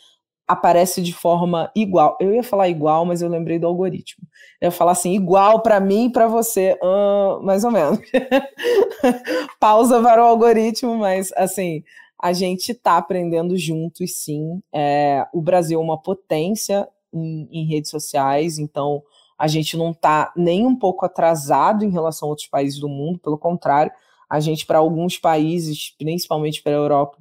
aparece 0.50 1.00
de 1.00 1.12
forma 1.12 1.70
igual. 1.76 2.16
Eu 2.20 2.34
ia 2.34 2.42
falar 2.42 2.68
igual, 2.68 3.06
mas 3.06 3.22
eu 3.22 3.28
lembrei 3.28 3.56
do 3.56 3.68
algoritmo. 3.68 4.26
Eu 4.60 4.66
ia 4.66 4.72
falar 4.72 4.92
assim, 4.92 5.14
igual 5.14 5.62
para 5.62 5.78
mim 5.78 6.06
e 6.06 6.12
para 6.12 6.26
você, 6.26 6.76
uh, 6.82 7.40
mais 7.40 7.62
ou 7.62 7.70
menos. 7.70 8.00
Pausa 9.60 10.02
para 10.02 10.20
o 10.20 10.26
algoritmo, 10.26 10.96
mas 10.96 11.32
assim, 11.36 11.84
a 12.20 12.32
gente 12.32 12.72
está 12.72 12.96
aprendendo 12.96 13.56
juntos, 13.56 14.16
sim. 14.16 14.60
É, 14.74 15.24
o 15.32 15.40
Brasil 15.40 15.80
é 15.80 15.82
uma 15.82 16.02
potência 16.02 16.88
em, 17.12 17.48
em 17.50 17.66
redes 17.66 17.90
sociais, 17.90 18.58
então 18.58 19.02
a 19.38 19.48
gente 19.48 19.76
não 19.76 19.90
está 19.92 20.32
nem 20.36 20.66
um 20.66 20.76
pouco 20.76 21.04
atrasado 21.04 21.84
em 21.84 21.90
relação 21.90 22.28
a 22.28 22.30
outros 22.30 22.48
países 22.48 22.78
do 22.78 22.88
mundo, 22.88 23.18
pelo 23.18 23.38
contrário, 23.38 23.90
a 24.28 24.38
gente, 24.38 24.64
para 24.64 24.78
alguns 24.78 25.18
países, 25.18 25.94
principalmente 25.98 26.62
para 26.62 26.72
a 26.72 26.76
Europa, 26.76 27.18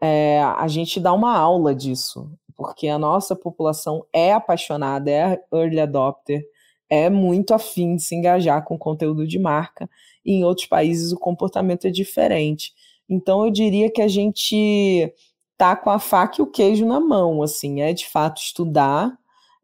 é, 0.00 0.42
a 0.42 0.68
gente 0.68 1.00
dá 1.00 1.12
uma 1.12 1.34
aula 1.34 1.74
disso, 1.74 2.30
porque 2.54 2.88
a 2.88 2.98
nossa 2.98 3.34
população 3.34 4.04
é 4.12 4.32
apaixonada, 4.32 5.10
é 5.10 5.40
early 5.52 5.80
adopter, 5.80 6.44
é 6.90 7.08
muito 7.08 7.54
afim 7.54 7.96
de 7.96 8.02
se 8.02 8.14
engajar 8.14 8.62
com 8.64 8.76
conteúdo 8.76 9.26
de 9.26 9.38
marca, 9.38 9.88
e 10.24 10.32
em 10.34 10.44
outros 10.44 10.66
países 10.66 11.12
o 11.12 11.18
comportamento 11.18 11.86
é 11.86 11.90
diferente. 11.90 12.72
Então 13.08 13.44
eu 13.44 13.50
diria 13.50 13.90
que 13.90 14.02
a 14.02 14.08
gente 14.08 15.12
tá 15.56 15.76
com 15.76 15.90
a 15.90 15.98
faca 15.98 16.40
e 16.40 16.42
o 16.42 16.50
queijo 16.50 16.86
na 16.86 17.00
mão, 17.00 17.42
assim, 17.42 17.80
é 17.80 17.92
de 17.92 18.08
fato 18.08 18.38
estudar 18.40 19.16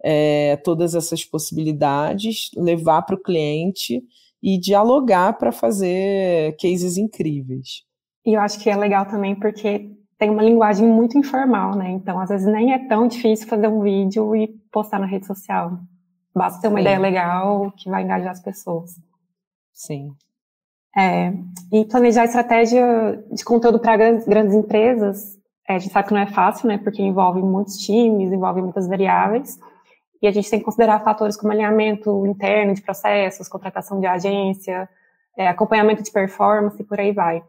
é, 0.02 0.56
todas 0.56 0.94
essas 0.94 1.24
possibilidades, 1.24 2.50
levar 2.56 3.02
para 3.02 3.16
o 3.16 3.22
cliente 3.22 4.02
e 4.42 4.58
dialogar 4.58 5.34
para 5.34 5.52
fazer 5.52 6.56
cases 6.56 6.96
incríveis. 6.96 7.84
E 8.24 8.34
eu 8.34 8.40
acho 8.40 8.58
que 8.60 8.70
é 8.70 8.76
legal 8.76 9.06
também 9.06 9.34
porque 9.34 9.90
tem 10.18 10.30
uma 10.30 10.42
linguagem 10.42 10.86
muito 10.86 11.18
informal, 11.18 11.74
né? 11.74 11.90
Então, 11.90 12.18
às 12.18 12.28
vezes 12.28 12.46
nem 12.46 12.72
é 12.72 12.86
tão 12.86 13.08
difícil 13.08 13.48
fazer 13.48 13.68
um 13.68 13.80
vídeo 13.80 14.36
e 14.36 14.48
postar 14.70 14.98
na 14.98 15.06
rede 15.06 15.26
social. 15.26 15.78
Basta 16.34 16.60
ter 16.60 16.68
uma 16.68 16.78
Sim. 16.78 16.82
ideia 16.82 16.98
legal 16.98 17.72
que 17.72 17.90
vai 17.90 18.02
engajar 18.02 18.30
as 18.30 18.40
pessoas. 18.40 18.92
Sim. 19.72 20.12
É, 20.96 21.32
e 21.72 21.84
planejar 21.84 22.24
estratégia 22.24 23.24
de 23.32 23.44
conteúdo 23.44 23.78
para 23.78 23.96
grandes, 23.96 24.26
grandes 24.26 24.54
empresas 24.54 25.39
é, 25.70 25.76
a 25.76 25.78
gente 25.78 25.92
sabe 25.92 26.08
que 26.08 26.14
não 26.14 26.20
é 26.20 26.26
fácil, 26.26 26.66
né, 26.66 26.78
porque 26.78 27.00
envolve 27.00 27.40
muitos 27.40 27.78
times, 27.78 28.32
envolve 28.32 28.60
muitas 28.60 28.88
variáveis, 28.88 29.56
e 30.20 30.26
a 30.26 30.32
gente 30.32 30.50
tem 30.50 30.58
que 30.58 30.64
considerar 30.64 31.04
fatores 31.04 31.36
como 31.36 31.52
alinhamento 31.52 32.26
interno 32.26 32.74
de 32.74 32.82
processos, 32.82 33.48
contratação 33.48 34.00
de 34.00 34.06
agência, 34.06 34.88
é, 35.36 35.46
acompanhamento 35.46 36.02
de 36.02 36.10
performance 36.10 36.80
e 36.80 36.84
por 36.84 36.98
aí 36.98 37.12
vai. 37.12 37.42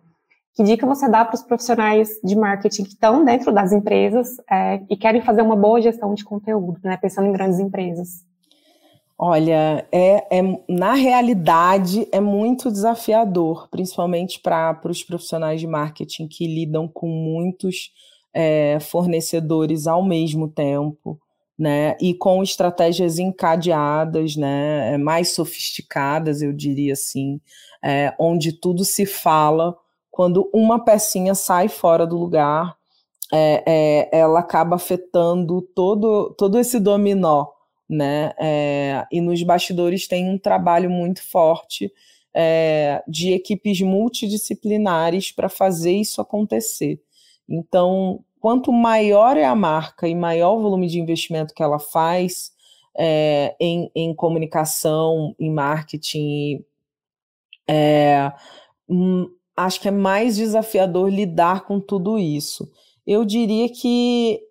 Que 0.53 0.63
dica 0.63 0.85
você 0.85 1.09
dá 1.09 1.25
para 1.25 1.35
os 1.35 1.41
profissionais 1.41 2.09
de 2.23 2.35
marketing 2.35 2.83
que 2.83 2.89
estão 2.89 3.25
dentro 3.25 3.51
das 3.51 3.71
empresas 3.71 4.37
é, 4.49 4.81
e 4.87 4.95
querem 4.95 5.21
fazer 5.21 5.41
uma 5.41 5.55
boa 5.55 5.81
gestão 5.81 6.13
de 6.13 6.23
conteúdo, 6.23 6.79
né, 6.83 6.97
pensando 6.97 7.27
em 7.27 7.33
grandes 7.33 7.59
empresas? 7.59 8.23
Olha, 9.17 9.87
é, 9.91 10.39
é, 10.39 10.41
na 10.69 10.93
realidade 10.93 12.07
é 12.11 12.19
muito 12.19 12.71
desafiador, 12.71 13.67
principalmente 13.69 14.39
para 14.39 14.79
os 14.85 15.03
profissionais 15.03 15.59
de 15.59 15.67
marketing 15.67 16.27
que 16.27 16.45
lidam 16.47 16.87
com 16.87 17.07
muitos 17.07 17.91
é, 18.33 18.77
fornecedores 18.79 19.87
ao 19.87 20.03
mesmo 20.03 20.47
tempo, 20.47 21.19
né? 21.57 21.95
E 22.01 22.13
com 22.13 22.41
estratégias 22.41 23.19
encadeadas, 23.19 24.35
né? 24.35 24.93
É, 24.93 24.97
mais 24.97 25.33
sofisticadas, 25.33 26.41
eu 26.41 26.53
diria 26.53 26.93
assim, 26.93 27.39
é, 27.83 28.13
onde 28.19 28.51
tudo 28.53 28.83
se 28.83 29.05
fala. 29.05 29.77
Quando 30.09 30.49
uma 30.53 30.83
pecinha 30.83 31.35
sai 31.35 31.67
fora 31.67 32.05
do 32.05 32.17
lugar, 32.17 32.75
é, 33.31 33.63
é, 33.65 34.19
ela 34.19 34.39
acaba 34.39 34.75
afetando 34.75 35.61
todo, 35.61 36.33
todo 36.37 36.59
esse 36.59 36.79
dominó, 36.79 37.47
né? 37.89 38.33
É, 38.39 39.05
e 39.11 39.21
nos 39.21 39.41
bastidores 39.43 40.07
tem 40.07 40.29
um 40.29 40.37
trabalho 40.37 40.89
muito 40.89 41.21
forte 41.23 41.91
de 43.09 43.33
equipes 43.33 43.81
multidisciplinares 43.81 45.33
para 45.33 45.49
fazer 45.49 45.91
isso 45.91 46.21
acontecer. 46.21 46.97
Então, 47.51 48.23
quanto 48.39 48.71
maior 48.71 49.35
é 49.35 49.43
a 49.43 49.53
marca 49.53 50.07
e 50.07 50.15
maior 50.15 50.53
o 50.53 50.61
volume 50.61 50.87
de 50.87 50.99
investimento 50.99 51.53
que 51.53 51.61
ela 51.61 51.79
faz 51.79 52.51
é, 52.97 53.55
em, 53.59 53.91
em, 53.93 54.15
comunicação, 54.15 55.35
em 55.37 55.51
marketing, 55.51 56.63
é, 57.67 58.31
hum, 58.89 59.29
acho 59.55 59.81
que 59.81 59.87
é 59.87 59.91
mais 59.91 60.37
desafiador 60.37 61.09
lidar 61.09 61.65
com 61.65 61.79
tudo 61.79 62.17
isso. 62.17 62.71
Eu 63.05 63.25
diria 63.25 63.67
que 63.69 64.41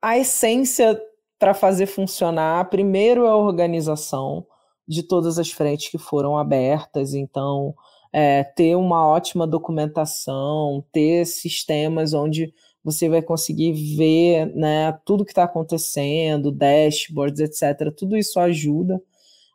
a 0.00 0.16
essência 0.18 1.00
para 1.38 1.54
fazer 1.54 1.86
funcionar, 1.86 2.70
primeiro 2.70 3.26
é 3.26 3.28
a 3.28 3.36
organização 3.36 4.46
de 4.86 5.02
todas 5.02 5.38
as 5.38 5.50
frentes 5.50 5.90
que 5.90 5.98
foram 5.98 6.38
abertas, 6.38 7.14
então 7.14 7.74
é, 8.16 8.44
ter 8.44 8.76
uma 8.76 9.04
ótima 9.04 9.44
documentação, 9.44 10.84
ter 10.92 11.26
sistemas 11.26 12.14
onde 12.14 12.54
você 12.84 13.08
vai 13.08 13.20
conseguir 13.20 13.72
ver 13.96 14.54
né, 14.54 14.96
tudo 15.04 15.24
que 15.24 15.32
está 15.32 15.42
acontecendo, 15.42 16.52
dashboards, 16.52 17.40
etc. 17.40 17.92
Tudo 17.92 18.16
isso 18.16 18.38
ajuda, 18.38 19.02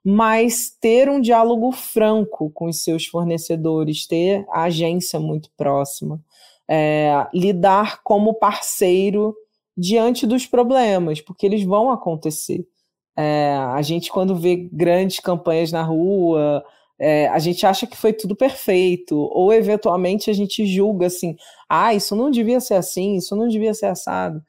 mas 0.03 0.76
ter 0.82 1.07
um 1.07 1.22
diálogo 1.22 1.72
franco 1.72 2.49
com 2.49 2.66
os 2.66 2.84
seus 2.84 3.05
fornecedores, 3.05 4.05
ter 4.05 4.45
a 4.49 4.64
agência 4.64 5.22
muito 5.22 5.49
próxima, 5.55 6.20
é, 6.68 7.26
lidar 7.34 8.03
como 8.03 8.34
parceiro 8.34 9.34
diante 9.78 10.28
dos 10.28 10.45
problemas, 10.45 11.22
porque 11.22 11.45
eles 11.45 11.64
vão 11.64 11.91
acontecer. 11.91 12.68
É, 13.16 13.55
a 13.55 13.82
gente, 13.82 14.12
quando 14.12 14.36
vê 14.36 14.57
grandes 14.70 15.22
campanhas 15.22 15.72
na 15.72 15.82
rua, 15.82 16.62
é, 16.99 17.27
a 17.29 17.39
gente 17.39 17.65
acha 17.65 17.87
que 17.87 17.95
foi 17.95 18.11
tudo 18.11 18.35
perfeito, 18.35 19.15
ou 19.15 19.53
eventualmente 19.53 20.29
a 20.29 20.33
gente 20.33 20.65
julga 20.65 21.07
assim: 21.07 21.35
ah, 21.69 21.93
isso 21.93 22.15
não 22.15 22.29
devia 22.29 22.59
ser 22.59 22.75
assim, 22.75 23.15
isso 23.15 23.35
não 23.35 23.47
devia 23.47 23.73
ser 23.73 23.85
assado, 23.85 24.43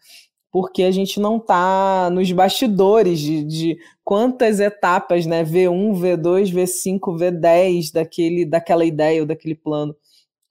porque 0.50 0.82
a 0.82 0.90
gente 0.90 1.20
não 1.20 1.36
está 1.36 2.10
nos 2.10 2.30
bastidores 2.32 3.20
de, 3.20 3.44
de, 3.44 3.78
quantas 4.04 4.58
etapas, 4.58 5.26
né, 5.26 5.44
V1, 5.44 5.92
V2, 5.94 6.52
V5, 6.52 7.00
V10 7.00 7.92
daquele, 7.92 8.44
daquela 8.44 8.84
ideia 8.84 9.20
ou 9.20 9.26
daquele 9.26 9.54
plano. 9.54 9.94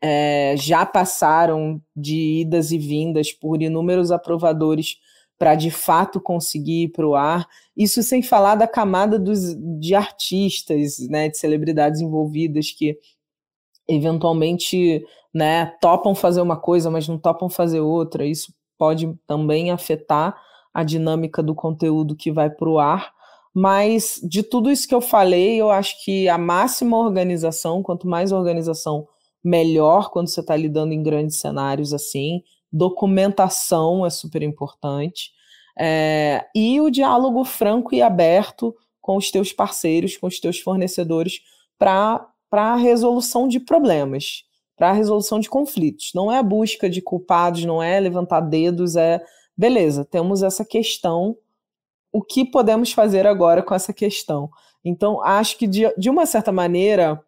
É, 0.01 0.55
já 0.57 0.85
passaram 0.85 1.81
de 1.93 2.39
idas 2.41 2.71
e 2.71 2.77
vindas 2.77 3.33
por 3.33 3.61
inúmeros 3.61 4.11
aprovadores 4.11 4.95
para 5.39 5.55
de 5.55 5.71
fato 5.71 6.19
conseguir 6.19 6.83
ir 6.83 6.87
para 6.89 7.07
o 7.07 7.15
ar. 7.15 7.47
Isso 7.75 8.03
sem 8.03 8.21
falar 8.21 8.55
da 8.55 8.67
camada 8.67 9.17
dos, 9.17 9.55
de 9.79 9.95
artistas, 9.95 10.99
né, 11.09 11.29
de 11.29 11.37
celebridades 11.37 12.01
envolvidas 12.01 12.71
que 12.71 12.99
eventualmente 13.87 15.03
né, 15.33 15.67
topam 15.81 16.13
fazer 16.13 16.41
uma 16.41 16.57
coisa, 16.57 16.91
mas 16.91 17.07
não 17.07 17.17
topam 17.17 17.49
fazer 17.49 17.79
outra. 17.79 18.25
Isso 18.25 18.53
pode 18.77 19.17
também 19.25 19.71
afetar 19.71 20.37
a 20.73 20.83
dinâmica 20.83 21.41
do 21.41 21.55
conteúdo 21.55 22.17
que 22.17 22.31
vai 22.31 22.49
para 22.49 22.69
o 22.69 22.77
ar. 22.77 23.13
Mas 23.55 24.19
de 24.21 24.43
tudo 24.43 24.69
isso 24.69 24.87
que 24.87 24.93
eu 24.93 25.01
falei, 25.01 25.59
eu 25.59 25.71
acho 25.71 26.03
que 26.03 26.27
a 26.27 26.37
máxima 26.37 26.97
organização, 26.97 27.81
quanto 27.81 28.07
mais 28.07 28.31
organização, 28.31 29.07
melhor 29.43 30.11
quando 30.11 30.27
você 30.27 30.41
está 30.41 30.55
lidando 30.55 30.93
em 30.93 31.01
grandes 31.01 31.39
cenários 31.39 31.93
assim 31.93 32.41
documentação 32.71 34.05
é 34.05 34.09
super 34.09 34.41
importante, 34.41 35.31
é, 35.77 36.45
e 36.53 36.79
o 36.81 36.89
diálogo 36.89 37.43
franco 37.43 37.95
e 37.95 38.01
aberto 38.01 38.75
com 39.01 39.15
os 39.15 39.31
teus 39.31 39.53
parceiros, 39.53 40.17
com 40.17 40.27
os 40.27 40.39
teus 40.39 40.59
fornecedores, 40.59 41.41
para 41.77 42.27
a 42.51 42.75
resolução 42.75 43.47
de 43.47 43.59
problemas, 43.59 44.43
para 44.75 44.89
a 44.89 44.93
resolução 44.93 45.39
de 45.39 45.49
conflitos. 45.49 46.11
Não 46.13 46.31
é 46.31 46.37
a 46.37 46.43
busca 46.43 46.89
de 46.89 47.01
culpados, 47.01 47.65
não 47.65 47.81
é 47.81 47.99
levantar 47.99 48.41
dedos, 48.41 48.95
é 48.95 49.23
beleza, 49.57 50.05
temos 50.05 50.43
essa 50.43 50.63
questão, 50.63 51.35
o 52.13 52.21
que 52.21 52.45
podemos 52.45 52.91
fazer 52.91 53.27
agora 53.27 53.61
com 53.61 53.75
essa 53.75 53.91
questão? 53.91 54.49
Então, 54.83 55.21
acho 55.21 55.57
que 55.57 55.67
de, 55.67 55.93
de 55.97 56.09
uma 56.09 56.25
certa 56.25 56.51
maneira, 56.51 57.21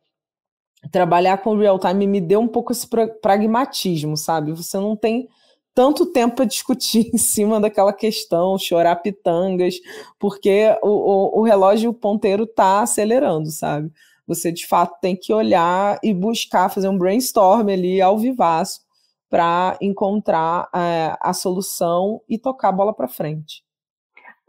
trabalhar 0.90 1.38
com 1.38 1.56
real 1.56 1.78
time 1.78 2.08
me 2.08 2.22
deu 2.22 2.40
um 2.40 2.48
pouco 2.48 2.72
esse 2.72 2.88
pragmatismo, 3.22 4.18
sabe? 4.18 4.52
Você 4.54 4.78
não 4.78 4.96
tem 4.96 5.28
tanto 5.74 6.08
tempo 6.08 6.38
para 6.38 6.46
discutir 6.46 7.10
em 7.14 7.18
cima 7.18 7.60
daquela 7.60 7.94
questão, 7.94 8.58
chorar 8.58 8.98
pitangas, 8.98 9.76
porque 10.20 10.76
o, 10.82 10.90
o, 10.90 11.40
o 11.40 11.44
relógio 11.44 11.92
o 11.92 11.94
ponteiro 11.94 12.44
está 12.44 12.82
acelerando, 12.82 13.50
sabe? 13.50 13.92
Você 14.28 14.52
de 14.52 14.66
fato 14.66 14.98
tem 15.02 15.16
que 15.16 15.34
olhar 15.34 16.00
e 16.04 16.14
buscar 16.14 16.70
fazer 16.70 16.88
um 16.88 16.98
brainstorm 16.98 17.70
ali 17.70 18.02
ao 18.02 18.18
vivaço 18.18 18.82
para 19.30 19.78
encontrar 19.82 20.70
é, 20.74 21.16
a 21.20 21.34
solução 21.34 22.22
e 22.28 22.38
tocar 22.38 22.70
a 22.70 22.74
bola 22.74 22.94
para 22.94 23.08
frente. 23.08 23.64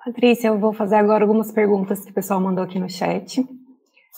Patrícia, 0.05 0.49
eu 0.49 0.59
vou 0.59 0.72
fazer 0.72 0.97
agora 0.97 1.22
algumas 1.22 1.53
perguntas 1.53 2.05
que 2.05 2.11
o 2.11 2.14
pessoal 2.14 2.41
mandou 2.41 2.64
aqui 2.64 2.78
no 2.78 2.91
chat. 2.91 3.47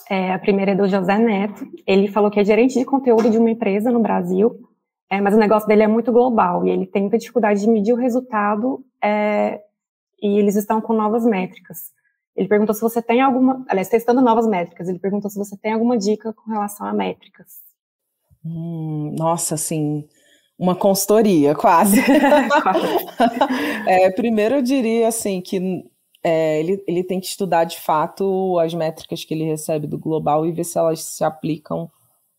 É, 0.09 0.33
a 0.33 0.39
primeira 0.39 0.73
é 0.73 0.75
do 0.75 0.87
José 0.87 1.19
Neto. 1.19 1.67
Ele 1.87 2.09
falou 2.09 2.31
que 2.31 2.41
é 2.41 2.45
gerente 2.45 2.79
de 2.79 2.85
conteúdo 2.85 3.31
de 3.31 3.39
uma 3.39 3.51
empresa 3.51 3.91
no 3.91 4.01
Brasil, 4.01 4.69
é, 5.11 5.21
mas 5.21 5.35
o 5.35 5.39
negócio 5.39 5.69
dele 5.69 5.83
é 5.83 5.89
muito 5.89 6.13
global 6.13 6.67
e 6.67 6.71
ele 6.71 6.87
tem 6.87 7.03
muita 7.03 7.19
dificuldade 7.19 7.61
de 7.61 7.69
medir 7.69 7.93
o 7.93 7.97
resultado 7.97 8.85
é, 9.03 9.61
e 10.21 10.39
eles 10.39 10.57
estão 10.57 10.81
com 10.81 10.93
novas 10.93 11.25
métricas. 11.25 11.93
Ele 12.37 12.49
perguntou 12.49 12.75
se 12.75 12.81
você 12.81 13.01
tem 13.01 13.21
alguma, 13.21 13.65
aliás, 13.69 13.89
testando 13.89 14.21
novas 14.21 14.47
métricas, 14.47 14.89
ele 14.89 14.99
perguntou 14.99 15.31
se 15.31 15.39
você 15.39 15.57
tem 15.57 15.73
alguma 15.73 15.97
dica 15.97 16.33
com 16.33 16.51
relação 16.51 16.87
a 16.87 16.93
métricas. 16.93 17.63
Hum, 18.45 19.15
nossa, 19.17 19.55
assim, 19.55 20.07
uma 20.59 20.75
consultoria, 20.75 21.55
quase. 21.55 22.01
é, 23.87 24.11
primeiro 24.11 24.57
eu 24.57 24.63
diria 24.63 25.09
assim 25.09 25.41
que 25.41 25.85
é, 26.25 26.59
ele, 26.59 26.83
ele 26.87 27.05
tem 27.05 27.21
que 27.21 27.27
estudar 27.27 27.65
de 27.65 27.79
fato 27.79 28.59
as 28.59 28.73
métricas 28.73 29.23
que 29.25 29.35
ele 29.35 29.45
recebe 29.45 29.87
do 29.87 29.99
global 29.99 30.47
e 30.47 30.53
ver 30.53 30.65
se 30.65 30.79
elas 30.79 31.03
se 31.03 31.23
aplicam 31.23 31.91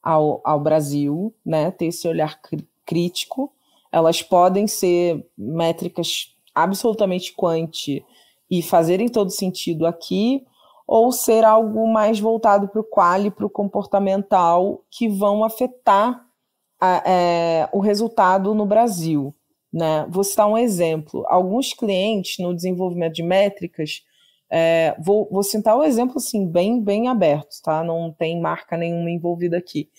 ao, 0.01 0.41
ao 0.43 0.59
Brasil, 0.59 1.31
né? 1.45 1.69
Ter 1.69 1.85
esse 1.85 2.07
olhar 2.07 2.41
crítico. 2.83 3.53
Elas 3.91 4.23
podem 4.23 4.67
ser 4.67 5.23
métricas 5.37 6.35
absolutamente 6.53 7.33
quanti 7.33 8.03
e 8.49 8.63
fazerem 8.63 9.07
todo 9.07 9.29
sentido 9.29 9.85
aqui, 9.85 10.43
ou 10.87 11.11
ser 11.11 11.43
algo 11.43 11.87
mais 11.87 12.19
voltado 12.19 12.67
para 12.67 12.81
o 12.81 12.83
quali, 12.83 13.29
para 13.29 13.45
o 13.45 13.49
comportamental, 13.49 14.83
que 14.89 15.07
vão 15.07 15.43
afetar 15.43 16.25
a, 16.79 17.03
é, 17.05 17.69
o 17.71 17.79
resultado 17.79 18.53
no 18.55 18.65
Brasil. 18.65 19.33
Né? 19.75 20.07
Vou 20.09 20.23
citar 20.23 20.47
um 20.47 20.57
exemplo. 20.57 21.25
Alguns 21.27 21.73
clientes 21.73 22.39
no 22.39 22.55
desenvolvimento 22.55 23.15
de 23.15 23.23
métricas, 23.23 24.03
é, 24.49 24.95
vou, 24.97 25.27
vou 25.29 25.43
citar 25.43 25.77
um 25.77 25.83
exemplo 25.83 26.15
assim, 26.15 26.47
bem, 26.47 26.81
bem 26.81 27.09
aberto, 27.09 27.61
tá? 27.61 27.83
Não 27.83 28.09
tem 28.09 28.39
marca 28.39 28.77
nenhuma 28.77 29.11
envolvida 29.11 29.57
aqui. 29.57 29.89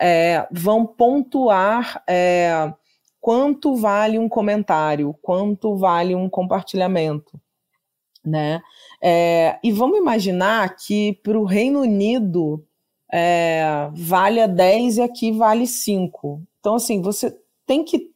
É, 0.00 0.48
vão 0.50 0.86
pontuar 0.86 2.02
é, 2.08 2.72
quanto 3.20 3.76
vale 3.76 4.18
um 4.18 4.26
comentário, 4.26 5.14
quanto 5.20 5.76
vale 5.76 6.14
um 6.14 6.30
compartilhamento. 6.30 7.38
Né? 8.24 8.62
É, 9.02 9.58
e 9.62 9.70
vamos 9.70 9.98
imaginar 9.98 10.74
que 10.76 11.12
para 11.22 11.38
o 11.38 11.44
Reino 11.44 11.82
Unido 11.82 12.64
é, 13.12 13.90
vale 13.92 14.40
a 14.40 14.46
10 14.46 14.96
e 14.96 15.02
aqui 15.02 15.30
vale 15.30 15.66
5. 15.66 16.42
Então, 16.58 16.76
assim, 16.76 17.02
você 17.02 17.38
tem 17.66 17.84
que 17.84 18.10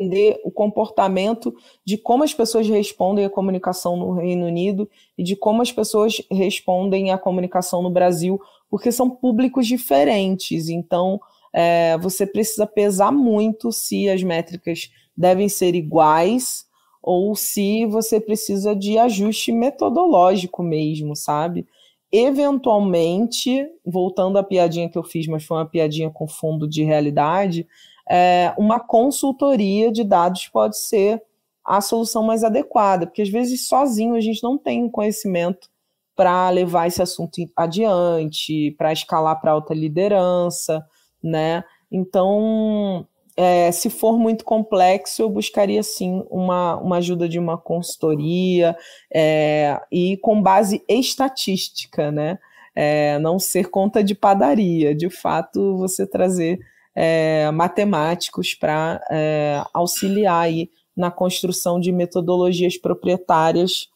entender 0.00 0.40
o 0.42 0.50
comportamento 0.50 1.54
de 1.84 1.98
como 1.98 2.24
as 2.24 2.32
pessoas 2.32 2.66
respondem 2.66 3.26
à 3.26 3.30
comunicação 3.30 3.96
no 3.96 4.12
Reino 4.12 4.46
Unido 4.46 4.88
e 5.16 5.22
de 5.22 5.36
como 5.36 5.60
as 5.60 5.70
pessoas 5.70 6.22
respondem 6.30 7.12
à 7.12 7.18
comunicação 7.18 7.82
no 7.82 7.90
Brasil, 7.90 8.40
porque 8.70 8.90
são 8.90 9.10
públicos 9.10 9.66
diferentes. 9.66 10.70
Então, 10.70 11.20
é, 11.52 11.98
você 11.98 12.26
precisa 12.26 12.66
pesar 12.66 13.12
muito 13.12 13.70
se 13.70 14.08
as 14.08 14.22
métricas 14.22 14.90
devem 15.16 15.48
ser 15.48 15.74
iguais 15.74 16.64
ou 17.02 17.34
se 17.34 17.84
você 17.86 18.20
precisa 18.20 18.74
de 18.74 18.98
ajuste 18.98 19.52
metodológico 19.52 20.62
mesmo, 20.62 21.14
sabe? 21.14 21.66
Eventualmente, 22.12 23.66
voltando 23.84 24.36
à 24.36 24.42
piadinha 24.42 24.88
que 24.88 24.98
eu 24.98 25.04
fiz, 25.04 25.26
mas 25.26 25.44
foi 25.44 25.58
uma 25.58 25.66
piadinha 25.66 26.10
com 26.10 26.26
fundo 26.26 26.68
de 26.68 26.82
realidade, 26.82 27.66
é, 28.10 28.52
uma 28.58 28.80
consultoria 28.80 29.92
de 29.92 30.02
dados 30.02 30.48
pode 30.48 30.76
ser 30.76 31.22
a 31.64 31.80
solução 31.80 32.24
mais 32.24 32.42
adequada, 32.42 33.06
porque 33.06 33.22
às 33.22 33.28
vezes 33.28 33.68
sozinho 33.68 34.16
a 34.16 34.20
gente 34.20 34.42
não 34.42 34.58
tem 34.58 34.90
conhecimento 34.90 35.68
para 36.16 36.50
levar 36.50 36.88
esse 36.88 37.00
assunto 37.00 37.40
adiante, 37.56 38.72
para 38.72 38.92
escalar 38.92 39.40
para 39.40 39.52
alta 39.52 39.72
liderança, 39.72 40.84
né? 41.22 41.62
Então, 41.90 43.06
é, 43.36 43.70
se 43.70 43.88
for 43.88 44.18
muito 44.18 44.44
complexo, 44.44 45.22
eu 45.22 45.30
buscaria 45.30 45.82
sim 45.82 46.24
uma, 46.28 46.76
uma 46.78 46.96
ajuda 46.96 47.28
de 47.28 47.38
uma 47.38 47.56
consultoria 47.56 48.76
é, 49.14 49.80
e 49.90 50.16
com 50.16 50.42
base 50.42 50.82
estatística, 50.88 52.10
né? 52.10 52.38
É, 52.74 53.18
não 53.20 53.38
ser 53.38 53.70
conta 53.70 54.02
de 54.02 54.14
padaria, 54.14 54.94
de 54.94 55.08
fato, 55.08 55.76
você 55.76 56.06
trazer 56.06 56.58
é, 57.02 57.50
matemáticos 57.50 58.52
para 58.52 59.02
é, 59.10 59.64
auxiliar 59.72 60.42
aí 60.42 60.70
na 60.94 61.10
construção 61.10 61.80
de 61.80 61.90
metodologias 61.90 62.76
proprietárias 62.76 63.88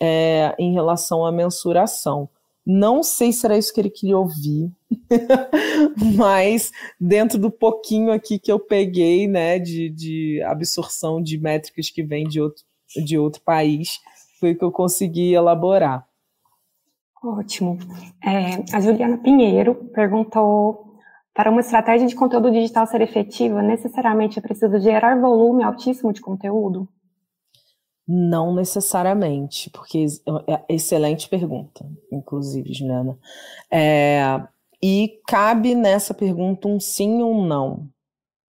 é, 0.00 0.54
em 0.56 0.72
relação 0.72 1.26
à 1.26 1.32
mensuração. 1.32 2.28
Não 2.64 3.02
sei 3.02 3.32
se 3.32 3.44
era 3.44 3.58
isso 3.58 3.74
que 3.74 3.80
ele 3.80 3.90
queria 3.90 4.16
ouvir, 4.16 4.70
mas 6.14 6.70
dentro 7.00 7.36
do 7.36 7.50
pouquinho 7.50 8.12
aqui 8.12 8.38
que 8.38 8.52
eu 8.52 8.60
peguei, 8.60 9.26
né, 9.26 9.58
de, 9.58 9.90
de 9.90 10.40
absorção 10.44 11.20
de 11.20 11.38
métricas 11.38 11.90
que 11.90 12.04
vem 12.04 12.28
de 12.28 12.40
outro, 12.40 12.62
de 13.04 13.18
outro 13.18 13.42
país, 13.42 13.98
foi 14.38 14.52
o 14.52 14.56
que 14.56 14.64
eu 14.64 14.70
consegui 14.70 15.34
elaborar. 15.34 16.06
Ótimo. 17.24 17.76
É, 18.24 18.76
a 18.76 18.80
Juliana 18.80 19.18
Pinheiro 19.18 19.74
perguntou: 19.92 20.91
para 21.34 21.50
uma 21.50 21.60
estratégia 21.60 22.06
de 22.06 22.14
conteúdo 22.14 22.50
digital 22.50 22.86
ser 22.86 23.00
efetiva, 23.00 23.62
necessariamente 23.62 24.38
é 24.38 24.42
preciso 24.42 24.78
gerar 24.78 25.20
volume 25.20 25.62
altíssimo 25.62 26.12
de 26.12 26.20
conteúdo? 26.20 26.88
Não 28.06 28.54
necessariamente, 28.54 29.70
porque 29.70 30.04
é, 30.48 30.52
é 30.54 30.74
excelente 30.74 31.28
pergunta, 31.28 31.88
inclusive, 32.10 32.74
Juliana. 32.74 33.18
É, 33.70 34.42
e 34.82 35.20
cabe 35.28 35.74
nessa 35.74 36.12
pergunta 36.12 36.68
um 36.68 36.80
sim 36.80 37.22
ou 37.22 37.32
um 37.32 37.46
não, 37.46 37.88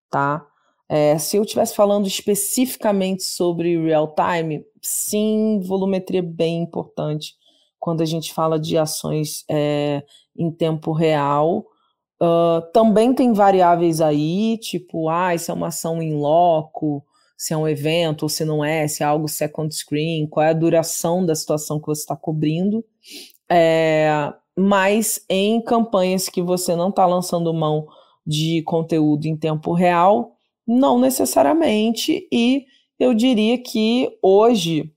tá? 0.10 0.46
É, 0.90 1.18
se 1.18 1.38
eu 1.38 1.44
estivesse 1.44 1.76
falando 1.76 2.08
especificamente 2.08 3.24
sobre 3.24 3.82
real 3.82 4.14
time, 4.14 4.66
sim, 4.82 5.62
volumetria 5.66 6.20
é 6.20 6.24
bem 6.24 6.62
importante 6.64 7.36
quando 7.80 8.02
a 8.02 8.06
gente 8.06 8.34
fala 8.34 8.60
de 8.60 8.78
ações 8.78 9.44
é, 9.50 10.04
em 10.36 10.52
tempo 10.52 10.92
real. 10.92 11.66
Também 12.72 13.14
tem 13.14 13.34
variáveis 13.34 14.02
aí, 14.02 14.58
tipo, 14.58 15.10
ah, 15.10 15.36
isso 15.36 15.52
é 15.52 15.54
uma 15.54 15.68
ação 15.68 16.02
em 16.02 16.16
loco, 16.16 17.04
se 17.38 17.54
é 17.54 17.58
um 17.58 17.68
evento 17.68 18.24
ou 18.24 18.30
se 18.30 18.46
não 18.46 18.64
é, 18.64 18.88
se 18.88 19.04
é 19.04 19.06
algo 19.06 19.28
second 19.28 19.74
screen, 19.74 20.28
qual 20.28 20.46
é 20.46 20.50
a 20.50 20.54
duração 20.54 21.26
da 21.26 21.36
situação 21.36 21.80
que 21.80 21.88
você 21.88 22.02
está 22.02 22.16
cobrindo. 22.16 22.84
É, 23.52 24.34
mas 24.58 25.26
em 25.30 25.62
campanhas 25.62 26.30
que 26.30 26.42
você 26.42 26.76
não 26.76 26.90
está 26.90 27.06
lançando 27.06 27.54
mão 27.54 27.88
de 28.26 28.62
conteúdo 28.64 29.26
em 29.26 29.36
tempo 29.36 29.74
real, 29.74 30.38
não 30.66 30.98
necessariamente, 30.98 32.28
e 32.32 32.66
eu 32.98 33.14
diria 33.14 33.58
que 33.58 34.10
hoje, 34.22 34.90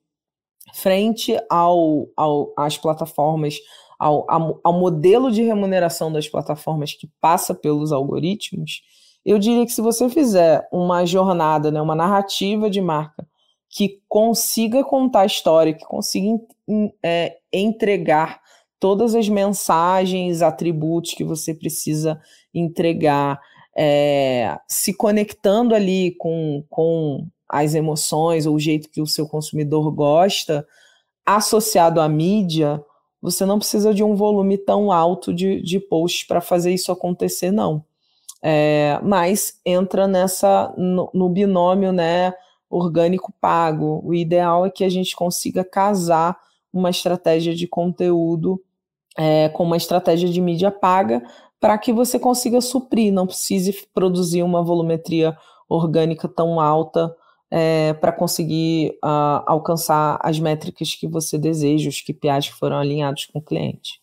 frente 0.73 1.37
ao, 1.51 2.07
ao 2.17 2.53
às 2.57 2.79
plataformas, 2.79 3.57
ao, 3.99 4.27
ao, 4.63 4.73
modelo 4.73 5.31
de 5.31 5.43
remuneração 5.43 6.13
das 6.13 6.29
plataformas 6.29 6.93
que 6.93 7.09
passa 7.21 7.55
pelos 7.55 7.93
algoritmos, 7.93 8.83
eu 9.25 9.39
diria 9.39 9.65
que 9.65 9.73
se 9.73 9.81
você 9.81 10.09
fizer 10.09 10.69
uma 10.71 11.05
jornada, 11.05 11.71
né, 11.71 11.81
uma 11.81 11.95
narrativa 11.95 12.71
de 12.71 12.81
marca 12.81 13.27
que 13.69 14.01
consiga 14.09 14.85
contar 14.85 15.23
a 15.23 15.27
história, 15.27 15.75
que 15.75 15.85
consiga 15.85 16.39
é, 17.03 17.37
entregar 17.53 18.41
todas 18.79 19.15
as 19.15 19.29
mensagens, 19.29 20.43
atributos 20.43 21.15
que 21.15 21.25
você 21.25 21.53
precisa 21.53 22.21
entregar, 22.55 23.41
é, 23.77 24.59
se 24.69 24.95
conectando 24.95 25.75
ali 25.75 26.15
com, 26.19 26.65
com 26.71 27.27
as 27.49 27.75
emoções 27.75 28.47
ou 28.47 28.55
o 28.55 28.61
jeito 28.61 28.91
que 28.91 29.01
o 29.01 29.07
seu 29.07 29.27
consumidor 29.27 29.91
gosta, 29.93 30.67
associado 31.25 32.01
à 32.01 32.09
mídia, 32.09 32.81
você 33.21 33.45
não 33.45 33.59
precisa 33.59 33.93
de 33.93 34.05
um 34.05 34.15
volume 34.15 34.59
tão 34.59 34.93
alto 34.93 35.33
de, 35.33 35.61
de 35.63 35.81
posts 35.81 36.27
para 36.27 36.41
fazer 36.41 36.73
isso 36.73 36.93
acontecer, 36.93 37.51
não. 37.51 37.85
É, 38.43 39.01
mas 39.03 39.61
entra 39.65 40.07
nessa 40.07 40.73
no, 40.77 41.11
no, 41.13 41.29
binômio 41.29 41.93
né, 41.93 42.33
orgânico 42.69 43.33
pago. 43.41 44.01
O 44.05 44.15
ideal 44.15 44.67
é 44.67 44.71
que 44.71 44.85
a 44.85 44.89
gente 44.89 45.17
consiga 45.17 45.65
casar 45.65 46.39
uma 46.73 46.91
estratégia 46.91 47.55
de 47.55 47.67
conteúdo 47.67 48.63
é, 49.17 49.49
com 49.49 49.65
uma 49.65 49.77
estratégia 49.77 50.29
de 50.29 50.41
mídia 50.41 50.71
paga, 50.71 51.23
para 51.59 51.79
que 51.79 51.93
você 51.93 52.19
consiga 52.19 52.61
suprir, 52.61 53.13
não 53.13 53.27
precise 53.27 53.73
produzir 53.95 54.43
uma 54.43 54.63
volumetria 54.63 55.37
orgânica 55.69 56.29
tão 56.29 56.61
alta 56.61 57.13
é, 57.51 57.95
para 57.95 58.13
conseguir 58.13 58.99
uh, 59.05 59.43
alcançar 59.47 60.19
as 60.23 60.39
métricas 60.39 60.95
que 60.95 61.07
você 61.07 61.39
deseja, 61.39 61.89
os 61.89 62.01
KPIs 62.01 62.49
que 62.49 62.59
foram 62.59 62.79
alinhados 62.79 63.27
com 63.27 63.39
o 63.39 63.43
cliente. 63.43 64.03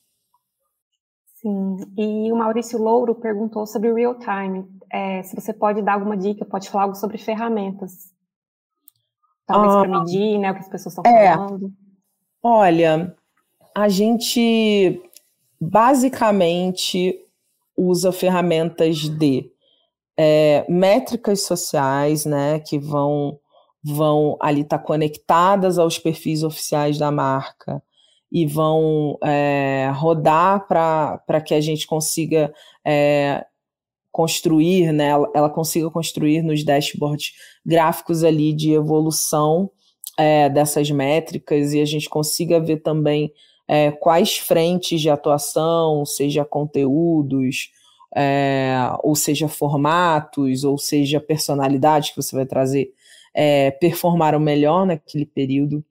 Sim, 1.35 1.77
e 1.97 2.31
o 2.31 2.37
Maurício 2.37 2.81
Louro 2.81 3.13
perguntou 3.15 3.67
sobre 3.67 3.91
o 3.91 3.95
real 3.95 4.17
time. 4.17 4.65
É, 4.89 5.21
se 5.23 5.35
você 5.35 5.53
pode 5.53 5.81
dar 5.81 5.95
alguma 5.95 6.15
dica, 6.15 6.45
pode 6.45 6.69
falar 6.69 6.85
algo 6.85 6.95
sobre 6.95 7.17
ferramentas. 7.17 8.13
Talvez 9.45 9.73
ah, 9.73 9.79
para 9.81 9.99
medir 9.99 10.39
né, 10.39 10.51
o 10.51 10.53
que 10.53 10.61
as 10.61 10.69
pessoas 10.69 10.97
estão 10.97 11.11
é, 11.11 11.35
falando. 11.35 11.73
Olha, 12.41 13.13
a 13.75 13.89
gente 13.89 15.01
basicamente 15.59 17.19
usa 17.75 18.11
ferramentas 18.11 18.97
de 18.97 19.53
é, 20.18 20.66
métricas 20.70 21.41
sociais, 21.41 22.26
né, 22.26 22.59
que 22.59 22.78
vão 22.78 23.39
vão 23.86 24.38
ali 24.39 24.61
estar 24.61 24.78
tá 24.78 24.84
conectadas 24.84 25.78
aos 25.78 25.99
perfis 25.99 26.41
oficiais 26.41 26.97
da 26.97 27.11
marca 27.11 27.84
e 28.32 28.45
vão 28.45 29.18
é, 29.22 29.91
rodar 29.93 30.66
para 30.68 31.41
que 31.45 31.53
a 31.53 31.59
gente 31.59 31.86
consiga 31.86 32.53
é, 32.86 33.45
construir, 34.09 34.93
né, 34.93 35.07
ela, 35.07 35.30
ela, 35.36 35.49
consiga 35.49 35.89
construir 35.89 36.41
nos 36.41 36.64
dashboards 36.64 37.34
gráficos 37.66 38.24
ali 38.24 38.53
de 38.53 38.72
evolução 38.72 39.70
é, 40.18 40.49
dessas 40.49 40.89
métricas 40.89 41.74
e 41.74 41.82
a 41.82 41.86
gente 41.86 42.07
consiga 42.07 42.59
ver 42.59 42.78
também 42.78 43.34
é, 43.68 43.91
quais 43.91 44.38
frentes 44.38 45.01
de 45.01 45.09
atuação, 45.09 46.05
seja 46.05 46.45
conteúdos, 46.45 47.72
é, 48.16 48.76
ou 49.01 49.16
seja 49.16 49.47
formatos, 49.47 50.64
ou 50.64 50.78
seja 50.78 51.20
personalidades 51.20 52.11
que 52.11 52.16
você 52.18 52.36
vai 52.36 52.45
trazer, 52.45 52.93
é, 53.34 53.72
performaram 53.72 54.39
melhor 54.39 54.86
naquele 54.86 55.26
período. 55.26 55.84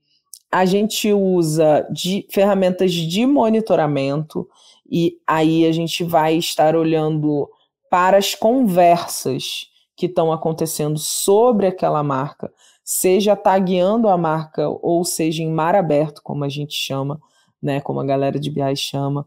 A 0.51 0.64
gente 0.64 1.12
usa 1.12 1.87
de 1.91 2.27
ferramentas 2.31 2.93
de 2.93 3.27
monitoramento 3.27 4.49
e 4.89 5.18
aí 5.27 5.66
a 5.66 5.73
gente 5.73 6.05
vai 6.05 6.37
estar 6.37 6.77
olhando 6.77 7.49
para 7.91 8.18
as 8.18 8.35
conversas 8.35 9.66
que 9.97 10.07
estão 10.07 10.33
acontecendo 10.33 10.99
sobre 10.99 11.66
aquela 11.66 12.03
marca, 12.03 12.53
seja 12.85 13.35
tagueando 13.35 14.09
a 14.09 14.16
marca 14.16 14.68
ou 14.68 15.05
seja 15.05 15.43
em 15.43 15.51
mar 15.51 15.75
aberto, 15.75 16.20
como 16.23 16.45
a 16.45 16.49
gente 16.49 16.75
chama, 16.75 17.20
né, 17.62 17.81
como 17.81 18.01
a 18.01 18.05
galera 18.05 18.39
de 18.39 18.51
BI 18.51 18.77
chama, 18.77 19.27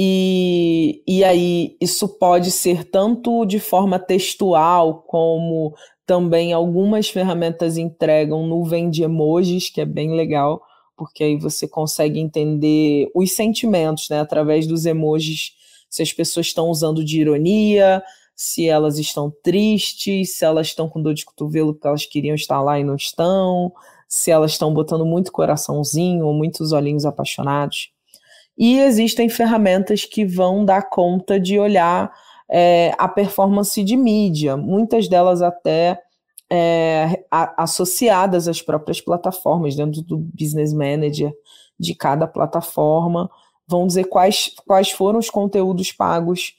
e, 0.00 1.02
e 1.08 1.24
aí, 1.24 1.76
isso 1.80 2.08
pode 2.08 2.52
ser 2.52 2.84
tanto 2.84 3.44
de 3.44 3.58
forma 3.58 3.98
textual, 3.98 5.02
como 5.08 5.74
também 6.06 6.52
algumas 6.52 7.08
ferramentas 7.10 7.76
entregam 7.76 8.46
nuvem 8.46 8.90
de 8.90 9.02
emojis, 9.02 9.68
que 9.68 9.80
é 9.80 9.84
bem 9.84 10.14
legal, 10.14 10.62
porque 10.96 11.24
aí 11.24 11.36
você 11.36 11.66
consegue 11.66 12.20
entender 12.20 13.10
os 13.12 13.32
sentimentos, 13.32 14.08
né, 14.08 14.20
através 14.20 14.68
dos 14.68 14.86
emojis, 14.86 15.54
se 15.90 16.00
as 16.00 16.12
pessoas 16.12 16.46
estão 16.46 16.68
usando 16.70 17.04
de 17.04 17.20
ironia, 17.20 18.00
se 18.36 18.68
elas 18.68 19.00
estão 19.00 19.32
tristes, 19.42 20.36
se 20.36 20.44
elas 20.44 20.68
estão 20.68 20.88
com 20.88 21.02
dor 21.02 21.12
de 21.12 21.24
cotovelo 21.24 21.74
porque 21.74 21.88
elas 21.88 22.06
queriam 22.06 22.36
estar 22.36 22.62
lá 22.62 22.78
e 22.78 22.84
não 22.84 22.94
estão, 22.94 23.72
se 24.08 24.30
elas 24.30 24.52
estão 24.52 24.72
botando 24.72 25.04
muito 25.04 25.32
coraçãozinho 25.32 26.24
ou 26.24 26.32
muitos 26.32 26.70
olhinhos 26.70 27.04
apaixonados. 27.04 27.90
E 28.58 28.80
existem 28.80 29.28
ferramentas 29.28 30.04
que 30.04 30.24
vão 30.24 30.64
dar 30.64 30.82
conta 30.90 31.38
de 31.38 31.58
olhar 31.58 32.12
é, 32.50 32.92
a 32.98 33.06
performance 33.06 33.82
de 33.84 33.96
mídia, 33.96 34.56
muitas 34.56 35.06
delas 35.06 35.40
até 35.42 36.00
é, 36.50 37.24
a, 37.30 37.62
associadas 37.62 38.48
às 38.48 38.60
próprias 38.60 39.00
plataformas, 39.00 39.76
dentro 39.76 40.02
do 40.02 40.18
Business 40.18 40.72
Manager 40.72 41.32
de 41.78 41.94
cada 41.94 42.26
plataforma, 42.26 43.30
vão 43.66 43.86
dizer 43.86 44.04
quais, 44.04 44.52
quais 44.66 44.90
foram 44.90 45.20
os 45.20 45.30
conteúdos 45.30 45.92
pagos 45.92 46.54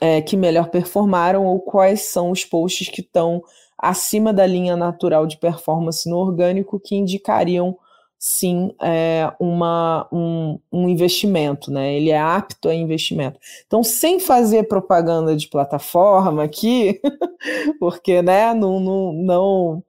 é, 0.00 0.20
que 0.20 0.36
melhor 0.36 0.68
performaram 0.68 1.46
ou 1.46 1.58
quais 1.60 2.02
são 2.02 2.30
os 2.30 2.44
posts 2.44 2.88
que 2.88 3.00
estão 3.00 3.42
acima 3.78 4.32
da 4.32 4.46
linha 4.46 4.76
natural 4.76 5.26
de 5.26 5.38
performance 5.38 6.08
no 6.08 6.18
orgânico 6.18 6.78
que 6.78 6.94
indicariam 6.94 7.76
sim 8.24 8.72
é, 8.80 9.32
uma, 9.40 10.08
um, 10.12 10.56
um, 10.72 10.88
investimento, 10.88 11.72
né? 11.72 11.92
Ele 11.92 12.10
é 12.10 12.20
apto 12.20 12.68
a 12.68 12.74
investimento. 12.74 13.36
Então, 13.66 13.82
sem 13.82 14.20
fazer 14.20 14.68
propaganda 14.68 15.34
de 15.34 15.48
plataforma 15.48 16.44
aqui, 16.44 17.00
porque 17.80 18.22
né, 18.22 18.54
não, 18.54 18.78
não, 18.78 19.12
não, 19.12 19.84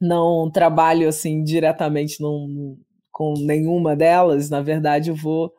não 0.00 0.50
trabalho 0.52 1.08
assim 1.08 1.42
diretamente 1.42 2.20
num, 2.22 2.78
com 3.10 3.34
nenhuma 3.36 3.96
delas, 3.96 4.48
na 4.48 4.62
verdade, 4.62 5.10
eu 5.10 5.16
vou 5.16 5.52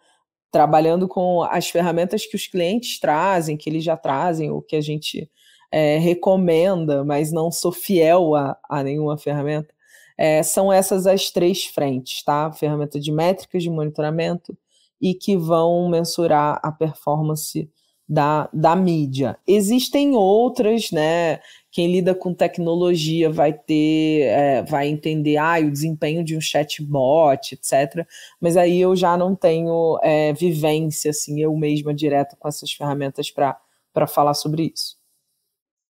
trabalhando 0.49 1.09
com 1.09 1.43
as 1.43 1.69
ferramentas 1.69 2.25
que 2.25 2.37
os 2.37 2.47
clientes 2.47 3.01
trazem, 3.01 3.57
que 3.57 3.69
eles 3.69 3.83
já 3.83 3.97
trazem, 3.97 4.49
ou 4.49 4.61
que 4.61 4.77
a 4.77 4.81
gente 4.81 5.29
é, 5.69 5.97
recomenda, 5.97 7.03
mas 7.03 7.33
não 7.33 7.51
sou 7.51 7.73
fiel 7.73 8.33
a, 8.33 8.57
a 8.69 8.81
nenhuma 8.81 9.17
ferramenta. 9.17 9.75
É, 10.17 10.41
são 10.41 10.71
essas 10.71 11.05
as 11.05 11.29
três 11.29 11.65
frentes, 11.65 12.23
tá? 12.23 12.51
Ferramenta 12.51 12.99
de 12.99 13.11
métricas 13.11 13.61
de 13.61 13.69
monitoramento 13.69 14.57
e 14.99 15.13
que 15.13 15.37
vão 15.37 15.87
mensurar 15.89 16.59
a 16.63 16.71
performance 16.71 17.69
da, 18.07 18.49
da 18.53 18.75
mídia. 18.75 19.37
Existem 19.45 20.15
outras, 20.15 20.91
né? 20.91 21.39
Quem 21.71 21.91
lida 21.91 22.15
com 22.15 22.33
tecnologia 22.33 23.29
vai 23.29 23.51
ter, 23.51 24.21
é, 24.21 24.63
vai 24.63 24.87
entender 24.87 25.37
ah, 25.37 25.59
o 25.59 25.69
desempenho 25.69 26.23
de 26.23 26.35
um 26.35 26.41
chatbot, 26.41 27.53
etc. 27.53 28.07
Mas 28.39 28.55
aí 28.55 28.79
eu 28.79 28.95
já 28.95 29.17
não 29.17 29.35
tenho 29.35 29.99
é, 30.01 30.33
vivência, 30.33 31.11
assim, 31.11 31.41
eu 31.41 31.55
mesma 31.55 31.93
direta 31.93 32.35
com 32.39 32.47
essas 32.47 32.71
ferramentas 32.71 33.29
para 33.29 34.07
falar 34.07 34.33
sobre 34.33 34.71
isso. 34.73 34.95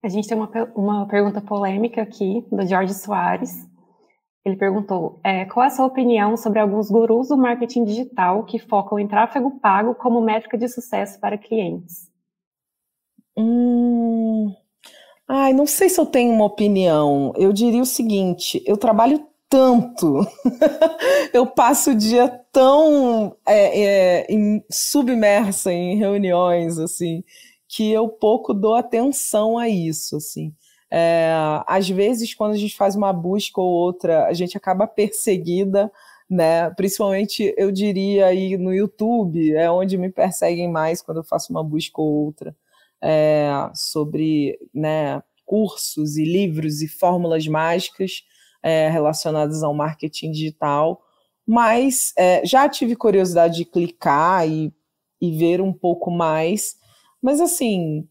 A 0.03 0.09
gente 0.09 0.29
tem 0.29 0.37
uma, 0.37 0.51
uma 0.75 1.07
pergunta 1.07 1.41
polêmica 1.41 2.01
aqui 2.01 2.45
do 2.51 2.66
Jorge 2.66 2.95
Soares. 2.95 3.66
Ele 4.49 4.57
perguntou: 4.57 5.21
é, 5.23 5.45
qual 5.45 5.63
é 5.63 5.67
a 5.67 5.71
sua 5.71 5.85
opinião 5.85 6.37
sobre 6.37 6.59
alguns 6.59 6.91
gurus 6.91 7.29
do 7.29 7.37
marketing 7.37 7.85
digital 7.85 8.45
que 8.45 8.59
focam 8.59 8.99
em 8.99 9.07
tráfego 9.07 9.61
pago 9.61 9.95
como 9.95 10.23
métrica 10.23 10.57
de 10.57 10.67
sucesso 10.69 11.21
para 11.21 11.37
clientes? 11.37 12.11
Hum... 13.37 14.55
Ai, 15.29 15.53
não 15.53 15.67
sei 15.67 15.91
se 15.91 16.01
eu 16.01 16.07
tenho 16.07 16.33
uma 16.33 16.47
opinião. 16.47 17.35
Eu 17.37 17.53
diria 17.53 17.83
o 17.83 17.87
seguinte: 17.87 18.63
eu 18.67 18.79
trabalho 18.79 19.23
tanto, 19.51 20.27
eu 21.35 21.47
passo 21.47 21.91
o 21.91 21.95
dia 21.95 22.29
tão 22.51 23.37
é, 23.47 23.81
é, 23.83 24.27
em, 24.33 24.65
submersa 24.71 25.71
em 25.71 25.99
reuniões, 25.99 26.79
assim, 26.79 27.23
que 27.69 27.91
eu 27.91 28.09
pouco 28.09 28.55
dou 28.55 28.75
atenção 28.75 29.59
a 29.59 29.69
isso, 29.69 30.17
assim. 30.17 30.55
É, 30.91 31.30
às 31.66 31.89
vezes, 31.89 32.34
quando 32.34 32.53
a 32.55 32.57
gente 32.57 32.76
faz 32.76 32.97
uma 32.97 33.12
busca 33.12 33.61
ou 33.61 33.68
outra, 33.68 34.26
a 34.26 34.32
gente 34.32 34.57
acaba 34.57 34.86
perseguida, 34.89 35.91
né? 36.28 36.70
Principalmente, 36.70 37.55
eu 37.57 37.70
diria 37.70 38.26
aí 38.26 38.57
no 38.57 38.74
YouTube, 38.74 39.55
é 39.55 39.70
onde 39.70 39.97
me 39.99 40.11
perseguem 40.11 40.70
mais 40.70 41.03
quando 41.03 41.18
eu 41.18 41.24
faço 41.24 41.53
uma 41.53 41.64
busca 41.64 42.01
ou 42.01 42.26
outra 42.26 42.57
é, 43.03 43.70
sobre 43.74 44.59
né, 44.74 45.22
cursos 45.45 46.16
e 46.16 46.24
livros 46.24 46.82
e 46.82 46.89
fórmulas 46.89 47.47
mágicas 47.47 48.24
é, 48.62 48.89
relacionadas 48.89 49.62
ao 49.62 49.74
marketing 49.74 50.32
digital. 50.32 51.03
Mas 51.47 52.12
é, 52.16 52.45
já 52.45 52.68
tive 52.68 52.95
curiosidade 52.95 53.57
de 53.57 53.64
clicar 53.64 54.47
e, 54.47 54.72
e 55.20 55.36
ver 55.36 55.61
um 55.61 55.72
pouco 55.72 56.11
mais. 56.11 56.76
Mas 57.22 57.41
assim, 57.41 58.07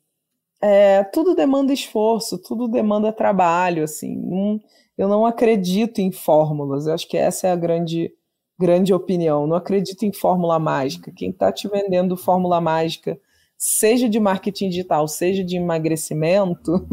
é, 0.62 1.04
tudo 1.04 1.36
demanda 1.36 1.72
esforço, 1.72 2.38
tudo 2.38 2.68
demanda 2.68 3.12
trabalho, 3.12 3.84
assim. 3.84 4.60
eu 4.98 5.08
não 5.08 5.26
acredito 5.26 6.00
em 6.00 6.12
fórmulas. 6.12 6.88
Eu 6.88 6.94
acho 6.94 7.08
que 7.08 7.18
essa 7.18 7.48
é 7.48 7.52
a 7.52 7.56
grande, 7.56 8.12
grande 8.60 8.94
opinião. 8.94 9.46
Não 9.46 9.56
acredito 9.56 10.04
em 10.04 10.14
fórmula 10.14 10.58
mágica. 10.60 11.12
Quem 11.16 11.30
está 11.30 11.52
te 11.52 11.68
vendendo 11.68 12.18
fórmula 12.18 12.60
mágica, 12.60 13.20
seja 13.58 14.10
de 14.10 14.20
marketing 14.20 14.70
digital, 14.70 15.08
seja 15.08 15.44
de 15.44 15.58
emagrecimento, 15.58 16.88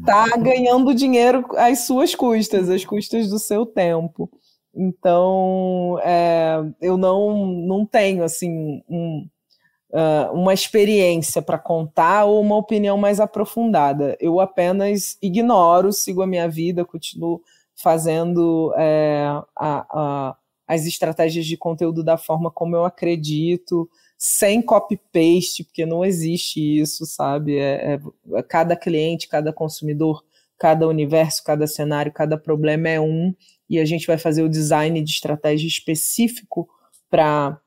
está 0.00 0.26
ganhando 0.38 0.94
dinheiro 0.94 1.44
às 1.56 1.80
suas 1.80 2.14
custas, 2.14 2.68
às 2.68 2.84
custas 2.84 3.28
do 3.28 3.38
seu 3.38 3.64
tempo. 3.64 4.30
Então, 4.74 5.98
é, 6.02 6.56
eu 6.82 6.98
não, 6.98 7.46
não 7.46 7.86
tenho 7.86 8.22
assim 8.22 8.82
um, 8.88 9.26
uh, 9.90 10.32
uma 10.32 10.52
experiência 10.52 11.40
para 11.40 11.58
contar 11.58 12.24
ou 12.24 12.40
uma 12.40 12.56
opinião 12.56 12.96
mais 12.96 13.20
aprofundada. 13.20 14.16
Eu 14.20 14.40
apenas 14.40 15.16
ignoro, 15.22 15.92
sigo 15.92 16.22
a 16.22 16.26
minha 16.26 16.48
vida, 16.48 16.84
continuo 16.84 17.42
fazendo 17.74 18.72
é, 18.76 19.26
a, 19.54 19.86
a, 19.90 20.36
as 20.66 20.86
estratégias 20.86 21.44
de 21.46 21.56
conteúdo 21.56 22.02
da 22.02 22.16
forma 22.16 22.50
como 22.50 22.74
eu 22.74 22.84
acredito, 22.84 23.88
sem 24.18 24.62
copy-paste, 24.62 25.64
porque 25.64 25.84
não 25.84 26.04
existe 26.04 26.60
isso, 26.60 27.04
sabe? 27.04 27.58
É, 27.58 27.94
é, 27.94 28.00
é, 28.38 28.42
cada 28.42 28.74
cliente, 28.74 29.28
cada 29.28 29.52
consumidor, 29.52 30.24
cada 30.58 30.88
universo, 30.88 31.44
cada 31.44 31.66
cenário, 31.66 32.10
cada 32.12 32.38
problema 32.38 32.88
é 32.88 32.98
um, 32.98 33.34
e 33.68 33.78
a 33.78 33.84
gente 33.84 34.06
vai 34.06 34.16
fazer 34.16 34.42
o 34.42 34.48
design 34.48 35.02
de 35.02 35.10
estratégia 35.10 35.66
específico 35.66 36.66
para 37.10 37.60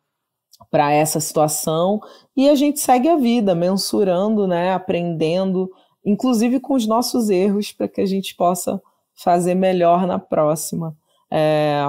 para 0.70 0.92
essa 0.92 1.20
situação 1.20 2.00
e 2.36 2.50
a 2.50 2.56
gente 2.56 2.80
segue 2.80 3.08
a 3.08 3.18
vida 3.18 3.56
mensurando, 3.56 4.48
né, 4.48 4.74
aprendendo, 4.74 5.70
inclusive 6.06 6.60
com 6.60 6.74
os 6.74 6.86
nossos 6.88 7.30
erros 7.30 7.72
para 7.72 7.88
que 7.88 8.02
a 8.02 8.06
gente 8.06 8.36
possa 8.36 8.82
fazer 9.16 9.56
melhor 9.56 10.08
na 10.08 10.20
próxima. 10.20 10.96
É, 11.32 11.82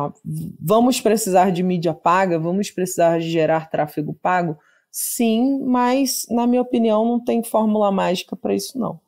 vamos 0.60 1.00
precisar 1.00 1.50
de 1.50 1.62
mídia 1.62 1.94
paga? 1.94 2.38
Vamos 2.38 2.70
precisar 2.70 3.18
de 3.18 3.30
gerar 3.30 3.70
tráfego 3.70 4.14
pago? 4.14 4.56
Sim, 4.90 5.64
mas 5.64 6.26
na 6.30 6.46
minha 6.46 6.62
opinião 6.62 7.04
não 7.04 7.22
tem 7.22 7.42
fórmula 7.42 7.90
mágica 7.92 8.34
para 8.34 8.54
isso 8.54 8.78
não. 8.78 9.00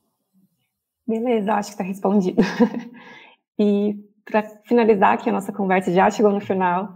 Beleza, 1.06 1.54
acho 1.54 1.70
que 1.70 1.74
está 1.74 1.84
respondido. 1.84 2.40
e 3.58 3.96
para 4.24 4.42
finalizar 4.64 5.14
aqui 5.14 5.28
a 5.28 5.32
nossa 5.32 5.52
conversa 5.52 5.92
já 5.92 6.08
chegou 6.10 6.32
no 6.32 6.40
final. 6.40 6.94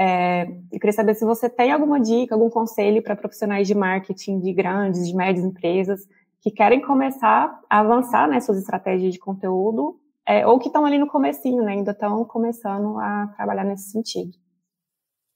É, 0.00 0.44
eu 0.72 0.78
queria 0.78 0.92
saber 0.92 1.14
se 1.14 1.24
você 1.24 1.50
tem 1.50 1.72
alguma 1.72 2.00
dica, 2.00 2.34
algum 2.34 2.48
conselho 2.48 3.02
para 3.02 3.16
profissionais 3.16 3.66
de 3.66 3.74
marketing 3.74 4.38
de 4.38 4.52
grandes, 4.52 5.06
de 5.06 5.14
médias 5.14 5.44
empresas 5.44 6.06
que 6.40 6.52
querem 6.52 6.80
começar 6.80 7.60
a 7.68 7.80
avançar 7.80 8.28
né, 8.28 8.40
suas 8.40 8.58
estratégias 8.58 9.12
de 9.12 9.18
conteúdo 9.18 9.98
é, 10.24 10.46
ou 10.46 10.58
que 10.58 10.68
estão 10.68 10.84
ali 10.84 10.98
no 10.98 11.08
comecinho, 11.08 11.64
né, 11.64 11.72
ainda 11.72 11.90
estão 11.90 12.24
começando 12.24 12.98
a 12.98 13.32
trabalhar 13.36 13.64
nesse 13.64 13.90
sentido. 13.90 14.30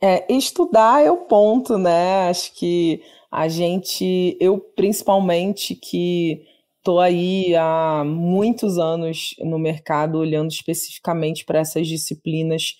É, 0.00 0.32
estudar 0.32 1.02
é 1.02 1.10
o 1.10 1.16
ponto, 1.16 1.78
né? 1.78 2.28
Acho 2.28 2.52
que 2.54 3.02
a 3.30 3.46
gente, 3.46 4.36
eu 4.40 4.58
principalmente 4.58 5.76
que 5.76 6.44
estou 6.78 6.98
aí 6.98 7.54
há 7.54 8.02
muitos 8.04 8.78
anos 8.78 9.36
no 9.38 9.60
mercado 9.60 10.18
olhando 10.18 10.50
especificamente 10.50 11.44
para 11.44 11.60
essas 11.60 11.86
disciplinas 11.86 12.74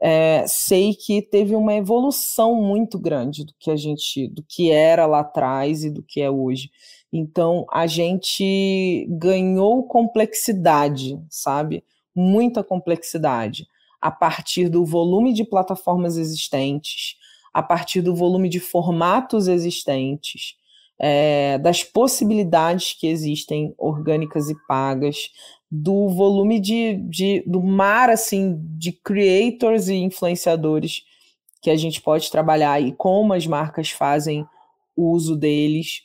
é, 0.00 0.44
sei 0.46 0.94
que 0.94 1.20
teve 1.20 1.54
uma 1.54 1.74
evolução 1.74 2.54
muito 2.54 2.98
grande 2.98 3.44
do 3.44 3.52
que 3.58 3.70
a 3.70 3.76
gente, 3.76 4.28
do 4.28 4.42
que 4.42 4.70
era 4.70 5.06
lá 5.06 5.20
atrás 5.20 5.84
e 5.84 5.90
do 5.90 6.02
que 6.02 6.20
é 6.20 6.30
hoje. 6.30 6.70
Então 7.12 7.66
a 7.70 7.86
gente 7.86 9.06
ganhou 9.10 9.82
complexidade, 9.84 11.18
sabe? 11.28 11.84
Muita 12.14 12.62
complexidade 12.62 13.66
a 14.00 14.10
partir 14.10 14.68
do 14.68 14.84
volume 14.84 15.32
de 15.32 15.44
plataformas 15.44 16.16
existentes, 16.16 17.16
a 17.52 17.62
partir 17.62 18.00
do 18.00 18.14
volume 18.14 18.48
de 18.48 18.60
formatos 18.60 19.48
existentes, 19.48 20.56
é, 20.98 21.58
das 21.58 21.84
possibilidades 21.84 22.92
que 22.92 23.06
existem 23.06 23.74
orgânicas 23.78 24.50
e 24.50 24.54
pagas, 24.66 25.30
do 25.70 26.08
volume 26.08 26.58
de, 26.58 26.96
de, 27.08 27.42
do 27.46 27.62
mar 27.62 28.08
assim 28.08 28.58
de 28.78 28.90
creators 28.90 29.88
e 29.88 29.96
influenciadores 29.96 31.04
que 31.60 31.70
a 31.70 31.76
gente 31.76 32.00
pode 32.00 32.30
trabalhar 32.30 32.80
e 32.80 32.92
como 32.92 33.34
as 33.34 33.46
marcas 33.46 33.90
fazem 33.90 34.46
uso 34.96 35.36
deles. 35.36 36.02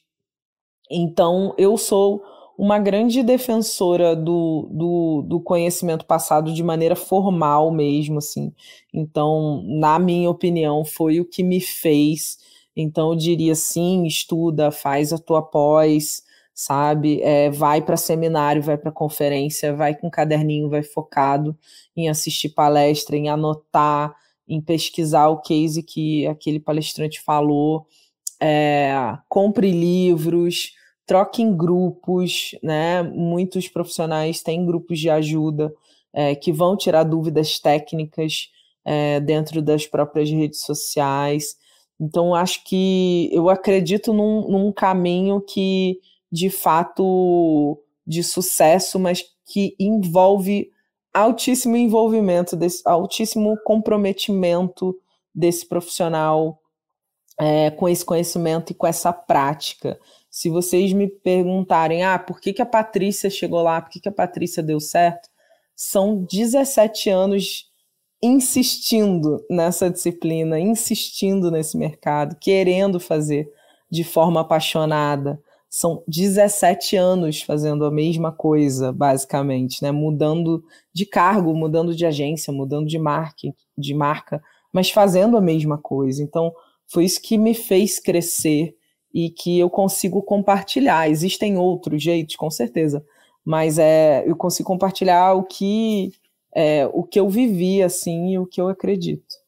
Então, 0.89 1.53
eu 1.57 1.77
sou 1.77 2.21
uma 2.57 2.77
grande 2.77 3.23
defensora 3.23 4.15
do, 4.15 4.69
do, 4.71 5.25
do, 5.27 5.41
conhecimento 5.41 6.05
passado 6.05 6.53
de 6.53 6.61
maneira 6.63 6.95
formal 6.95 7.71
mesmo, 7.71 8.19
assim. 8.19 8.53
Então, 8.93 9.63
na 9.65 9.97
minha 9.97 10.29
opinião, 10.29 10.85
foi 10.85 11.19
o 11.19 11.25
que 11.25 11.41
me 11.41 11.59
fez. 11.59 12.37
Então, 12.75 13.11
eu 13.11 13.15
diria 13.15 13.55
sim, 13.55 14.05
estuda, 14.05 14.71
faz 14.71 15.13
a 15.13 15.17
tua 15.17 15.41
pós, 15.41 16.23
sabe? 16.53 17.21
É, 17.21 17.49
vai 17.49 17.81
para 17.81 17.97
seminário, 17.97 18.61
vai 18.61 18.77
para 18.77 18.91
conferência, 18.91 19.75
vai 19.75 19.95
com 19.95 20.09
caderninho, 20.09 20.69
vai 20.69 20.83
focado 20.83 21.57
em 21.95 22.09
assistir 22.09 22.49
palestra, 22.49 23.15
em 23.15 23.29
anotar, 23.29 24.15
em 24.47 24.61
pesquisar 24.61 25.29
o 25.29 25.41
case 25.41 25.83
que 25.83 26.27
aquele 26.27 26.59
palestrante 26.59 27.21
falou, 27.21 27.87
é, 28.41 28.93
compre 29.29 29.71
livros, 29.71 30.73
troque 31.05 31.41
em 31.41 31.55
grupos, 31.55 32.55
né? 32.61 33.01
Muitos 33.03 33.67
profissionais 33.67 34.41
têm 34.41 34.65
grupos 34.65 34.99
de 34.99 35.09
ajuda 35.09 35.73
é, 36.13 36.35
que 36.35 36.51
vão 36.51 36.77
tirar 36.77 37.03
dúvidas 37.03 37.59
técnicas 37.59 38.49
é, 38.85 39.19
dentro 39.19 39.61
das 39.61 39.87
próprias 39.87 40.29
redes 40.29 40.61
sociais. 40.61 41.55
Então, 42.03 42.35
acho 42.35 42.65
que 42.65 43.29
eu 43.31 43.49
acredito 43.49 44.11
num, 44.11 44.49
num 44.49 44.73
caminho 44.73 45.39
que 45.39 46.01
de 46.29 46.49
fato 46.49 47.81
de 48.05 48.21
sucesso, 48.21 48.99
mas 48.99 49.23
que 49.45 49.73
envolve 49.79 50.69
altíssimo 51.13 51.77
envolvimento, 51.77 52.57
desse, 52.57 52.81
altíssimo 52.85 53.57
comprometimento 53.63 54.99
desse 55.33 55.65
profissional 55.65 56.59
é, 57.39 57.71
com 57.71 57.87
esse 57.87 58.03
conhecimento 58.03 58.71
e 58.71 58.75
com 58.75 58.85
essa 58.85 59.13
prática. 59.13 59.97
Se 60.29 60.49
vocês 60.49 60.91
me 60.91 61.07
perguntarem, 61.07 62.03
ah, 62.03 62.19
por 62.19 62.41
que, 62.41 62.51
que 62.51 62.61
a 62.61 62.65
Patrícia 62.65 63.29
chegou 63.29 63.61
lá, 63.61 63.81
por 63.81 63.91
que, 63.91 64.01
que 64.01 64.09
a 64.09 64.13
Patrícia 64.13 64.61
deu 64.61 64.81
certo, 64.81 65.29
são 65.73 66.25
17 66.25 67.09
anos 67.09 67.71
insistindo 68.23 69.45
nessa 69.49 69.89
disciplina, 69.89 70.57
insistindo 70.57 71.51
nesse 71.51 71.77
mercado, 71.77 72.37
querendo 72.39 72.97
fazer 72.97 73.51
de 73.91 74.01
forma 74.01 74.39
apaixonada, 74.39 75.37
são 75.69 76.01
17 76.07 76.95
anos 76.95 77.41
fazendo 77.41 77.83
a 77.83 77.91
mesma 77.91 78.31
coisa, 78.31 78.93
basicamente, 78.93 79.83
né? 79.83 79.91
Mudando 79.91 80.63
de 80.93 81.05
cargo, 81.05 81.53
mudando 81.53 81.93
de 81.93 82.05
agência, 82.05 82.53
mudando 82.53 82.87
de 82.87 82.97
marca, 82.97 83.53
de 83.77 83.93
marca, 83.93 84.41
mas 84.71 84.89
fazendo 84.89 85.35
a 85.35 85.41
mesma 85.41 85.77
coisa. 85.77 86.23
Então, 86.23 86.53
foi 86.87 87.03
isso 87.03 87.21
que 87.21 87.37
me 87.37 87.53
fez 87.53 87.99
crescer 87.99 88.73
e 89.13 89.29
que 89.29 89.59
eu 89.59 89.69
consigo 89.69 90.21
compartilhar. 90.21 91.09
Existem 91.09 91.57
outros 91.57 92.01
jeitos, 92.01 92.37
com 92.37 92.49
certeza, 92.49 93.03
mas 93.43 93.77
é, 93.77 94.23
eu 94.25 94.35
consigo 94.37 94.67
compartilhar 94.67 95.33
o 95.33 95.43
que 95.43 96.13
é, 96.55 96.85
o 96.93 97.03
que 97.03 97.19
eu 97.19 97.27
vivi 97.29 97.81
assim 97.81 98.31
e 98.33 98.39
o 98.39 98.45
que 98.45 98.61
eu 98.61 98.67
acredito. 98.67 99.43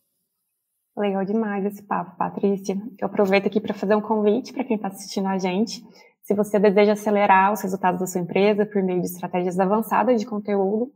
Legal 0.98 1.26
demais 1.26 1.66
esse 1.66 1.84
papo, 1.84 2.16
Patrícia. 2.18 2.78
Eu 2.98 3.08
aproveito 3.08 3.48
aqui 3.48 3.60
para 3.60 3.74
fazer 3.74 3.96
um 3.96 4.02
convite 4.02 4.54
para 4.54 4.64
quem 4.64 4.78
está 4.78 4.88
assistindo 4.88 5.28
a 5.28 5.38
gente. 5.38 5.86
Se 6.24 6.34
você 6.34 6.58
deseja 6.58 6.94
acelerar 6.94 7.52
os 7.52 7.62
resultados 7.62 8.00
da 8.00 8.08
sua 8.08 8.22
empresa 8.22 8.66
por 8.66 8.82
meio 8.82 9.02
de 9.02 9.08
estratégias 9.08 9.60
avançadas 9.60 10.20
de 10.20 10.26
conteúdo, 10.26 10.92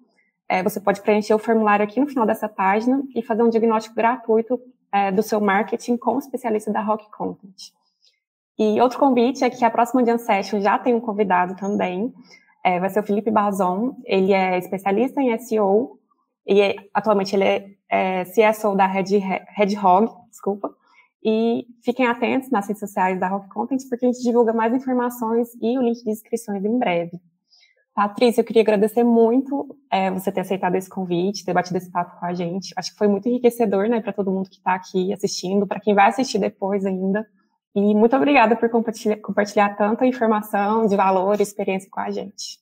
é, 0.48 0.64
você 0.64 0.80
pode 0.80 1.02
preencher 1.02 1.34
o 1.34 1.40
formulário 1.40 1.84
aqui 1.84 2.00
no 2.00 2.08
final 2.08 2.26
dessa 2.26 2.48
página 2.50 3.04
e 3.14 3.22
fazer 3.22 3.44
um 3.44 3.50
diagnóstico 3.50 3.94
gratuito 3.94 4.60
é, 4.92 5.12
do 5.12 5.22
seu 5.22 5.40
marketing 5.40 5.98
com 5.98 6.16
o 6.16 6.20
especialista 6.20 6.72
da 6.72 6.82
Rock 6.82 7.12
Content. 7.12 7.72
E 8.58 8.82
outro 8.82 8.98
convite 8.98 9.44
é 9.44 9.50
que 9.50 9.64
a 9.64 9.70
próxima 9.70 10.04
Jam 10.04 10.18
Session 10.18 10.60
já 10.62 10.80
tem 10.80 10.96
um 10.96 11.00
convidado 11.00 11.56
também, 11.56 12.14
é, 12.64 12.80
vai 12.80 12.90
ser 12.90 13.02
o 13.02 13.04
Felipe 13.04 13.30
Bazon, 13.30 13.96
ele 14.06 14.34
é 14.34 14.58
especialista 14.58 15.22
em 15.22 15.38
SEO 15.38 15.99
e 16.50 16.62
é, 16.62 16.76
atualmente 16.92 17.36
ele 17.36 17.44
é, 17.44 17.70
é 17.88 18.26
CSO 18.26 18.76
da 18.76 18.88
Red, 18.88 19.20
Red 19.56 19.78
Hog, 19.78 20.12
desculpa, 20.32 20.74
e 21.24 21.68
fiquem 21.84 22.08
atentos 22.08 22.50
nas 22.50 22.68
redes 22.68 22.80
sociais 22.80 23.20
da 23.20 23.28
Rock 23.28 23.48
Content, 23.50 23.88
porque 23.88 24.06
a 24.06 24.12
gente 24.12 24.24
divulga 24.24 24.52
mais 24.52 24.74
informações 24.74 25.50
e 25.62 25.78
o 25.78 25.82
link 25.82 26.04
de 26.04 26.10
inscrições 26.10 26.66
em 26.66 26.80
breve. 26.80 27.20
Patrícia, 27.94 28.42
eu 28.42 28.46
queria 28.46 28.64
agradecer 28.64 29.04
muito 29.04 29.78
é, 29.92 30.10
você 30.10 30.32
ter 30.32 30.40
aceitado 30.40 30.74
esse 30.76 30.90
convite, 30.90 31.46
ter 31.46 31.54
batido 31.54 31.78
esse 31.78 31.92
papo 31.92 32.20
com 32.20 32.26
a 32.26 32.34
gente. 32.34 32.74
Acho 32.76 32.94
que 32.94 32.98
foi 32.98 33.08
muito 33.08 33.28
enriquecedor, 33.28 33.88
né, 33.88 34.02
para 34.02 34.14
todo 34.14 34.32
mundo 34.32 34.50
que 34.50 34.56
está 34.56 34.74
aqui 34.74 35.14
assistindo, 35.14 35.68
para 35.68 35.80
quem 35.80 35.94
vai 35.94 36.08
assistir 36.08 36.40
depois 36.40 36.84
ainda. 36.84 37.28
E 37.76 37.94
muito 37.94 38.16
obrigada 38.16 38.56
por 38.56 38.70
compartilhar, 38.70 39.18
compartilhar 39.18 39.76
tanta 39.76 40.06
informação 40.06 40.88
de 40.88 40.96
valor 40.96 41.40
e 41.40 41.44
experiência 41.44 41.90
com 41.92 42.00
a 42.00 42.10
gente. 42.10 42.58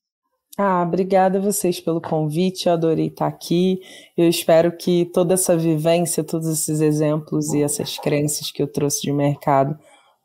Ah, 0.60 0.82
obrigada 0.82 1.38
a 1.38 1.41
vocês 1.41 1.80
pelo 1.80 2.01
convite, 2.01 2.66
eu 2.68 2.74
adorei 2.74 3.08
estar 3.08 3.28
aqui. 3.28 3.80
Eu 4.18 4.28
espero 4.28 4.76
que 4.76 5.05
toda 5.05 5.36
essa 5.36 5.55
vivência, 5.55 6.24
todos 6.24 6.47
esses 6.47 6.82
exemplos 6.82 7.53
e 7.53 7.62
essas 7.62 7.99
crenças 7.99 8.51
que 8.51 8.64
eu 8.64 8.68
trouxe 8.68 9.01
de 9.03 9.14
mercado 9.14 9.78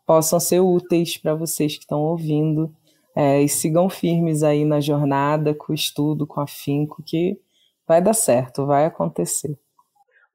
possam 0.07 0.41
ser 0.41 0.61
úteis 0.61 1.18
para 1.18 1.35
vocês 1.35 1.74
que 1.74 1.80
estão 1.80 2.01
ouvindo 2.01 2.74
é, 3.14 3.43
e 3.43 3.49
sigam 3.49 3.91
firmes 3.91 4.43
aí 4.43 4.64
na 4.64 4.80
jornada, 4.80 5.55
com 5.55 5.72
o 5.72 5.74
estudo, 5.74 6.26
com 6.26 6.41
afinco, 6.41 7.03
que 7.03 7.39
vai 7.87 8.01
dar 8.01 8.14
certo, 8.14 8.66
vai 8.66 8.87
acontecer. 8.87 9.59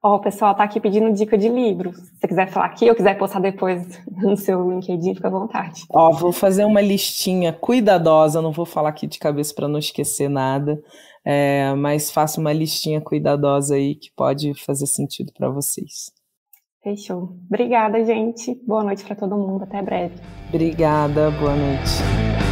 Ó, 0.03 0.13
oh, 0.13 0.15
o 0.17 0.21
pessoal 0.21 0.53
tá 0.53 0.63
aqui 0.63 0.79
pedindo 0.79 1.11
dica 1.11 1.37
de 1.37 1.49
livro. 1.49 1.91
Se 1.93 2.19
você 2.19 2.27
quiser 2.27 2.47
falar 2.49 2.67
aqui 2.67 2.87
ou 2.87 2.95
quiser 2.95 3.17
postar 3.17 3.39
depois 3.39 3.99
no 4.11 4.37
seu 4.37 4.69
LinkedIn, 4.69 5.15
fica 5.15 5.27
à 5.27 5.31
vontade. 5.31 5.85
Ó, 5.89 6.09
oh, 6.09 6.13
vou 6.13 6.31
fazer 6.31 6.65
uma 6.65 6.81
listinha 6.81 7.51
cuidadosa, 7.51 8.41
não 8.41 8.51
vou 8.51 8.65
falar 8.65 8.89
aqui 8.89 9.07
de 9.07 9.17
cabeça 9.17 9.53
para 9.55 9.67
não 9.67 9.79
esquecer 9.79 10.29
nada, 10.29 10.79
é, 11.25 11.73
mas 11.73 12.11
faço 12.11 12.39
uma 12.39 12.53
listinha 12.53 13.01
cuidadosa 13.01 13.75
aí 13.75 13.95
que 13.95 14.11
pode 14.15 14.53
fazer 14.63 14.85
sentido 14.85 15.33
para 15.33 15.49
vocês. 15.49 16.11
Fechou. 16.83 17.35
Obrigada, 17.49 18.03
gente. 18.05 18.55
Boa 18.65 18.83
noite 18.83 19.03
para 19.03 19.15
todo 19.15 19.35
mundo. 19.35 19.63
Até 19.63 19.81
breve. 19.81 20.15
Obrigada. 20.47 21.31
Boa 21.31 21.55
noite. 21.55 22.46